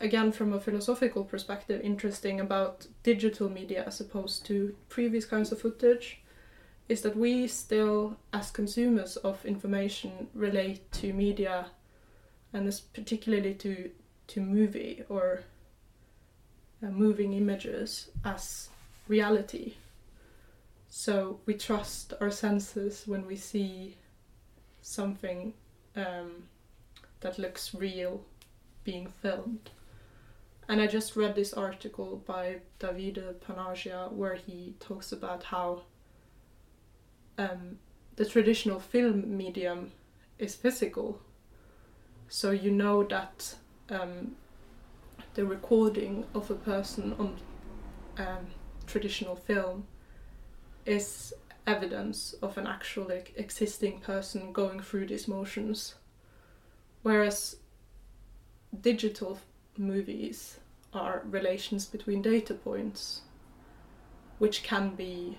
again 0.00 0.32
from 0.32 0.52
a 0.52 0.60
philosophical 0.60 1.24
perspective 1.24 1.80
interesting 1.82 2.40
about 2.40 2.86
digital 3.02 3.48
media 3.48 3.84
as 3.86 4.00
opposed 4.00 4.44
to 4.46 4.74
previous 4.88 5.24
kinds 5.24 5.52
of 5.52 5.60
footage 5.60 6.22
is 6.88 7.02
that 7.02 7.16
we 7.16 7.46
still 7.46 8.16
as 8.32 8.50
consumers 8.50 9.16
of 9.18 9.44
information 9.44 10.28
relate 10.34 10.90
to 10.92 11.12
media 11.12 11.66
and 12.52 12.66
this 12.66 12.80
particularly 12.80 13.54
to 13.54 13.90
to 14.26 14.40
movie 14.40 15.02
or 15.08 15.40
uh, 16.82 16.86
moving 16.86 17.32
images 17.32 18.10
as 18.24 18.68
reality 19.08 19.74
so 20.88 21.38
we 21.46 21.54
trust 21.54 22.14
our 22.20 22.30
senses 22.30 23.04
when 23.06 23.24
we 23.24 23.36
see 23.36 23.96
something 24.82 25.54
um, 25.94 26.44
that 27.20 27.38
looks 27.38 27.74
real 27.74 28.24
being 28.84 29.06
filmed. 29.06 29.70
And 30.70 30.80
I 30.80 30.86
just 30.86 31.16
read 31.16 31.34
this 31.34 31.52
article 31.52 32.22
by 32.24 32.58
Davide 32.78 33.34
Panagia 33.40 34.12
where 34.12 34.36
he 34.36 34.76
talks 34.78 35.10
about 35.10 35.42
how 35.42 35.82
um, 37.38 37.80
the 38.14 38.24
traditional 38.24 38.78
film 38.78 39.36
medium 39.36 39.90
is 40.38 40.54
physical. 40.54 41.20
So 42.28 42.52
you 42.52 42.70
know 42.70 43.02
that 43.02 43.56
um, 43.88 44.36
the 45.34 45.44
recording 45.44 46.24
of 46.36 46.48
a 46.52 46.54
person 46.54 47.16
on 47.18 47.36
um, 48.24 48.46
traditional 48.86 49.34
film 49.34 49.88
is 50.86 51.34
evidence 51.66 52.32
of 52.42 52.56
an 52.56 52.68
actual 52.68 53.10
existing 53.10 53.98
person 53.98 54.52
going 54.52 54.78
through 54.78 55.08
these 55.08 55.26
motions. 55.26 55.96
Whereas 57.02 57.56
digital 58.80 59.40
movies 59.76 60.59
are 60.92 61.22
relations 61.24 61.86
between 61.86 62.22
data 62.22 62.54
points, 62.54 63.22
which 64.38 64.62
can 64.62 64.94
be 64.94 65.38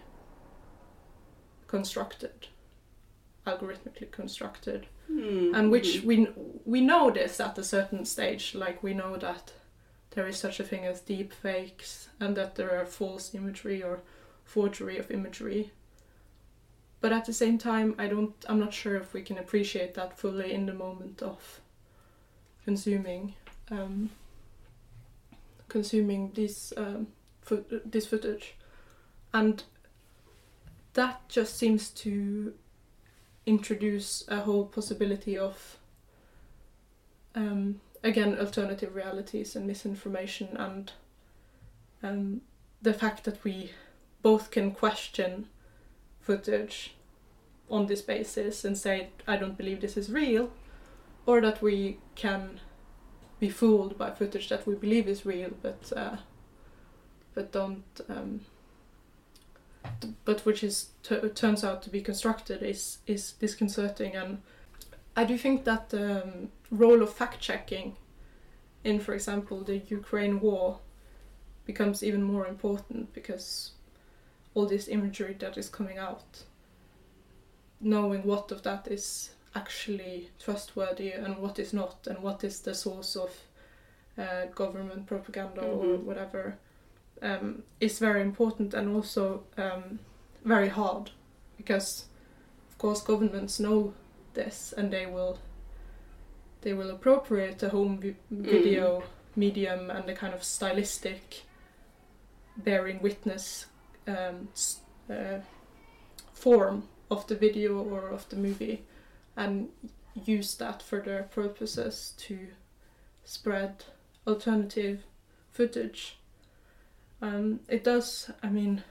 constructed, 1.67 2.47
algorithmically 3.45 4.09
constructed, 4.11 4.87
Mm. 5.09 5.53
and 5.57 5.71
which 5.71 6.01
we 6.03 6.27
we 6.65 6.79
know 6.79 7.11
this 7.11 7.39
at 7.39 7.57
a 7.57 7.63
certain 7.63 8.05
stage. 8.05 8.55
Like 8.55 8.81
we 8.81 8.93
know 8.93 9.17
that 9.17 9.53
there 10.11 10.27
is 10.27 10.37
such 10.37 10.59
a 10.59 10.63
thing 10.63 10.85
as 10.85 11.01
deep 11.01 11.33
fakes, 11.33 12.09
and 12.19 12.37
that 12.37 12.55
there 12.55 12.71
are 12.79 12.85
false 12.85 13.33
imagery 13.35 13.83
or 13.83 14.01
forgery 14.45 14.97
of 14.97 15.11
imagery. 15.11 15.71
But 17.01 17.11
at 17.11 17.25
the 17.25 17.33
same 17.33 17.57
time, 17.57 17.95
I 17.97 18.07
don't. 18.07 18.33
I'm 18.47 18.59
not 18.59 18.73
sure 18.73 18.95
if 18.95 19.13
we 19.13 19.21
can 19.21 19.37
appreciate 19.37 19.95
that 19.95 20.17
fully 20.17 20.53
in 20.53 20.65
the 20.65 20.73
moment 20.73 21.21
of 21.21 21.59
consuming 22.63 23.33
um, 23.71 24.11
consuming 25.71 26.31
this 26.33 26.73
um, 26.75 27.07
fo- 27.41 27.63
this 27.85 28.05
footage, 28.05 28.55
and 29.33 29.63
that 30.93 31.27
just 31.29 31.57
seems 31.57 31.89
to 31.89 32.53
introduce 33.45 34.25
a 34.27 34.41
whole 34.41 34.65
possibility 34.65 35.37
of 35.37 35.77
um, 37.35 37.79
again 38.03 38.37
alternative 38.37 38.93
realities 38.93 39.55
and 39.55 39.65
misinformation 39.65 40.49
and 40.57 40.91
um, 42.03 42.41
the 42.81 42.93
fact 42.93 43.23
that 43.23 43.43
we 43.43 43.71
both 44.21 44.51
can 44.51 44.71
question 44.71 45.47
footage 46.19 46.95
on 47.69 47.87
this 47.87 48.01
basis 48.01 48.65
and 48.65 48.77
say 48.77 49.09
I 49.25 49.37
don't 49.37 49.57
believe 49.57 49.79
this 49.79 49.95
is 49.95 50.11
real 50.11 50.51
or 51.25 51.39
that 51.41 51.61
we 51.61 51.99
can 52.15 52.59
be 53.41 53.49
fooled 53.49 53.97
by 53.97 54.11
footage 54.11 54.47
that 54.49 54.65
we 54.67 54.75
believe 54.75 55.07
is 55.07 55.25
real 55.25 55.49
but 55.61 55.91
uh, 55.97 56.15
but 57.33 57.51
don't 57.51 58.01
um, 58.07 58.41
but 60.25 60.45
which 60.45 60.63
is 60.63 60.89
turns 61.35 61.63
out 61.63 61.81
to 61.83 61.89
be 61.89 62.01
constructed 62.01 62.61
is 62.61 62.99
is 63.07 63.33
disconcerting. 63.33 64.15
And 64.15 64.41
I 65.15 65.23
do 65.23 65.37
think 65.37 65.63
that 65.65 65.89
the 65.89 66.23
um, 66.23 66.49
role 66.69 67.01
of 67.01 67.13
fact 67.13 67.39
checking 67.39 67.95
in 68.83 68.99
for 68.99 69.13
example 69.13 69.61
the 69.61 69.77
Ukraine 69.77 70.39
war 70.39 70.79
becomes 71.65 72.03
even 72.03 72.23
more 72.23 72.47
important 72.47 73.13
because 73.13 73.71
all 74.53 74.65
this 74.65 74.87
imagery 74.87 75.35
that 75.39 75.57
is 75.57 75.69
coming 75.69 75.97
out 75.97 76.43
knowing 77.79 78.23
what 78.23 78.51
of 78.51 78.61
that 78.63 78.87
is 78.87 79.31
actually 79.55 80.29
trustworthy 80.39 81.11
and 81.11 81.37
what 81.37 81.59
is 81.59 81.73
not 81.73 82.07
and 82.07 82.19
what 82.23 82.43
is 82.43 82.61
the 82.61 82.73
source 82.73 83.15
of 83.15 83.31
uh, 84.17 84.45
government 84.55 85.05
propaganda 85.07 85.61
or 85.61 85.83
Mhm. 85.85 86.03
whatever 86.03 86.57
um, 87.21 87.63
is 87.79 87.99
very 87.99 88.21
important 88.21 88.73
and 88.73 88.95
also 88.95 89.43
um, 89.57 89.99
very 90.43 90.69
hard. 90.69 91.11
Because 91.57 92.05
of 92.69 92.77
course 92.77 93.01
governments 93.03 93.59
know 93.59 93.93
this 94.33 94.73
and 94.77 94.91
they 94.91 95.05
will 95.05 95.37
they 96.61 96.73
will 96.73 96.89
appropriate 96.91 97.59
the 97.59 97.69
home 97.69 97.99
vi- 97.99 98.15
video 98.29 99.03
medium 99.35 99.89
and 99.91 100.05
the 100.07 100.13
kind 100.13 100.33
of 100.33 100.43
stylistic 100.43 101.43
bearing 102.57 103.01
witness 103.01 103.65
um, 104.07 104.47
uh, 105.09 105.39
form 106.33 106.83
of 107.09 107.25
the 107.27 107.35
video 107.35 107.81
or 107.83 108.09
of 108.09 108.27
the 108.29 108.35
movie 108.35 108.83
and 109.35 109.69
use 110.13 110.55
that 110.55 110.81
for 110.81 110.99
their 110.99 111.23
purposes 111.23 112.13
to 112.17 112.47
spread 113.23 113.85
alternative 114.27 115.03
footage. 115.51 116.17
Um, 117.21 117.59
it 117.67 117.83
does, 117.83 118.31
I 118.41 118.49
mean, 118.49 118.83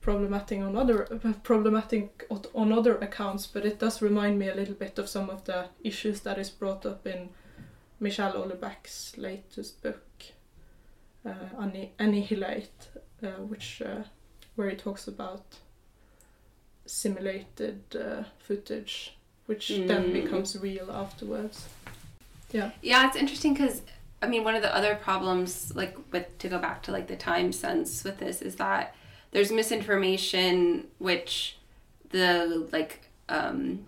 problematic 0.00 0.60
on 0.60 0.76
other 0.76 1.04
problematic 1.42 2.26
on- 2.30 2.72
other 2.72 2.96
accounts, 2.98 3.46
but 3.46 3.64
it 3.64 3.78
does 3.78 4.02
remind 4.02 4.38
me 4.38 4.48
a 4.48 4.54
little 4.54 4.74
bit 4.74 4.98
of 4.98 5.08
some 5.08 5.30
of 5.30 5.44
the 5.44 5.66
issues 5.82 6.20
that 6.20 6.38
is 6.38 6.50
brought 6.50 6.84
up 6.84 7.06
in 7.06 7.30
Michel 8.00 8.32
Houellebecq's 8.32 9.16
latest 9.16 9.80
book, 9.82 10.04
uh, 11.24 11.66
Annihilate, 11.98 12.88
uh, 13.22 13.28
which 13.46 13.80
uh, 13.80 14.02
where 14.56 14.68
he 14.68 14.76
talks 14.76 15.06
about 15.06 15.58
simulated 16.86 17.80
uh, 17.94 18.24
footage, 18.38 19.16
which 19.46 19.68
then 19.68 20.10
Mm. 20.10 20.12
becomes 20.12 20.58
real 20.58 20.90
afterwards. 20.90 21.66
Yeah. 22.52 22.70
Yeah, 22.82 23.06
it's 23.06 23.16
interesting 23.16 23.54
because 23.54 23.82
I 24.20 24.28
mean, 24.28 24.44
one 24.44 24.54
of 24.54 24.62
the 24.62 24.72
other 24.74 24.94
problems, 24.94 25.74
like 25.74 25.96
with 26.12 26.38
to 26.38 26.48
go 26.48 26.58
back 26.58 26.82
to 26.84 26.92
like 26.92 27.08
the 27.08 27.16
time 27.16 27.50
sense 27.52 28.04
with 28.04 28.18
this, 28.18 28.40
is 28.40 28.54
that 28.56 28.94
there's 29.32 29.50
misinformation, 29.50 30.86
which 30.98 31.56
the 32.10 32.68
like 32.70 33.00
um, 33.28 33.84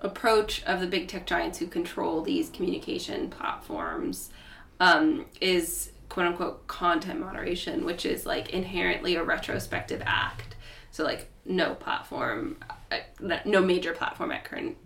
approach 0.00 0.62
of 0.64 0.80
the 0.80 0.86
big 0.86 1.08
tech 1.08 1.26
giants 1.26 1.58
who 1.58 1.66
control 1.66 2.22
these 2.22 2.48
communication 2.48 3.28
platforms 3.28 4.30
um, 4.78 5.26
is 5.42 5.90
quote 6.08 6.26
unquote 6.26 6.66
content 6.66 7.20
moderation, 7.20 7.84
which 7.84 8.06
is 8.06 8.24
like 8.24 8.50
inherently 8.50 9.14
a 9.16 9.22
retrospective 9.22 10.02
act. 10.06 10.56
So 10.90 11.04
like 11.04 11.28
no 11.50 11.74
platform, 11.74 12.56
uh, 12.90 12.98
no 13.44 13.60
major 13.60 13.92
platform 13.92 14.32
at 14.32 14.44
current 14.44 14.76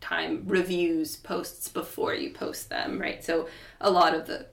time 0.00 0.42
reviews 0.46 1.16
posts 1.16 1.68
before 1.68 2.14
you 2.14 2.30
post 2.30 2.68
them, 2.68 3.00
right? 3.00 3.24
So 3.24 3.48
a 3.80 3.90
lot 3.90 4.14
of 4.14 4.26
the 4.26 4.46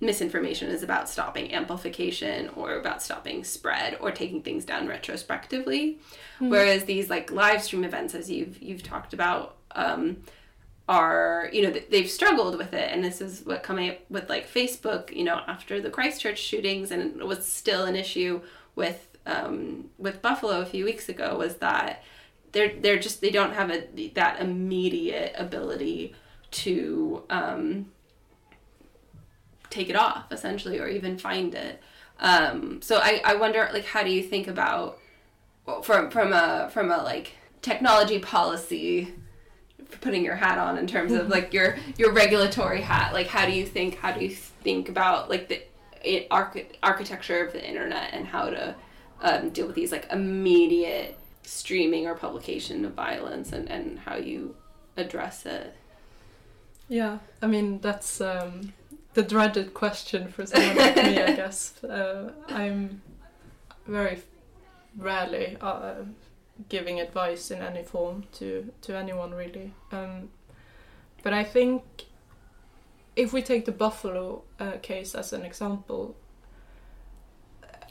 misinformation 0.00 0.70
is 0.70 0.82
about 0.82 1.08
stopping 1.08 1.52
amplification 1.52 2.50
or 2.56 2.78
about 2.78 3.02
stopping 3.02 3.44
spread 3.44 3.96
or 4.00 4.10
taking 4.10 4.42
things 4.42 4.64
down 4.64 4.88
retrospectively. 4.88 5.98
Whereas 6.38 6.84
these 6.84 7.08
like 7.08 7.30
live 7.30 7.62
stream 7.62 7.84
events, 7.84 8.14
as 8.14 8.30
you've 8.30 8.60
you've 8.60 8.82
talked 8.82 9.14
about, 9.14 9.56
um, 9.72 10.18
are 10.88 11.48
you 11.52 11.62
know 11.62 11.80
they've 11.90 12.10
struggled 12.10 12.58
with 12.58 12.74
it, 12.74 12.90
and 12.92 13.04
this 13.04 13.20
is 13.20 13.42
what 13.44 13.62
coming 13.62 13.90
up 13.90 13.98
with 14.10 14.28
like 14.28 14.50
Facebook, 14.50 15.14
you 15.14 15.24
know, 15.24 15.40
after 15.46 15.80
the 15.80 15.90
Christchurch 15.90 16.38
shootings, 16.38 16.90
and 16.90 17.20
it 17.20 17.26
was 17.26 17.46
still 17.46 17.84
an 17.84 17.96
issue 17.96 18.40
with 18.74 19.13
um, 19.26 19.90
with 19.98 20.22
Buffalo 20.22 20.60
a 20.60 20.66
few 20.66 20.84
weeks 20.84 21.08
ago, 21.08 21.36
was 21.38 21.56
that 21.56 22.02
they're 22.52 22.72
they're 22.80 22.98
just 22.98 23.20
they 23.20 23.30
don't 23.30 23.52
have 23.52 23.70
a 23.70 23.86
that 24.14 24.40
immediate 24.40 25.34
ability 25.36 26.14
to 26.50 27.24
um, 27.30 27.86
take 29.70 29.88
it 29.90 29.96
off 29.96 30.30
essentially 30.30 30.78
or 30.78 30.88
even 30.88 31.18
find 31.18 31.54
it. 31.54 31.82
Um, 32.20 32.80
so 32.80 33.00
I, 33.02 33.20
I 33.24 33.34
wonder 33.34 33.68
like 33.72 33.86
how 33.86 34.04
do 34.04 34.10
you 34.10 34.22
think 34.22 34.46
about 34.46 34.98
well, 35.66 35.82
from 35.82 36.10
from 36.10 36.32
a 36.32 36.70
from 36.72 36.90
a 36.90 36.98
like 36.98 37.32
technology 37.60 38.18
policy 38.18 39.12
putting 40.00 40.24
your 40.24 40.36
hat 40.36 40.58
on 40.58 40.78
in 40.78 40.86
terms 40.86 41.12
of 41.12 41.28
like 41.28 41.52
your 41.52 41.76
your 41.96 42.12
regulatory 42.12 42.80
hat 42.80 43.12
like 43.12 43.26
how 43.26 43.46
do 43.46 43.52
you 43.52 43.64
think 43.64 43.96
how 43.96 44.12
do 44.12 44.24
you 44.24 44.30
think 44.30 44.88
about 44.88 45.30
like 45.30 45.48
the 45.48 45.62
it, 46.02 46.26
arch- 46.30 46.66
architecture 46.82 47.44
of 47.44 47.52
the 47.52 47.66
internet 47.66 48.10
and 48.12 48.26
how 48.26 48.50
to 48.50 48.74
um, 49.24 49.50
deal 49.50 49.66
with 49.66 49.74
these 49.74 49.90
like 49.90 50.06
immediate 50.12 51.18
streaming 51.42 52.06
or 52.06 52.14
publication 52.14 52.84
of 52.84 52.92
violence 52.92 53.52
and, 53.52 53.68
and 53.68 53.98
how 54.00 54.16
you 54.16 54.54
address 54.96 55.44
it 55.46 55.74
Yeah, 56.88 57.18
I 57.42 57.46
mean 57.46 57.80
that's 57.80 58.20
um, 58.20 58.72
the 59.14 59.22
dreaded 59.22 59.74
question 59.74 60.28
for 60.28 60.46
someone 60.46 60.76
like 60.76 60.96
me, 60.96 61.22
I 61.22 61.32
guess. 61.42 61.82
Uh, 61.82 62.32
I'm 62.48 63.02
very 63.86 64.20
rarely 64.96 65.56
uh, 65.60 65.94
giving 66.68 67.00
advice 67.00 67.50
in 67.50 67.62
any 67.62 67.82
form 67.82 68.24
to 68.34 68.70
to 68.82 68.96
anyone 68.96 69.32
really. 69.32 69.72
Um, 69.90 70.28
but 71.22 71.32
I 71.32 71.44
think 71.44 71.82
if 73.16 73.32
we 73.32 73.42
take 73.42 73.64
the 73.64 73.72
Buffalo 73.72 74.42
uh, 74.60 74.72
case 74.82 75.14
as 75.14 75.32
an 75.32 75.42
example, 75.44 76.16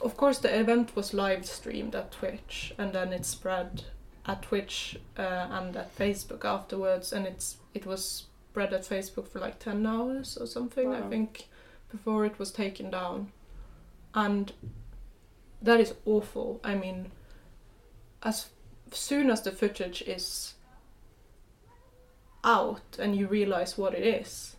of 0.04 0.16
course 0.16 0.38
the 0.38 0.58
event 0.60 0.94
was 0.94 1.14
live 1.14 1.46
streamed 1.46 1.94
at 1.94 2.12
Twitch 2.12 2.74
and 2.78 2.92
then 2.92 3.12
it 3.12 3.24
spread 3.24 3.84
at 4.26 4.42
Twitch 4.42 4.98
uh, 5.18 5.48
and 5.50 5.76
at 5.76 5.96
Facebook 5.96 6.44
afterwards, 6.44 7.12
and 7.12 7.26
it's 7.26 7.58
it 7.74 7.86
was 7.86 8.24
spread 8.50 8.72
at 8.72 8.82
Facebook 8.82 9.28
for 9.28 9.38
like 9.38 9.58
ten 9.58 9.86
hours 9.86 10.36
or 10.38 10.46
something. 10.46 10.90
Wow. 10.90 10.98
I 10.98 11.02
think 11.02 11.48
before 11.90 12.24
it 12.24 12.38
was 12.38 12.50
taken 12.50 12.90
down, 12.90 13.32
and 14.14 14.52
that 15.60 15.80
is 15.80 15.94
awful. 16.04 16.60
I 16.64 16.74
mean, 16.74 17.10
as 18.22 18.48
soon 18.92 19.30
as 19.30 19.42
the 19.42 19.52
footage 19.52 20.02
is 20.02 20.54
out 22.42 22.98
and 22.98 23.16
you 23.16 23.26
realize 23.26 23.76
what 23.76 23.94
it 23.94 24.06
is, 24.06 24.53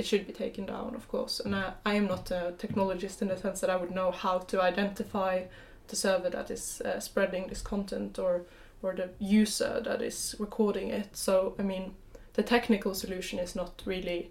it 0.00 0.06
should 0.06 0.26
be 0.26 0.32
taken 0.32 0.64
down, 0.64 0.94
of 0.94 1.06
course. 1.08 1.40
And 1.40 1.54
I, 1.54 1.74
I 1.84 1.94
am 1.94 2.06
not 2.06 2.30
a 2.30 2.54
technologist 2.56 3.20
in 3.20 3.28
the 3.28 3.36
sense 3.36 3.60
that 3.60 3.68
I 3.68 3.76
would 3.76 3.90
know 3.90 4.10
how 4.10 4.38
to 4.38 4.62
identify 4.62 5.42
the 5.88 5.96
server 5.96 6.30
that 6.30 6.50
is 6.50 6.80
uh, 6.80 6.98
spreading 7.00 7.48
this 7.48 7.60
content 7.62 8.18
or 8.18 8.46
or 8.82 8.94
the 8.94 9.10
user 9.18 9.82
that 9.84 10.00
is 10.00 10.34
recording 10.38 10.88
it. 10.88 11.14
So 11.14 11.54
I 11.58 11.62
mean, 11.62 11.94
the 12.32 12.42
technical 12.42 12.94
solution 12.94 13.38
is 13.38 13.54
not 13.54 13.82
really 13.84 14.30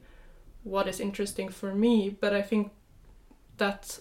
what 0.64 0.88
is 0.88 1.00
interesting 1.00 1.50
for 1.50 1.76
me, 1.76 2.10
but 2.10 2.34
I 2.34 2.42
think 2.42 2.72
that 3.58 4.00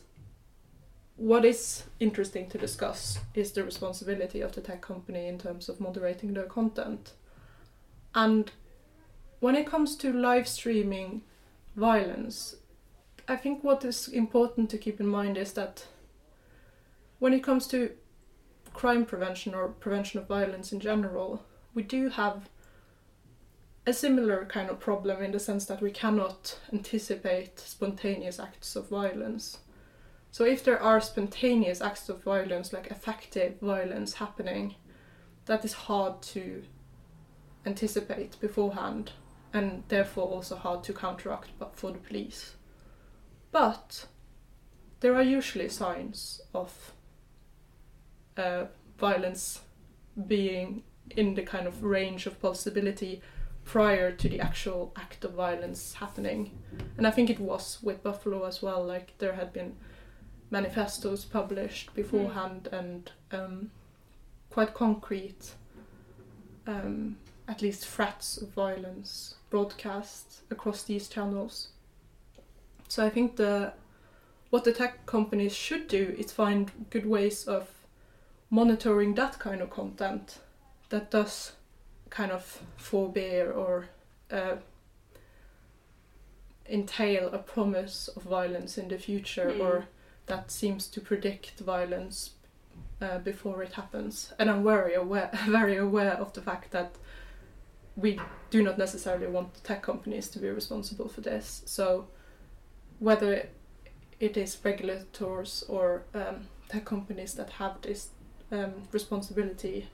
what 1.16 1.44
is 1.44 1.82
interesting 2.00 2.48
to 2.48 2.56
discuss 2.58 3.18
is 3.34 3.52
the 3.52 3.64
responsibility 3.64 4.40
of 4.40 4.52
the 4.54 4.62
tech 4.62 4.80
company 4.80 5.26
in 5.28 5.36
terms 5.38 5.68
of 5.68 5.80
moderating 5.80 6.32
their 6.32 6.46
content. 6.46 7.12
And 8.14 8.50
when 9.40 9.54
it 9.54 9.66
comes 9.66 9.96
to 9.96 10.12
live 10.12 10.48
streaming 10.48 11.22
violence, 11.78 12.56
I 13.28 13.36
think 13.36 13.62
what 13.62 13.84
is 13.84 14.08
important 14.08 14.68
to 14.70 14.78
keep 14.78 15.00
in 15.00 15.06
mind 15.06 15.36
is 15.36 15.52
that 15.52 15.86
when 17.18 17.32
it 17.32 17.44
comes 17.44 17.66
to 17.68 17.90
crime 18.74 19.04
prevention 19.04 19.54
or 19.54 19.68
prevention 19.68 20.20
of 20.20 20.26
violence 20.26 20.72
in 20.72 20.80
general, 20.80 21.44
we 21.74 21.82
do 21.82 22.08
have 22.08 22.48
a 23.86 23.92
similar 23.92 24.44
kind 24.44 24.68
of 24.70 24.80
problem 24.80 25.22
in 25.22 25.32
the 25.32 25.40
sense 25.40 25.64
that 25.66 25.80
we 25.80 25.90
cannot 25.90 26.58
anticipate 26.72 27.58
spontaneous 27.58 28.38
acts 28.38 28.76
of 28.76 28.88
violence. 28.88 29.58
So 30.30 30.44
if 30.44 30.62
there 30.62 30.80
are 30.80 31.00
spontaneous 31.00 31.80
acts 31.80 32.08
of 32.08 32.22
violence, 32.22 32.72
like 32.72 32.90
effective 32.90 33.58
violence 33.60 34.14
happening, 34.14 34.74
that 35.46 35.64
is 35.64 35.72
hard 35.72 36.20
to 36.34 36.62
anticipate 37.64 38.38
beforehand 38.40 39.12
and 39.52 39.82
therefore 39.88 40.26
also 40.28 40.56
hard 40.56 40.84
to 40.84 40.92
counteract 40.92 41.50
but 41.58 41.76
for 41.76 41.90
the 41.92 41.98
police. 41.98 42.54
But 43.50 44.06
there 45.00 45.14
are 45.14 45.22
usually 45.22 45.68
signs 45.68 46.40
of 46.54 46.92
uh, 48.36 48.66
violence 48.98 49.60
being 50.26 50.82
in 51.10 51.34
the 51.34 51.42
kind 51.42 51.66
of 51.66 51.82
range 51.82 52.26
of 52.26 52.40
possibility 52.40 53.22
prior 53.64 54.10
to 54.12 54.28
the 54.28 54.40
actual 54.40 54.92
act 54.96 55.24
of 55.24 55.32
violence 55.32 55.94
happening. 55.94 56.58
And 56.96 57.06
I 57.06 57.10
think 57.10 57.30
it 57.30 57.38
was 57.38 57.78
with 57.82 58.02
Buffalo 58.02 58.44
as 58.44 58.62
well, 58.62 58.84
like 58.84 59.16
there 59.18 59.34
had 59.34 59.52
been 59.52 59.76
manifestos 60.50 61.24
published 61.24 61.94
beforehand 61.94 62.68
and 62.72 63.10
um, 63.30 63.70
quite 64.50 64.74
concrete, 64.74 65.52
um, 66.66 67.16
at 67.46 67.62
least 67.62 67.86
threats 67.86 68.38
of 68.38 68.48
violence 68.50 69.34
broadcast 69.50 70.42
across 70.50 70.82
these 70.82 71.08
channels. 71.08 71.68
So 72.88 73.04
I 73.04 73.10
think 73.10 73.36
the 73.36 73.72
what 74.50 74.64
the 74.64 74.72
tech 74.72 75.04
companies 75.06 75.54
should 75.54 75.88
do 75.88 76.14
is 76.18 76.32
find 76.32 76.70
good 76.90 77.04
ways 77.06 77.46
of 77.46 77.68
monitoring 78.50 79.14
that 79.14 79.38
kind 79.38 79.60
of 79.60 79.68
content 79.68 80.38
that 80.88 81.10
does 81.10 81.52
kind 82.08 82.32
of 82.32 82.62
forbear 82.78 83.52
or 83.52 83.88
uh, 84.30 84.56
entail 86.66 87.28
a 87.28 87.38
promise 87.38 88.08
of 88.08 88.22
violence 88.22 88.78
in 88.78 88.88
the 88.88 88.98
future 88.98 89.50
Mm. 89.50 89.60
or 89.60 89.84
that 90.26 90.50
seems 90.50 90.88
to 90.88 91.00
predict 91.00 91.60
violence 91.60 92.30
uh, 93.00 93.18
before 93.18 93.62
it 93.62 93.72
happens. 93.74 94.32
And 94.38 94.50
I'm 94.50 94.64
very 94.64 94.94
aware, 94.94 95.30
very 95.46 95.76
aware 95.76 96.12
of 96.14 96.32
the 96.32 96.42
fact 96.42 96.70
that 96.72 96.96
we 97.98 98.18
do 98.50 98.62
not 98.62 98.78
necessarily 98.78 99.26
want 99.26 99.62
tech 99.64 99.82
companies 99.82 100.28
to 100.28 100.38
be 100.38 100.48
responsible 100.48 101.08
for 101.08 101.20
this. 101.20 101.62
So 101.66 102.06
whether 103.00 103.48
it 104.20 104.36
is 104.36 104.56
regulators 104.64 105.64
or 105.68 106.02
um, 106.14 106.46
tech 106.68 106.84
companies 106.84 107.34
that 107.34 107.50
have 107.50 107.80
this 107.82 108.08
um, 108.52 108.72
responsibility, 108.92 109.88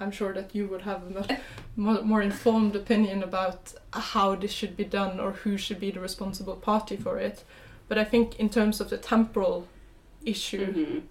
I'm 0.00 0.10
sure 0.10 0.32
that 0.32 0.54
you 0.54 0.66
would 0.68 0.82
have 0.82 1.02
a 1.06 1.10
much 1.10 1.30
more, 1.76 2.02
more 2.02 2.22
informed 2.22 2.74
opinion 2.76 3.22
about 3.22 3.74
how 3.92 4.34
this 4.34 4.50
should 4.52 4.76
be 4.76 4.84
done 4.84 5.20
or 5.20 5.32
who 5.32 5.58
should 5.58 5.80
be 5.80 5.90
the 5.90 6.00
responsible 6.00 6.56
party 6.56 6.96
for 6.96 7.18
it. 7.18 7.44
But 7.88 7.98
I 7.98 8.04
think 8.04 8.36
in 8.40 8.48
terms 8.48 8.80
of 8.80 8.88
the 8.88 8.96
temporal 8.98 9.68
issue, 10.24 10.72
Mhm. 10.72 11.02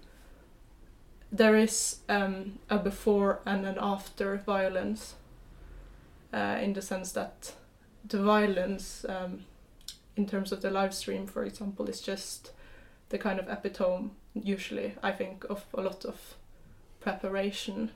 there 1.30 1.56
is 1.56 2.00
um, 2.08 2.58
a 2.68 2.78
before 2.78 3.40
and 3.46 3.64
an 3.66 3.76
after 3.80 4.36
violence 4.36 5.14
uh, 6.32 6.58
in 6.60 6.72
the 6.72 6.82
sense 6.82 7.12
that 7.12 7.52
the 8.08 8.22
violence 8.22 9.04
um, 9.08 9.44
in 10.16 10.26
terms 10.26 10.52
of 10.52 10.60
the 10.60 10.70
live 10.70 10.94
stream 10.94 11.26
for 11.26 11.44
example 11.44 11.88
is 11.88 12.00
just 12.00 12.52
the 13.10 13.18
kind 13.18 13.38
of 13.38 13.48
epitome 13.48 14.10
usually 14.34 14.94
i 15.02 15.12
think 15.12 15.44
of 15.50 15.64
a 15.74 15.80
lot 15.80 16.04
of 16.04 16.34
preparation. 17.02 17.90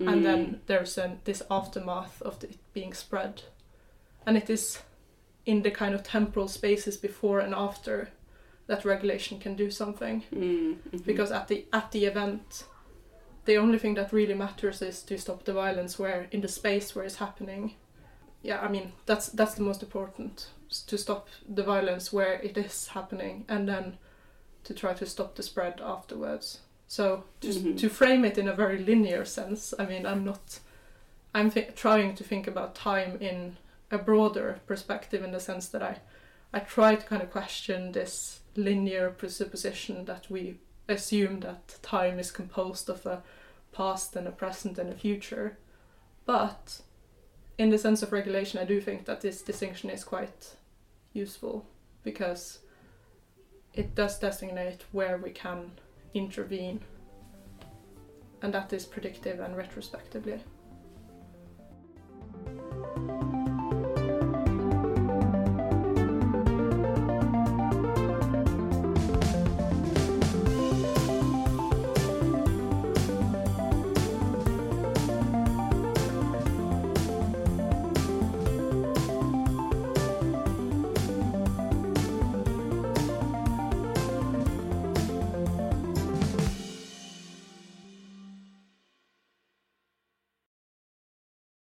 And 0.00 0.24
then 0.24 0.60
there's 0.66 0.98
an, 0.98 1.20
this 1.24 1.42
aftermath 1.50 2.20
of 2.22 2.42
it 2.42 2.56
being 2.72 2.92
spread. 2.92 3.42
And 4.26 4.36
it 4.36 4.50
is 4.50 4.80
in 5.46 5.62
the 5.62 5.70
kind 5.70 5.94
of 5.94 6.02
temporal 6.02 6.48
spaces 6.48 6.96
before 6.96 7.40
and 7.40 7.54
after 7.54 8.10
that 8.66 8.84
regulation 8.84 9.38
can 9.38 9.54
do 9.54 9.70
something. 9.70 10.24
Mm, 10.34 10.76
mhm. 10.90 11.04
because 11.04 11.30
at 11.30 11.48
the 11.48 11.66
at 11.72 11.92
the 11.92 12.04
event 12.04 12.64
the 13.44 13.56
only 13.56 13.78
thing 13.78 13.94
that 13.94 14.12
really 14.12 14.34
matters 14.34 14.82
is 14.82 15.02
to 15.02 15.18
stop 15.18 15.44
the 15.44 15.52
violence 15.52 15.98
where 15.98 16.28
in 16.30 16.40
the 16.40 16.48
space 16.48 16.94
where 16.94 17.04
it's 17.04 17.16
happening 17.16 17.74
yeah 18.42 18.60
i 18.60 18.68
mean 18.68 18.92
that's 19.06 19.28
that's 19.28 19.54
the 19.54 19.62
most 19.62 19.82
important 19.82 20.48
to 20.86 20.96
stop 20.96 21.28
the 21.48 21.62
violence 21.62 22.12
where 22.12 22.34
it 22.34 22.56
is 22.56 22.88
happening 22.88 23.44
and 23.48 23.68
then 23.68 23.96
to 24.64 24.72
try 24.74 24.92
to 24.94 25.04
stop 25.06 25.34
the 25.34 25.42
spread 25.42 25.80
afterwards 25.84 26.60
so 26.86 27.24
to, 27.40 27.48
Mhm. 27.48 27.78
to 27.78 27.88
frame 27.88 28.24
it 28.24 28.38
in 28.38 28.48
a 28.48 28.54
very 28.54 28.78
linear 28.78 29.24
sense 29.24 29.74
i 29.78 29.84
mean 29.86 30.06
i'm 30.06 30.24
not 30.24 30.60
i'm 31.34 31.50
th- 31.50 31.74
trying 31.74 32.14
to 32.14 32.24
think 32.24 32.46
about 32.46 32.74
time 32.74 33.16
in 33.20 33.56
a 33.90 33.98
broader 33.98 34.60
perspective 34.66 35.22
in 35.24 35.32
the 35.32 35.40
sense 35.40 35.66
that 35.68 35.82
i 35.82 35.98
i 36.54 36.58
try 36.60 36.94
to 36.94 37.06
kind 37.06 37.22
of 37.22 37.30
question 37.30 37.92
this 37.92 38.40
linear 38.56 39.10
presupposition 39.10 40.04
that 40.04 40.26
we 40.30 40.58
assume 40.88 41.40
that 41.40 41.78
time 41.82 42.18
is 42.18 42.30
composed 42.30 42.88
of 42.88 43.06
a 43.06 43.22
past 43.72 44.16
and 44.16 44.26
a 44.26 44.32
present 44.32 44.78
and 44.78 44.92
a 44.92 44.96
future. 44.96 45.58
But 46.26 46.80
in 47.58 47.70
the 47.70 47.78
sense 47.78 48.02
of 48.02 48.12
regulation, 48.12 48.58
I 48.58 48.64
do 48.64 48.80
think 48.80 49.04
that 49.06 49.20
this 49.20 49.42
distinction 49.42 49.90
is 49.90 50.04
quite 50.04 50.56
useful 51.12 51.66
because 52.02 52.58
it 53.74 53.94
does 53.94 54.18
designate 54.18 54.84
where 54.92 55.16
we 55.16 55.30
can 55.30 55.72
intervene, 56.14 56.80
and 58.42 58.52
that 58.52 58.72
is 58.72 58.84
predictive 58.84 59.40
and 59.40 59.56
retrospectively. 59.56 60.40